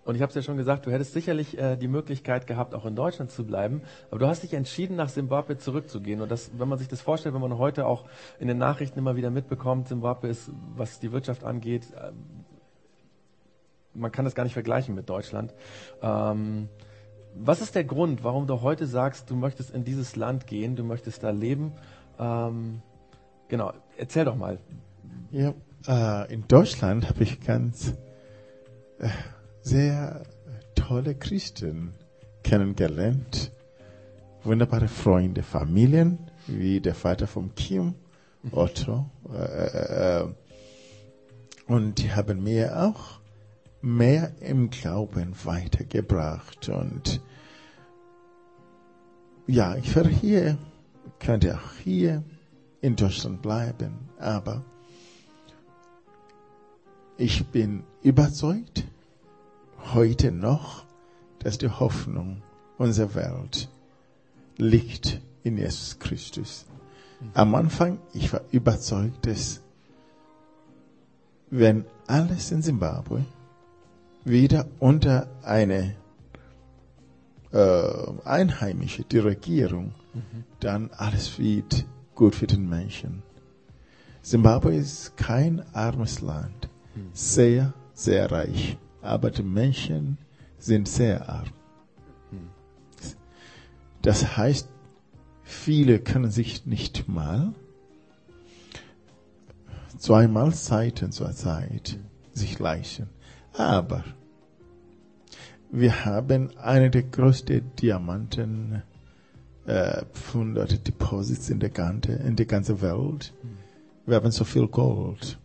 Und 0.04 0.14
ich 0.14 0.22
habe 0.22 0.30
es 0.30 0.34
ja 0.34 0.42
schon 0.42 0.56
gesagt, 0.56 0.86
du 0.86 0.90
hättest 0.90 1.12
sicherlich 1.12 1.58
äh, 1.58 1.76
die 1.76 1.88
Möglichkeit 1.88 2.46
gehabt, 2.46 2.74
auch 2.74 2.86
in 2.86 2.96
Deutschland 2.96 3.30
zu 3.30 3.44
bleiben. 3.44 3.82
Aber 4.10 4.18
du 4.18 4.26
hast 4.26 4.42
dich 4.42 4.54
entschieden, 4.54 4.96
nach 4.96 5.10
Simbabwe 5.10 5.58
zurückzugehen. 5.58 6.20
Und 6.22 6.30
das, 6.30 6.50
wenn 6.58 6.68
man 6.68 6.78
sich 6.78 6.88
das 6.88 7.00
vorstellt, 7.00 7.34
wenn 7.34 7.40
man 7.42 7.58
heute 7.58 7.86
auch 7.86 8.06
in 8.38 8.48
den 8.48 8.58
Nachrichten 8.58 8.98
immer 8.98 9.16
wieder 9.16 9.30
mitbekommt, 9.30 9.88
Simbabwe 9.88 10.28
ist, 10.28 10.50
was 10.74 11.00
die 11.00 11.12
Wirtschaft 11.12 11.44
angeht, 11.44 11.86
äh, 11.94 12.12
man 13.92 14.10
kann 14.10 14.24
das 14.24 14.34
gar 14.34 14.44
nicht 14.44 14.54
vergleichen 14.54 14.94
mit 14.94 15.08
Deutschland. 15.10 15.52
Ähm, 16.00 16.68
was 17.34 17.60
ist 17.60 17.74
der 17.74 17.84
Grund, 17.84 18.24
warum 18.24 18.46
du 18.46 18.62
heute 18.62 18.86
sagst, 18.86 19.30
du 19.30 19.36
möchtest 19.36 19.70
in 19.70 19.84
dieses 19.84 20.16
Land 20.16 20.46
gehen, 20.46 20.76
du 20.76 20.84
möchtest 20.84 21.22
da 21.22 21.30
leben? 21.30 21.72
Ähm, 22.18 22.82
genau, 23.48 23.72
erzähl 23.96 24.24
doch 24.24 24.36
mal. 24.36 24.58
Ja, 25.30 25.54
äh, 25.86 26.32
in 26.32 26.46
Deutschland 26.48 27.08
habe 27.08 27.22
ich 27.22 27.40
ganz 27.40 27.94
äh, 28.98 29.08
sehr 29.62 30.22
tolle 30.74 31.14
Christen 31.14 31.94
kennengelernt, 32.42 33.52
wunderbare 34.42 34.88
Freunde, 34.88 35.42
Familien, 35.42 36.18
wie 36.46 36.80
der 36.80 36.94
Vater 36.94 37.26
von 37.26 37.54
Kim, 37.54 37.94
Otto. 38.50 39.06
Äh, 39.32 40.22
äh, 40.22 40.28
und 41.66 41.98
die 41.98 42.10
haben 42.10 42.42
mir 42.42 42.82
auch 42.82 43.20
mehr 43.82 44.32
im 44.40 44.70
Glauben 44.70 45.34
weitergebracht. 45.44 46.68
Und 46.68 47.20
ja, 49.46 49.76
ich 49.76 49.94
werde 49.94 50.10
hier, 50.10 50.58
könnte 51.18 51.56
auch 51.56 51.74
hier 51.84 52.24
in 52.80 52.96
Deutschland 52.96 53.42
bleiben, 53.42 54.08
aber 54.18 54.64
ich 57.16 57.46
bin 57.48 57.84
überzeugt, 58.02 58.84
heute 59.94 60.30
noch, 60.30 60.84
dass 61.40 61.58
die 61.58 61.68
Hoffnung 61.68 62.42
unserer 62.78 63.14
Welt 63.14 63.68
liegt 64.56 65.20
in 65.42 65.56
Jesus 65.56 65.98
Christus. 65.98 66.66
Am 67.34 67.54
Anfang, 67.54 67.98
ich 68.14 68.32
war 68.32 68.42
überzeugt, 68.50 69.26
dass 69.26 69.60
wenn 71.50 71.84
alles 72.06 72.50
in 72.50 72.62
Zimbabwe 72.62 73.24
wieder 74.24 74.66
unter 74.78 75.28
eine 75.42 75.96
äh, 77.52 77.82
Einheimische, 78.24 79.04
die 79.04 79.18
Regierung, 79.18 79.92
mhm. 80.14 80.44
dann 80.60 80.90
alles 80.96 81.38
wird 81.38 81.84
gut 82.14 82.34
für 82.34 82.46
den 82.46 82.68
Menschen. 82.68 83.22
Zimbabwe 84.22 84.74
ist 84.74 85.16
kein 85.16 85.62
armes 85.74 86.20
Land, 86.20 86.68
mhm. 86.94 87.10
sehr, 87.12 87.72
sehr 87.92 88.30
reich 88.30 88.78
aber 89.02 89.30
die 89.30 89.42
Menschen 89.42 90.18
sind 90.58 90.88
sehr 90.88 91.28
arm. 91.28 91.48
Das 94.02 94.36
heißt, 94.36 94.68
viele 95.42 95.98
können 95.98 96.30
sich 96.30 96.64
nicht 96.66 97.08
mal 97.08 97.52
zwei 99.98 100.26
Mahlzeiten 100.26 101.12
zur 101.12 101.32
Zeit 101.32 101.98
sich 102.32 102.58
leisten. 102.58 103.08
Aber 103.52 104.04
wir 105.70 106.04
haben 106.04 106.56
eine 106.56 106.90
der 106.90 107.02
größten 107.02 107.76
Diamanten 107.76 108.82
äh, 109.66 110.02
Deposits 110.86 111.50
in 111.50 111.60
der, 111.60 111.70
ganze, 111.70 112.12
in 112.12 112.36
der 112.36 112.46
ganzen 112.46 112.80
Welt. 112.80 113.34
Wir 114.06 114.16
haben 114.16 114.30
so 114.30 114.44
viel 114.44 114.66
Gold. 114.66 115.38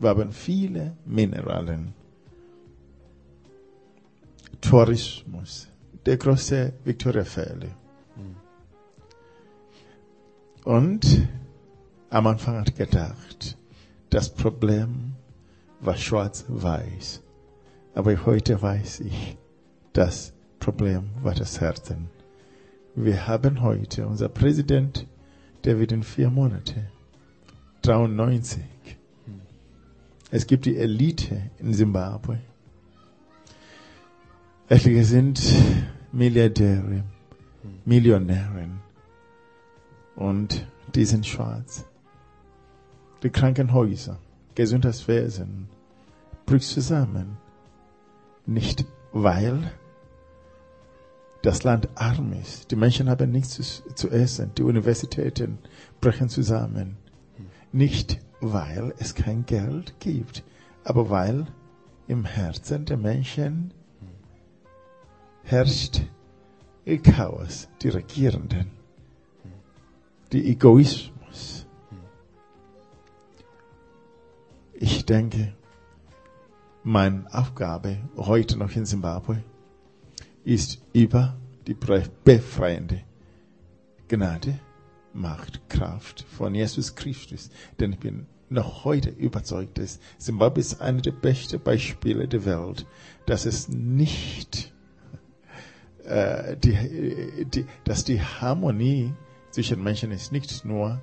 Wir 0.00 0.08
haben 0.08 0.32
viele 0.32 0.96
Mineralien. 1.04 1.92
Tourismus, 4.68 5.68
der 6.06 6.16
große 6.16 6.72
Victoria 6.84 7.24
Fälle. 7.24 7.70
Und 10.64 11.28
am 12.08 12.26
Anfang 12.26 12.56
hat 12.56 12.74
gedacht, 12.74 13.58
das 14.08 14.34
Problem 14.34 15.14
war 15.80 15.96
schwarz-weiß. 15.96 17.22
Aber 17.94 18.24
heute 18.24 18.60
weiß 18.60 19.00
ich, 19.00 19.36
das 19.92 20.32
Problem 20.58 21.10
war 21.22 21.34
das 21.34 21.60
Herzen. 21.60 22.08
Wir 22.94 23.26
haben 23.26 23.60
heute 23.60 24.06
unser 24.06 24.28
Präsident, 24.28 25.06
der 25.64 25.78
wird 25.78 25.92
in 25.92 26.02
vier 26.02 26.30
Monate 26.30 26.86
93. 27.82 28.62
Es 30.30 30.46
gibt 30.46 30.64
die 30.64 30.76
Elite 30.78 31.50
in 31.58 31.74
Zimbabwe. 31.74 32.40
Etliche 34.66 35.04
sind 35.04 35.42
Milliardäre, 36.10 37.04
Millionären 37.84 38.80
und 40.16 40.66
die 40.94 41.04
sind 41.04 41.26
schwarz. 41.26 41.84
Die 43.22 43.28
Krankenhäuser, 43.28 44.18
Gesundheitswesen 44.54 45.68
bricht 46.46 46.66
zusammen. 46.66 47.36
Nicht 48.46 48.86
weil 49.12 49.70
das 51.42 51.62
Land 51.62 51.90
arm 51.94 52.32
ist. 52.32 52.70
Die 52.70 52.76
Menschen 52.76 53.10
haben 53.10 53.32
nichts 53.32 53.50
zu, 53.50 53.94
zu 53.94 54.08
essen. 54.08 54.52
Die 54.56 54.62
Universitäten 54.62 55.58
brechen 56.00 56.30
zusammen. 56.30 56.96
Nicht 57.70 58.18
weil 58.40 58.94
es 58.98 59.14
kein 59.14 59.44
Geld 59.44 60.00
gibt, 60.00 60.42
aber 60.84 61.10
weil 61.10 61.48
im 62.08 62.24
Herzen 62.24 62.86
der 62.86 62.96
Menschen 62.96 63.74
herrscht 65.44 66.00
Chaos, 67.02 67.68
die 67.82 67.88
Regierenden, 67.88 68.70
die 70.32 70.50
Egoismus. 70.50 71.66
Ich 74.74 75.04
denke, 75.04 75.54
meine 76.82 77.26
Aufgabe 77.32 77.98
heute 78.16 78.58
noch 78.58 78.74
in 78.74 78.84
Zimbabwe 78.86 79.42
ist 80.44 80.82
über 80.92 81.36
die 81.66 81.74
befreiende 82.24 83.02
Gnade, 84.08 84.58
Macht, 85.12 85.68
Kraft 85.68 86.24
von 86.36 86.54
Jesus 86.54 86.94
Christus. 86.94 87.50
Denn 87.78 87.92
ich 87.92 87.98
bin 88.00 88.26
noch 88.50 88.84
heute 88.84 89.10
überzeugt, 89.10 89.78
dass 89.78 90.00
Zimbabwe 90.18 90.60
ist 90.60 90.80
eine 90.80 91.00
der 91.00 91.12
besten 91.12 91.60
Beispiele 91.60 92.28
der 92.28 92.44
Welt, 92.44 92.86
dass 93.26 93.46
es 93.46 93.68
nicht 93.68 94.74
äh, 96.04 96.56
die, 96.56 97.46
die, 97.46 97.66
dass 97.84 98.04
die 98.04 98.20
Harmonie 98.20 99.12
zwischen 99.50 99.82
Menschen 99.82 100.10
ist 100.10 100.32
nicht 100.32 100.64
nur 100.64 101.00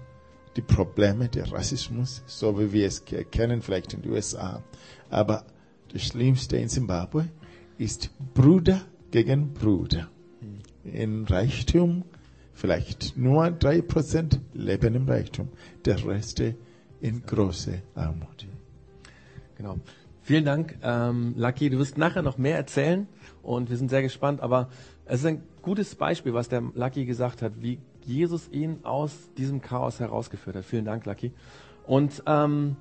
die 0.56 0.62
Probleme 0.62 1.30
der 1.30 1.52
Rassismus, 1.52 2.24
so 2.26 2.60
wie 2.60 2.72
wir 2.74 2.88
es 2.88 3.04
kennen 3.06 3.62
vielleicht 3.62 3.94
in 3.94 4.02
den 4.02 4.12
USA, 4.12 4.62
aber 5.10 5.46
das 5.92 6.04
Schlimmste 6.04 6.58
in 6.58 6.68
Zimbabwe 6.70 7.30
ist 7.78 8.10
Bruder 8.34 8.82
gegen 9.12 9.54
Bruder. 9.54 10.10
In 10.84 11.26
Reichtum 11.26 12.04
vielleicht 12.54 13.18
nur 13.18 13.52
drei 13.52 13.82
Prozent 13.82 14.40
leben 14.54 14.96
im 14.96 15.08
Reichtum, 15.08 15.50
der 15.86 16.06
Rest 16.06 16.42
in 17.02 17.26
große 17.26 17.82
Armut. 17.96 18.46
Genau. 19.58 19.80
Vielen 20.24 20.46
Dank, 20.46 20.78
ähm, 20.84 21.34
Lucky. 21.38 21.70
Du 21.70 21.78
wirst 21.80 21.98
nachher 21.98 22.22
noch 22.22 22.38
mehr 22.38 22.58
erzählen 22.58 23.08
und 23.44 23.70
wir 23.70 23.78
sind 23.78 23.90
sehr 23.90 24.02
gespannt. 24.02 24.42
Aber 24.42 24.70
es 25.06 25.22
ist 25.22 25.26
ein 25.26 25.44
gutes 25.62 25.96
Beispiel, 25.96 26.34
was 26.34 26.50
der 26.50 26.62
Lucky 26.74 27.06
gesagt 27.06 27.42
hat, 27.42 27.62
wie 27.62 27.80
Jesus 28.04 28.50
ihn 28.50 28.80
aus 28.84 29.30
diesem 29.38 29.62
Chaos 29.62 30.00
herausgeführt 30.00 30.56
hat. 30.56 30.66
Vielen 30.66 30.86
Dank, 30.86 31.06
Lucky. 31.06 31.32
Und 31.86 32.24
ähm, 32.26 32.76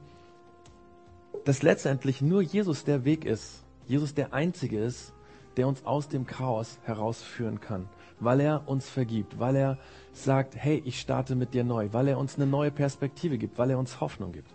dass 1.45 1.63
letztendlich 1.63 2.21
nur 2.21 2.43
Jesus 2.43 2.85
der 2.85 3.05
Weg 3.05 3.25
ist, 3.25 3.65
Jesus 3.87 4.15
der 4.15 4.33
Einzige 4.33 4.79
ist, 4.79 5.13
der 5.57 5.67
uns 5.67 5.85
aus 5.85 6.09
dem 6.09 6.27
Chaos 6.27 6.79
herausführen 6.85 7.61
kann, 7.61 7.89
weil 8.21 8.41
er 8.41 8.69
uns 8.69 8.89
vergibt, 8.89 9.39
weil 9.39 9.57
er 9.57 9.79
sagt, 10.13 10.55
hey, 10.57 10.83
ich 10.85 11.01
starte 11.01 11.35
mit 11.35 11.55
dir 11.55 11.65
neu, 11.65 11.89
weil 11.93 12.09
er 12.09 12.19
uns 12.19 12.37
eine 12.37 12.47
neue 12.47 12.71
Perspektive 12.71 13.37
gibt, 13.39 13.59
weil 13.59 13.71
er 13.71 13.79
uns 13.79 14.01
Hoffnung 14.01 14.33
gibt. 14.33 14.55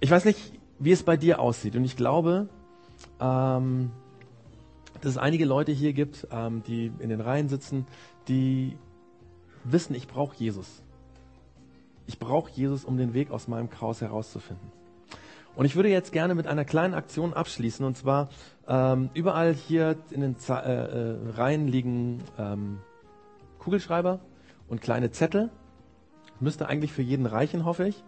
Ich 0.00 0.10
weiß 0.10 0.24
nicht, 0.26 0.52
wie 0.78 0.92
es 0.92 1.02
bei 1.02 1.16
dir 1.16 1.40
aussieht 1.40 1.74
und 1.74 1.84
ich 1.84 1.96
glaube, 1.96 2.48
ähm, 3.20 3.90
dass 5.00 5.12
es 5.12 5.18
einige 5.18 5.44
Leute 5.44 5.72
hier 5.72 5.92
gibt, 5.92 6.26
ähm, 6.30 6.62
die 6.66 6.92
in 6.98 7.08
den 7.08 7.20
Reihen 7.20 7.48
sitzen, 7.48 7.86
die 8.26 8.76
wissen, 9.64 9.94
ich 9.94 10.08
brauche 10.08 10.36
Jesus. 10.36 10.82
Ich 12.06 12.18
brauche 12.18 12.50
Jesus, 12.50 12.84
um 12.84 12.96
den 12.96 13.14
Weg 13.14 13.30
aus 13.30 13.48
meinem 13.48 13.70
Chaos 13.70 14.00
herauszufinden. 14.00 14.72
Und 15.54 15.64
ich 15.64 15.76
würde 15.76 15.88
jetzt 15.88 16.12
gerne 16.12 16.34
mit 16.34 16.46
einer 16.46 16.64
kleinen 16.64 16.94
Aktion 16.94 17.34
abschließen. 17.34 17.84
Und 17.84 17.96
zwar 17.96 18.28
ähm, 18.68 19.10
überall 19.12 19.54
hier 19.54 19.96
in 20.10 20.20
den 20.20 20.38
Z 20.38 20.64
äh, 20.64 21.14
äh, 21.14 21.30
Reihen 21.32 21.66
liegen 21.66 22.22
ähm, 22.38 22.78
Kugelschreiber 23.58 24.20
und 24.68 24.80
kleine 24.80 25.10
Zettel. 25.10 25.50
Müsste 26.40 26.68
eigentlich 26.68 26.92
für 26.92 27.02
jeden 27.02 27.26
reichen, 27.26 27.64
hoffe 27.64 27.88
ich. 27.88 28.04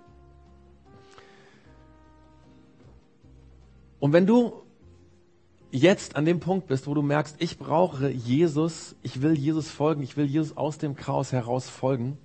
Und 3.99 4.13
wenn 4.13 4.27
du 4.27 4.63
jetzt 5.71 6.17
an 6.17 6.25
dem 6.25 6.41
Punkt 6.41 6.67
bist, 6.67 6.87
wo 6.87 6.95
du 6.95 7.03
merkst, 7.03 7.37
ich 7.39 7.59
brauche 7.59 8.11
Jesus, 8.11 8.97
ich 9.03 9.23
will 9.23 9.37
Jesus 9.37 9.71
folgen, 9.71 10.03
ich 10.03 10.17
will 10.17 10.27
Jesus 10.27 10.57
aus 10.57 10.79
dem 10.79 10.97
Chaos 10.97 11.33
heraus 11.33 11.69
folgen, 11.69 12.19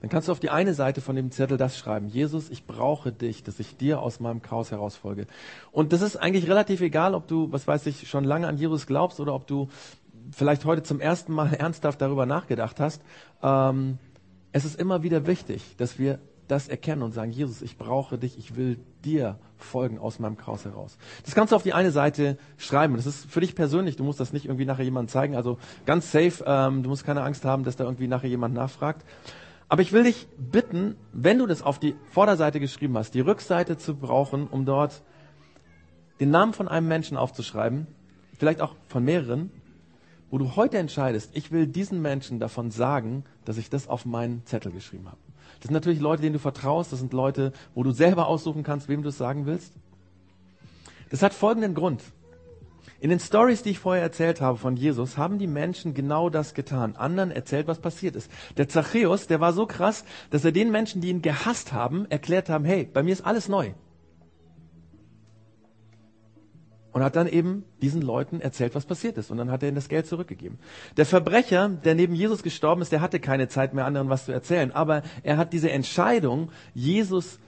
dann 0.00 0.10
kannst 0.10 0.28
du 0.28 0.32
auf 0.32 0.40
die 0.40 0.50
eine 0.50 0.74
Seite 0.74 1.00
von 1.00 1.16
dem 1.16 1.30
Zettel 1.30 1.56
das 1.56 1.78
schreiben. 1.78 2.08
Jesus, 2.08 2.50
ich 2.50 2.66
brauche 2.66 3.12
dich, 3.12 3.42
dass 3.42 3.58
ich 3.58 3.76
dir 3.76 4.00
aus 4.00 4.20
meinem 4.20 4.42
Chaos 4.42 4.70
herausfolge. 4.70 5.26
Und 5.72 5.92
das 5.92 6.02
ist 6.02 6.16
eigentlich 6.16 6.48
relativ 6.48 6.80
egal, 6.80 7.14
ob 7.14 7.26
du, 7.26 7.50
was 7.50 7.66
weiß 7.66 7.86
ich, 7.86 8.08
schon 8.08 8.24
lange 8.24 8.46
an 8.46 8.58
Jesus 8.58 8.86
glaubst 8.86 9.20
oder 9.20 9.34
ob 9.34 9.46
du 9.46 9.68
vielleicht 10.32 10.64
heute 10.64 10.82
zum 10.82 11.00
ersten 11.00 11.32
Mal 11.32 11.52
ernsthaft 11.58 12.00
darüber 12.00 12.26
nachgedacht 12.26 12.78
hast. 12.78 13.02
Ähm, 13.42 13.98
es 14.52 14.64
ist 14.64 14.78
immer 14.78 15.02
wieder 15.02 15.26
wichtig, 15.26 15.76
dass 15.76 15.98
wir 15.98 16.18
das 16.48 16.68
erkennen 16.68 17.02
und 17.02 17.12
sagen, 17.12 17.30
Jesus, 17.30 17.62
ich 17.62 17.76
brauche 17.76 18.18
dich, 18.18 18.38
ich 18.38 18.56
will 18.56 18.78
dir 19.04 19.38
folgen 19.56 19.98
aus 19.98 20.18
meinem 20.18 20.36
Chaos 20.36 20.64
heraus. 20.64 20.98
Das 21.24 21.34
kannst 21.34 21.52
du 21.52 21.56
auf 21.56 21.62
die 21.62 21.72
eine 21.72 21.90
Seite 21.90 22.38
schreiben. 22.56 22.96
Das 22.96 23.06
ist 23.06 23.30
für 23.30 23.40
dich 23.40 23.54
persönlich, 23.54 23.96
du 23.96 24.04
musst 24.04 24.20
das 24.20 24.32
nicht 24.32 24.46
irgendwie 24.46 24.64
nachher 24.64 24.84
jemandem 24.84 25.08
zeigen. 25.08 25.36
Also 25.36 25.58
ganz 25.86 26.12
safe, 26.12 26.44
ähm, 26.46 26.82
du 26.82 26.88
musst 26.88 27.04
keine 27.04 27.22
Angst 27.22 27.44
haben, 27.44 27.64
dass 27.64 27.76
da 27.76 27.84
irgendwie 27.84 28.08
nachher 28.08 28.28
jemand 28.28 28.54
nachfragt. 28.54 29.04
Aber 29.68 29.82
ich 29.82 29.92
will 29.92 30.04
dich 30.04 30.28
bitten, 30.38 30.96
wenn 31.12 31.38
du 31.38 31.46
das 31.46 31.62
auf 31.62 31.78
die 31.78 31.96
Vorderseite 32.10 32.60
geschrieben 32.60 32.96
hast, 32.96 33.14
die 33.14 33.20
Rückseite 33.20 33.76
zu 33.76 33.96
brauchen, 33.96 34.46
um 34.46 34.64
dort 34.64 35.02
den 36.20 36.30
Namen 36.30 36.52
von 36.52 36.68
einem 36.68 36.86
Menschen 36.86 37.16
aufzuschreiben, 37.16 37.86
vielleicht 38.38 38.60
auch 38.60 38.76
von 38.86 39.04
mehreren, 39.04 39.50
wo 40.36 40.38
du 40.38 40.54
heute 40.54 40.76
entscheidest, 40.76 41.30
ich 41.32 41.50
will 41.50 41.66
diesen 41.66 42.02
Menschen 42.02 42.38
davon 42.38 42.70
sagen, 42.70 43.24
dass 43.46 43.56
ich 43.56 43.70
das 43.70 43.88
auf 43.88 44.04
meinen 44.04 44.44
Zettel 44.44 44.70
geschrieben 44.70 45.06
habe. 45.06 45.16
Das 45.60 45.68
sind 45.68 45.72
natürlich 45.72 45.98
Leute, 45.98 46.20
denen 46.20 46.34
du 46.34 46.38
vertraust, 46.38 46.92
das 46.92 46.98
sind 46.98 47.14
Leute, 47.14 47.54
wo 47.74 47.82
du 47.82 47.90
selber 47.90 48.26
aussuchen 48.26 48.62
kannst, 48.62 48.86
wem 48.86 49.02
du 49.02 49.08
es 49.08 49.16
sagen 49.16 49.46
willst. 49.46 49.72
Das 51.08 51.22
hat 51.22 51.32
folgenden 51.32 51.72
Grund. 51.72 52.02
In 53.00 53.08
den 53.08 53.18
Stories, 53.18 53.62
die 53.62 53.70
ich 53.70 53.78
vorher 53.78 54.02
erzählt 54.02 54.42
habe 54.42 54.58
von 54.58 54.76
Jesus, 54.76 55.16
haben 55.16 55.38
die 55.38 55.46
Menschen 55.46 55.94
genau 55.94 56.28
das 56.28 56.52
getan. 56.52 56.96
Anderen 56.96 57.30
erzählt, 57.30 57.66
was 57.66 57.78
passiert 57.78 58.14
ist. 58.14 58.30
Der 58.58 58.68
Zachäus, 58.68 59.28
der 59.28 59.40
war 59.40 59.54
so 59.54 59.64
krass, 59.64 60.04
dass 60.28 60.44
er 60.44 60.52
den 60.52 60.70
Menschen, 60.70 61.00
die 61.00 61.08
ihn 61.08 61.22
gehasst 61.22 61.72
haben, 61.72 62.04
erklärt 62.10 62.50
haben, 62.50 62.66
hey, 62.66 62.84
bei 62.84 63.02
mir 63.02 63.14
ist 63.14 63.24
alles 63.24 63.48
neu. 63.48 63.72
Und 66.96 67.02
hat 67.02 67.14
dann 67.14 67.26
eben 67.26 67.64
diesen 67.82 68.00
Leuten 68.00 68.40
erzählt, 68.40 68.74
was 68.74 68.86
passiert 68.86 69.18
ist. 69.18 69.30
Und 69.30 69.36
dann 69.36 69.50
hat 69.50 69.62
er 69.62 69.68
ihnen 69.68 69.74
das 69.74 69.90
Geld 69.90 70.06
zurückgegeben. 70.06 70.58
Der 70.96 71.04
Verbrecher, 71.04 71.68
der 71.68 71.94
neben 71.94 72.14
Jesus 72.14 72.42
gestorben 72.42 72.80
ist, 72.80 72.90
der 72.90 73.02
hatte 73.02 73.20
keine 73.20 73.48
Zeit 73.48 73.74
mehr, 73.74 73.84
anderen 73.84 74.08
was 74.08 74.24
zu 74.24 74.32
erzählen. 74.32 74.72
Aber 74.72 75.02
er 75.22 75.36
hat 75.36 75.52
diese 75.52 75.70
Entscheidung, 75.70 76.50
Jesus 76.72 77.38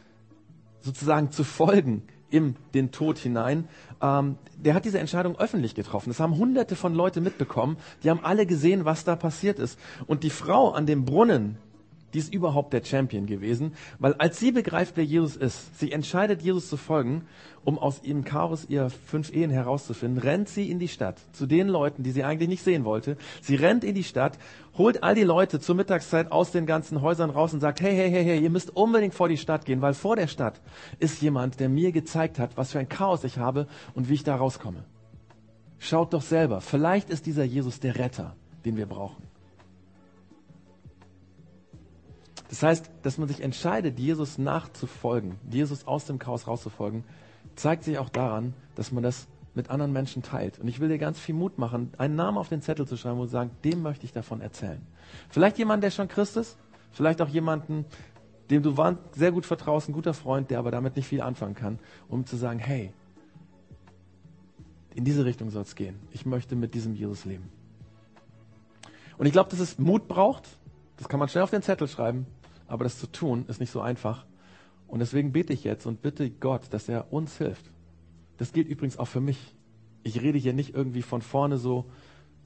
sozusagen 0.83 1.31
zu 1.31 1.45
folgen, 1.45 2.03
in 2.29 2.57
den 2.75 2.91
Tod 2.91 3.17
hinein. 3.17 3.69
Ähm, 4.03 4.37
der 4.59 4.75
hat 4.75 4.85
diese 4.85 4.99
Entscheidung 4.99 5.39
öffentlich 5.39 5.75
getroffen. 5.75 6.11
Das 6.11 6.21
haben 6.21 6.37
hunderte 6.37 6.77
von 6.77 6.93
Leuten 6.95 7.25
mitbekommen. 7.25 7.79
Die 8.05 8.11
haben 8.11 8.21
alle 8.23 8.45
gesehen, 8.45 8.85
was 8.85 9.05
da 9.05 9.17
passiert 9.17 9.59
ist. 9.59 9.79
Und 10.07 10.25
die 10.25 10.31
Frau 10.31 10.73
an 10.73 10.85
dem 10.85 11.07
Brunnen, 11.07 11.57
die 12.15 12.19
ist 12.19 12.33
überhaupt 12.33 12.73
der 12.73 12.85
Champion 12.85 13.27
gewesen, 13.27 13.75
weil 13.99 14.15
als 14.15 14.39
sie 14.39 14.53
begreift, 14.53 14.97
wer 14.97 15.05
Jesus 15.05 15.37
ist, 15.37 15.79
sie 15.79 15.93
entscheidet, 15.93 16.43
Jesus 16.43 16.69
zu 16.69 16.77
folgen, 16.77 17.27
um 17.65 17.79
aus 17.79 18.03
ihrem 18.03 18.25
Chaos 18.25 18.65
ihrer 18.69 18.89
fünf 18.89 19.31
Ehen 19.35 19.51
herauszufinden, 19.51 20.19
rennt 20.23 20.49
sie 20.49 20.71
in 20.71 20.79
die 20.79 20.89
Stadt 20.89 21.21
zu 21.33 21.47
den 21.47 21.69
Leuten, 21.69 22.03
die 22.03 22.13
sie 22.13 22.25
eigentlich 22.25 22.49
nicht 22.49 22.65
sehen 22.65 22.85
wollte. 22.85 23.19
Sie 23.43 23.57
rennt 23.57 23.85
in 23.85 23.95
die 23.95 24.05
Stadt, 24.05 24.39
holt 24.77 25.03
all 25.03 25.15
die 25.15 25.25
Leute 25.25 25.61
zur 25.61 25.75
Mittagszeit 25.75 26.33
aus 26.33 26.51
den 26.51 26.65
ganzen 26.65 27.03
Häusern 27.03 27.31
raus 27.31 27.53
und 27.53 27.61
sagt, 27.61 27.81
hey, 27.83 27.95
hey, 27.95 28.11
hey, 28.11 28.25
hey, 28.25 28.41
ihr 28.41 28.51
müsst 28.51 28.75
unbedingt 28.75 29.15
vor 29.15 29.29
die 29.29 29.37
Stadt 29.37 29.67
gehen, 29.67 29.83
weil 29.83 29.93
vor 29.95 30.17
der 30.17 30.29
Stadt 30.29 30.63
ist 30.99 31.21
jemand, 31.21 31.61
der 31.61 31.69
mir 31.69 31.93
gezeigt 31.93 32.39
hat, 32.39 32.57
was 32.57 32.73
für 32.73 32.79
ein 32.79 32.89
Chaos 32.89 33.25
ich 33.25 33.37
habe 33.37 33.67
und 33.95 34.09
wie 34.09 34.15
ich 34.15 34.25
da 34.25 34.37
rauskomme. 34.37 34.85
Schaut 35.79 36.13
doch 36.13 36.23
selber, 36.23 36.61
vielleicht 36.61 37.11
ist 37.11 37.27
dieser 37.27 37.45
Jesus 37.45 37.81
der 37.81 37.97
Retter, 37.97 38.35
den 38.65 38.77
wir 38.77 38.87
brauchen. 38.87 39.28
Das 42.49 42.63
heißt, 42.63 42.91
dass 43.03 43.19
man 43.19 43.29
sich 43.29 43.43
entscheidet, 43.43 43.99
Jesus 43.99 44.39
nachzufolgen, 44.39 45.37
Jesus 45.51 45.87
aus 45.87 46.07
dem 46.07 46.19
Chaos 46.19 46.47
rauszufolgen, 46.47 47.05
zeigt 47.57 47.85
sich 47.85 47.99
auch 47.99 48.09
daran, 48.09 48.55
dass 48.75 48.91
man 48.91 49.03
das 49.03 49.27
mit 49.55 49.71
anderen 49.71 49.93
Menschen 49.93 50.23
teilt. 50.23 50.59
Und 50.59 50.69
ich 50.69 50.81
will 50.81 50.89
dir 50.89 50.99
ganz 50.99 51.19
viel 51.19 51.35
Mut 51.35 51.59
machen, 51.59 51.93
einen 51.99 52.15
Namen 52.15 52.39
auf 52.39 52.49
den 52.49 52.63
Zettel 52.63 52.87
zu 52.87 52.97
schreiben 52.97 53.19
und 53.19 53.29
sagen, 53.29 53.51
dem 53.65 53.83
möchte 53.83 54.07
ich 54.07 54.13
davon 54.13 54.41
erzählen. 54.41 54.81
Vielleicht 55.29 55.59
jemand, 55.59 55.83
der 55.83 55.91
schon 55.91 56.09
Christ 56.09 56.37
ist, 56.37 56.57
vielleicht 56.93 57.21
auch 57.21 57.29
jemanden, 57.29 57.85
dem 58.51 58.63
du 58.63 58.75
sehr 59.13 59.33
gut 59.33 59.45
vertraust, 59.45 59.89
ein 59.89 59.93
guter 59.93 60.15
Freund, 60.15 60.51
der 60.51 60.59
aber 60.59 60.71
damit 60.71 60.97
nicht 60.97 61.09
viel 61.09 61.21
anfangen 61.21 61.55
kann, 61.55 61.79
um 62.09 62.25
zu 62.25 62.37
sagen, 62.37 62.59
hey, 62.59 62.93
in 64.95 65.05
diese 65.05 65.25
Richtung 65.25 65.51
soll 65.51 65.63
es 65.63 65.75
gehen. 65.75 65.97
Ich 66.13 66.25
möchte 66.25 66.57
mit 66.57 66.75
diesem 66.75 66.95
Jesus 66.95 67.25
leben. 67.25 67.51
Und 69.19 69.27
ich 69.27 69.33
glaube, 69.33 69.51
dass 69.51 69.61
es 69.61 69.79
Mut 69.79 70.09
braucht. 70.09 70.45
Das 70.97 71.09
kann 71.09 71.21
man 71.21 71.29
schnell 71.29 71.45
auf 71.45 71.51
den 71.51 71.63
Zettel 71.63 71.89
schreiben. 71.89 72.27
Aber 72.69 72.85
das 72.85 72.99
zu 72.99 73.07
tun, 73.07 73.45
ist 73.49 73.59
nicht 73.61 73.73
so 73.73 73.81
einfach. 73.81 74.27
Und 74.87 75.01
deswegen 75.01 75.33
bete 75.33 75.53
ich 75.53 75.65
jetzt 75.65 75.87
und 75.87 76.01
bitte 76.03 76.31
Gott, 76.31 76.63
dass 76.71 76.89
er 76.89 77.13
uns 77.13 77.37
hilft. 77.39 77.71
Das 78.37 78.53
gilt 78.53 78.69
übrigens 78.69 78.99
auch 78.99 79.09
für 79.09 79.21
mich. 79.21 79.55
Ich 80.05 80.23
rede 80.23 80.39
hier 80.39 80.53
nicht 80.53 80.75
irgendwie 80.75 81.03
von 81.03 81.23
vorne 81.23 81.59
so, 81.59 81.91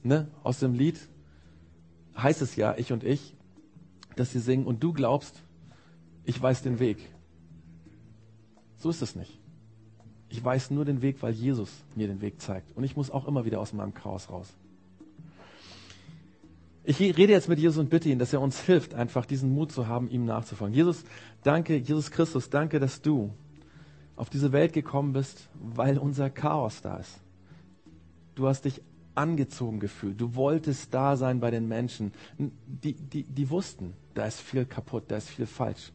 ne, 0.01 0.27
aus 0.43 0.59
dem 0.59 0.73
Lied 0.73 0.99
heißt 2.17 2.41
es 2.41 2.55
ja, 2.55 2.75
ich 2.77 2.91
und 2.91 3.03
ich, 3.03 3.35
dass 4.15 4.31
sie 4.31 4.39
singen 4.39 4.65
und 4.65 4.83
du 4.83 4.93
glaubst, 4.93 5.41
ich 6.25 6.41
weiß 6.41 6.63
den 6.63 6.79
Weg. 6.79 6.97
So 8.77 8.89
ist 8.89 9.01
es 9.01 9.15
nicht. 9.15 9.39
Ich 10.29 10.43
weiß 10.43 10.71
nur 10.71 10.83
den 10.83 11.01
Weg, 11.01 11.21
weil 11.21 11.33
Jesus 11.33 11.69
mir 11.95 12.07
den 12.07 12.21
Weg 12.21 12.41
zeigt. 12.41 12.75
Und 12.75 12.83
ich 12.83 12.95
muss 12.95 13.11
auch 13.11 13.27
immer 13.27 13.45
wieder 13.45 13.59
aus 13.59 13.71
meinem 13.71 13.93
Chaos 13.93 14.29
raus. 14.29 14.53
Ich 16.85 16.99
rede 16.99 17.31
jetzt 17.31 17.47
mit 17.47 17.59
Jesus 17.59 17.77
und 17.77 17.89
bitte 17.89 18.09
ihn, 18.09 18.19
dass 18.19 18.33
er 18.33 18.41
uns 18.41 18.59
hilft, 18.59 18.93
einfach 18.93 19.25
diesen 19.25 19.53
Mut 19.53 19.71
zu 19.71 19.87
haben, 19.87 20.09
ihm 20.09 20.25
nachzufolgen. 20.25 20.75
Jesus, 20.75 21.03
danke, 21.43 21.77
Jesus 21.77 22.11
Christus, 22.11 22.49
danke, 22.49 22.79
dass 22.79 23.01
du 23.01 23.33
auf 24.17 24.29
diese 24.29 24.51
Welt 24.51 24.73
gekommen 24.73 25.13
bist, 25.13 25.49
weil 25.53 25.97
unser 25.97 26.29
Chaos 26.29 26.81
da 26.81 26.97
ist. 26.97 27.21
Du 28.35 28.47
hast 28.47 28.65
dich 28.65 28.81
angezogen 29.15 29.79
gefühlt. 29.79 30.19
Du 30.19 30.35
wolltest 30.35 30.93
da 30.93 31.15
sein 31.15 31.39
bei 31.39 31.51
den 31.51 31.67
Menschen. 31.67 32.11
Die, 32.37 32.93
die, 32.93 33.23
die 33.23 33.49
wussten, 33.49 33.93
da 34.13 34.25
ist 34.25 34.41
viel 34.41 34.65
kaputt, 34.65 35.05
da 35.07 35.17
ist 35.17 35.29
viel 35.29 35.45
falsch. 35.45 35.91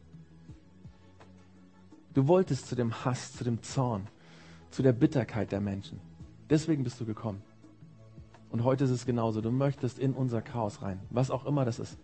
Du 2.13 2.27
wolltest 2.27 2.67
zu 2.67 2.75
dem 2.75 3.05
Hass, 3.05 3.33
zu 3.33 3.43
dem 3.43 3.61
Zorn, 3.61 4.07
zu 4.71 4.81
der 4.81 4.93
Bitterkeit 4.93 5.51
der 5.51 5.61
Menschen. 5.61 5.99
Deswegen 6.49 6.83
bist 6.83 6.99
du 6.99 7.05
gekommen. 7.05 7.41
Und 8.49 8.63
heute 8.63 8.83
ist 8.83 8.89
es 8.89 9.05
genauso. 9.05 9.41
Du 9.41 9.51
möchtest 9.51 9.99
in 9.99 10.13
unser 10.13 10.41
Chaos 10.41 10.81
rein, 10.81 10.99
was 11.09 11.31
auch 11.31 11.45
immer 11.45 11.65
das 11.65 11.79
ist. 11.79 11.97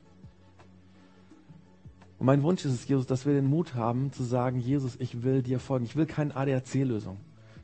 Und 2.17 2.27
mein 2.27 2.43
Wunsch 2.43 2.63
ist 2.65 2.71
es, 2.71 2.87
Jesus, 2.87 3.07
dass 3.07 3.25
wir 3.25 3.33
den 3.33 3.47
Mut 3.47 3.75
haben 3.75 4.11
zu 4.11 4.23
sagen, 4.23 4.59
Jesus, 4.59 4.95
ich 4.99 5.23
will 5.23 5.41
dir 5.41 5.59
folgen. 5.59 5.85
Ich 5.85 5.95
will 5.95 6.05
keine 6.05 6.35
ADAC-Lösung. 6.35 7.17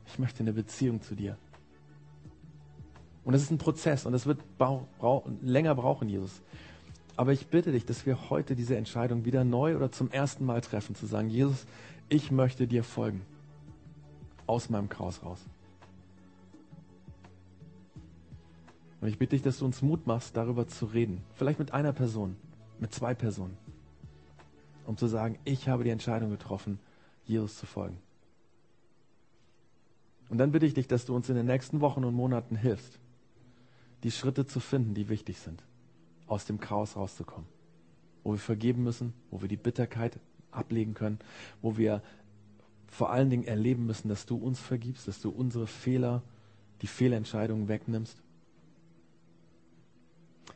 Ich 0.06 0.18
möchte 0.18 0.40
eine 0.40 0.52
Beziehung 0.52 1.00
zu 1.00 1.14
dir. 1.14 1.36
Und 3.24 3.32
das 3.32 3.42
ist 3.42 3.50
ein 3.50 3.58
Prozess 3.58 4.04
und 4.04 4.12
das 4.12 4.26
wird 4.26 4.40
länger 5.42 5.74
brauchen, 5.74 6.08
Jesus. 6.08 6.42
Aber 7.16 7.32
ich 7.32 7.46
bitte 7.46 7.72
dich, 7.72 7.86
dass 7.86 8.04
wir 8.04 8.30
heute 8.30 8.56
diese 8.56 8.76
Entscheidung 8.76 9.24
wieder 9.24 9.44
neu 9.44 9.76
oder 9.76 9.92
zum 9.92 10.10
ersten 10.10 10.44
Mal 10.44 10.60
treffen, 10.60 10.96
zu 10.96 11.06
sagen, 11.06 11.28
Jesus, 11.28 11.66
ich 12.08 12.30
möchte 12.30 12.66
dir 12.66 12.82
folgen. 12.82 13.22
Aus 14.46 14.70
meinem 14.70 14.88
Chaos 14.88 15.22
raus. 15.22 15.40
Und 19.02 19.08
ich 19.08 19.18
bitte 19.18 19.34
dich, 19.34 19.42
dass 19.42 19.58
du 19.58 19.64
uns 19.64 19.82
Mut 19.82 20.06
machst, 20.06 20.36
darüber 20.36 20.68
zu 20.68 20.86
reden. 20.86 21.24
Vielleicht 21.34 21.58
mit 21.58 21.72
einer 21.72 21.92
Person, 21.92 22.36
mit 22.78 22.94
zwei 22.94 23.14
Personen. 23.14 23.58
Um 24.86 24.96
zu 24.96 25.08
sagen, 25.08 25.40
ich 25.44 25.68
habe 25.68 25.82
die 25.82 25.90
Entscheidung 25.90 26.30
getroffen, 26.30 26.78
Jesus 27.24 27.58
zu 27.58 27.66
folgen. 27.66 27.98
Und 30.28 30.38
dann 30.38 30.52
bitte 30.52 30.66
ich 30.66 30.74
dich, 30.74 30.86
dass 30.86 31.04
du 31.04 31.16
uns 31.16 31.28
in 31.28 31.34
den 31.34 31.46
nächsten 31.46 31.80
Wochen 31.80 32.04
und 32.04 32.14
Monaten 32.14 32.54
hilfst, 32.54 33.00
die 34.04 34.12
Schritte 34.12 34.46
zu 34.46 34.60
finden, 34.60 34.94
die 34.94 35.08
wichtig 35.08 35.40
sind, 35.40 35.64
aus 36.28 36.46
dem 36.46 36.60
Chaos 36.60 36.94
rauszukommen. 36.94 37.48
Wo 38.22 38.30
wir 38.30 38.38
vergeben 38.38 38.84
müssen, 38.84 39.14
wo 39.32 39.42
wir 39.42 39.48
die 39.48 39.56
Bitterkeit 39.56 40.20
ablegen 40.52 40.94
können, 40.94 41.18
wo 41.60 41.76
wir 41.76 42.02
vor 42.86 43.10
allen 43.10 43.30
Dingen 43.30 43.44
erleben 43.44 43.84
müssen, 43.84 44.08
dass 44.08 44.26
du 44.26 44.36
uns 44.36 44.60
vergibst, 44.60 45.08
dass 45.08 45.20
du 45.20 45.30
unsere 45.30 45.66
Fehler, 45.66 46.22
die 46.82 46.86
Fehlentscheidungen 46.86 47.66
wegnimmst. 47.66 48.22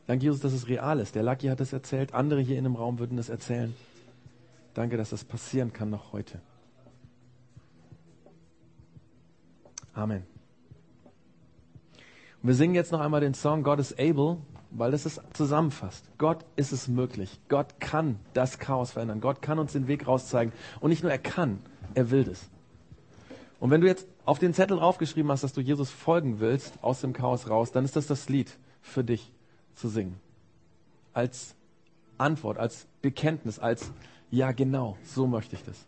Danke, 0.07 0.23
Jesus, 0.23 0.39
dass 0.39 0.53
es 0.53 0.67
real 0.67 0.99
ist. 0.99 1.15
Der 1.15 1.23
Lucky 1.23 1.47
hat 1.47 1.59
es 1.59 1.73
erzählt, 1.73 2.13
andere 2.13 2.39
hier 2.41 2.57
in 2.57 2.63
dem 2.63 2.75
Raum 2.75 2.97
würden 2.97 3.17
es 3.17 3.29
erzählen. 3.29 3.75
Danke, 4.73 4.95
dass 4.95 5.09
das 5.09 5.25
passieren 5.25 5.73
kann 5.73 5.89
noch 5.89 6.13
heute. 6.13 6.39
Amen. 9.93 10.23
Und 12.41 12.49
wir 12.49 12.53
singen 12.53 12.75
jetzt 12.75 12.91
noch 12.91 13.01
einmal 13.01 13.19
den 13.19 13.33
Song 13.33 13.63
God 13.63 13.79
is 13.79 13.97
able, 13.97 14.37
weil 14.71 14.91
das 14.91 15.05
es 15.05 15.19
zusammenfasst. 15.33 16.05
Gott 16.17 16.45
ist 16.55 16.71
es 16.71 16.87
möglich. 16.87 17.39
Gott 17.49 17.79
kann 17.79 18.19
das 18.33 18.59
Chaos 18.59 18.91
verändern. 18.91 19.19
Gott 19.19 19.41
kann 19.41 19.59
uns 19.59 19.73
den 19.73 19.87
Weg 19.87 20.07
rauszeigen. 20.07 20.53
Und 20.79 20.91
nicht 20.91 21.03
nur 21.03 21.11
er 21.11 21.17
kann, 21.17 21.59
er 21.95 22.11
will 22.11 22.23
das. 22.23 22.49
Und 23.59 23.71
wenn 23.71 23.81
du 23.81 23.87
jetzt 23.87 24.07
auf 24.23 24.39
den 24.39 24.53
Zettel 24.53 24.77
draufgeschrieben 24.77 25.31
hast, 25.31 25.43
dass 25.43 25.53
du 25.53 25.61
Jesus 25.61 25.89
folgen 25.89 26.39
willst, 26.39 26.81
aus 26.83 27.01
dem 27.01 27.11
Chaos 27.11 27.49
raus, 27.49 27.71
dann 27.71 27.83
ist 27.83 27.95
das 27.95 28.07
das 28.07 28.29
Lied 28.29 28.55
für 28.81 29.03
dich 29.03 29.33
zu 29.77 29.89
singen. 29.89 30.19
Als 31.13 31.55
Antwort, 32.17 32.57
als 32.57 32.87
Bekenntnis, 33.01 33.59
als 33.59 33.91
ja 34.29 34.51
genau, 34.51 34.97
so 35.03 35.27
möchte 35.27 35.55
ich 35.55 35.63
das. 35.63 35.85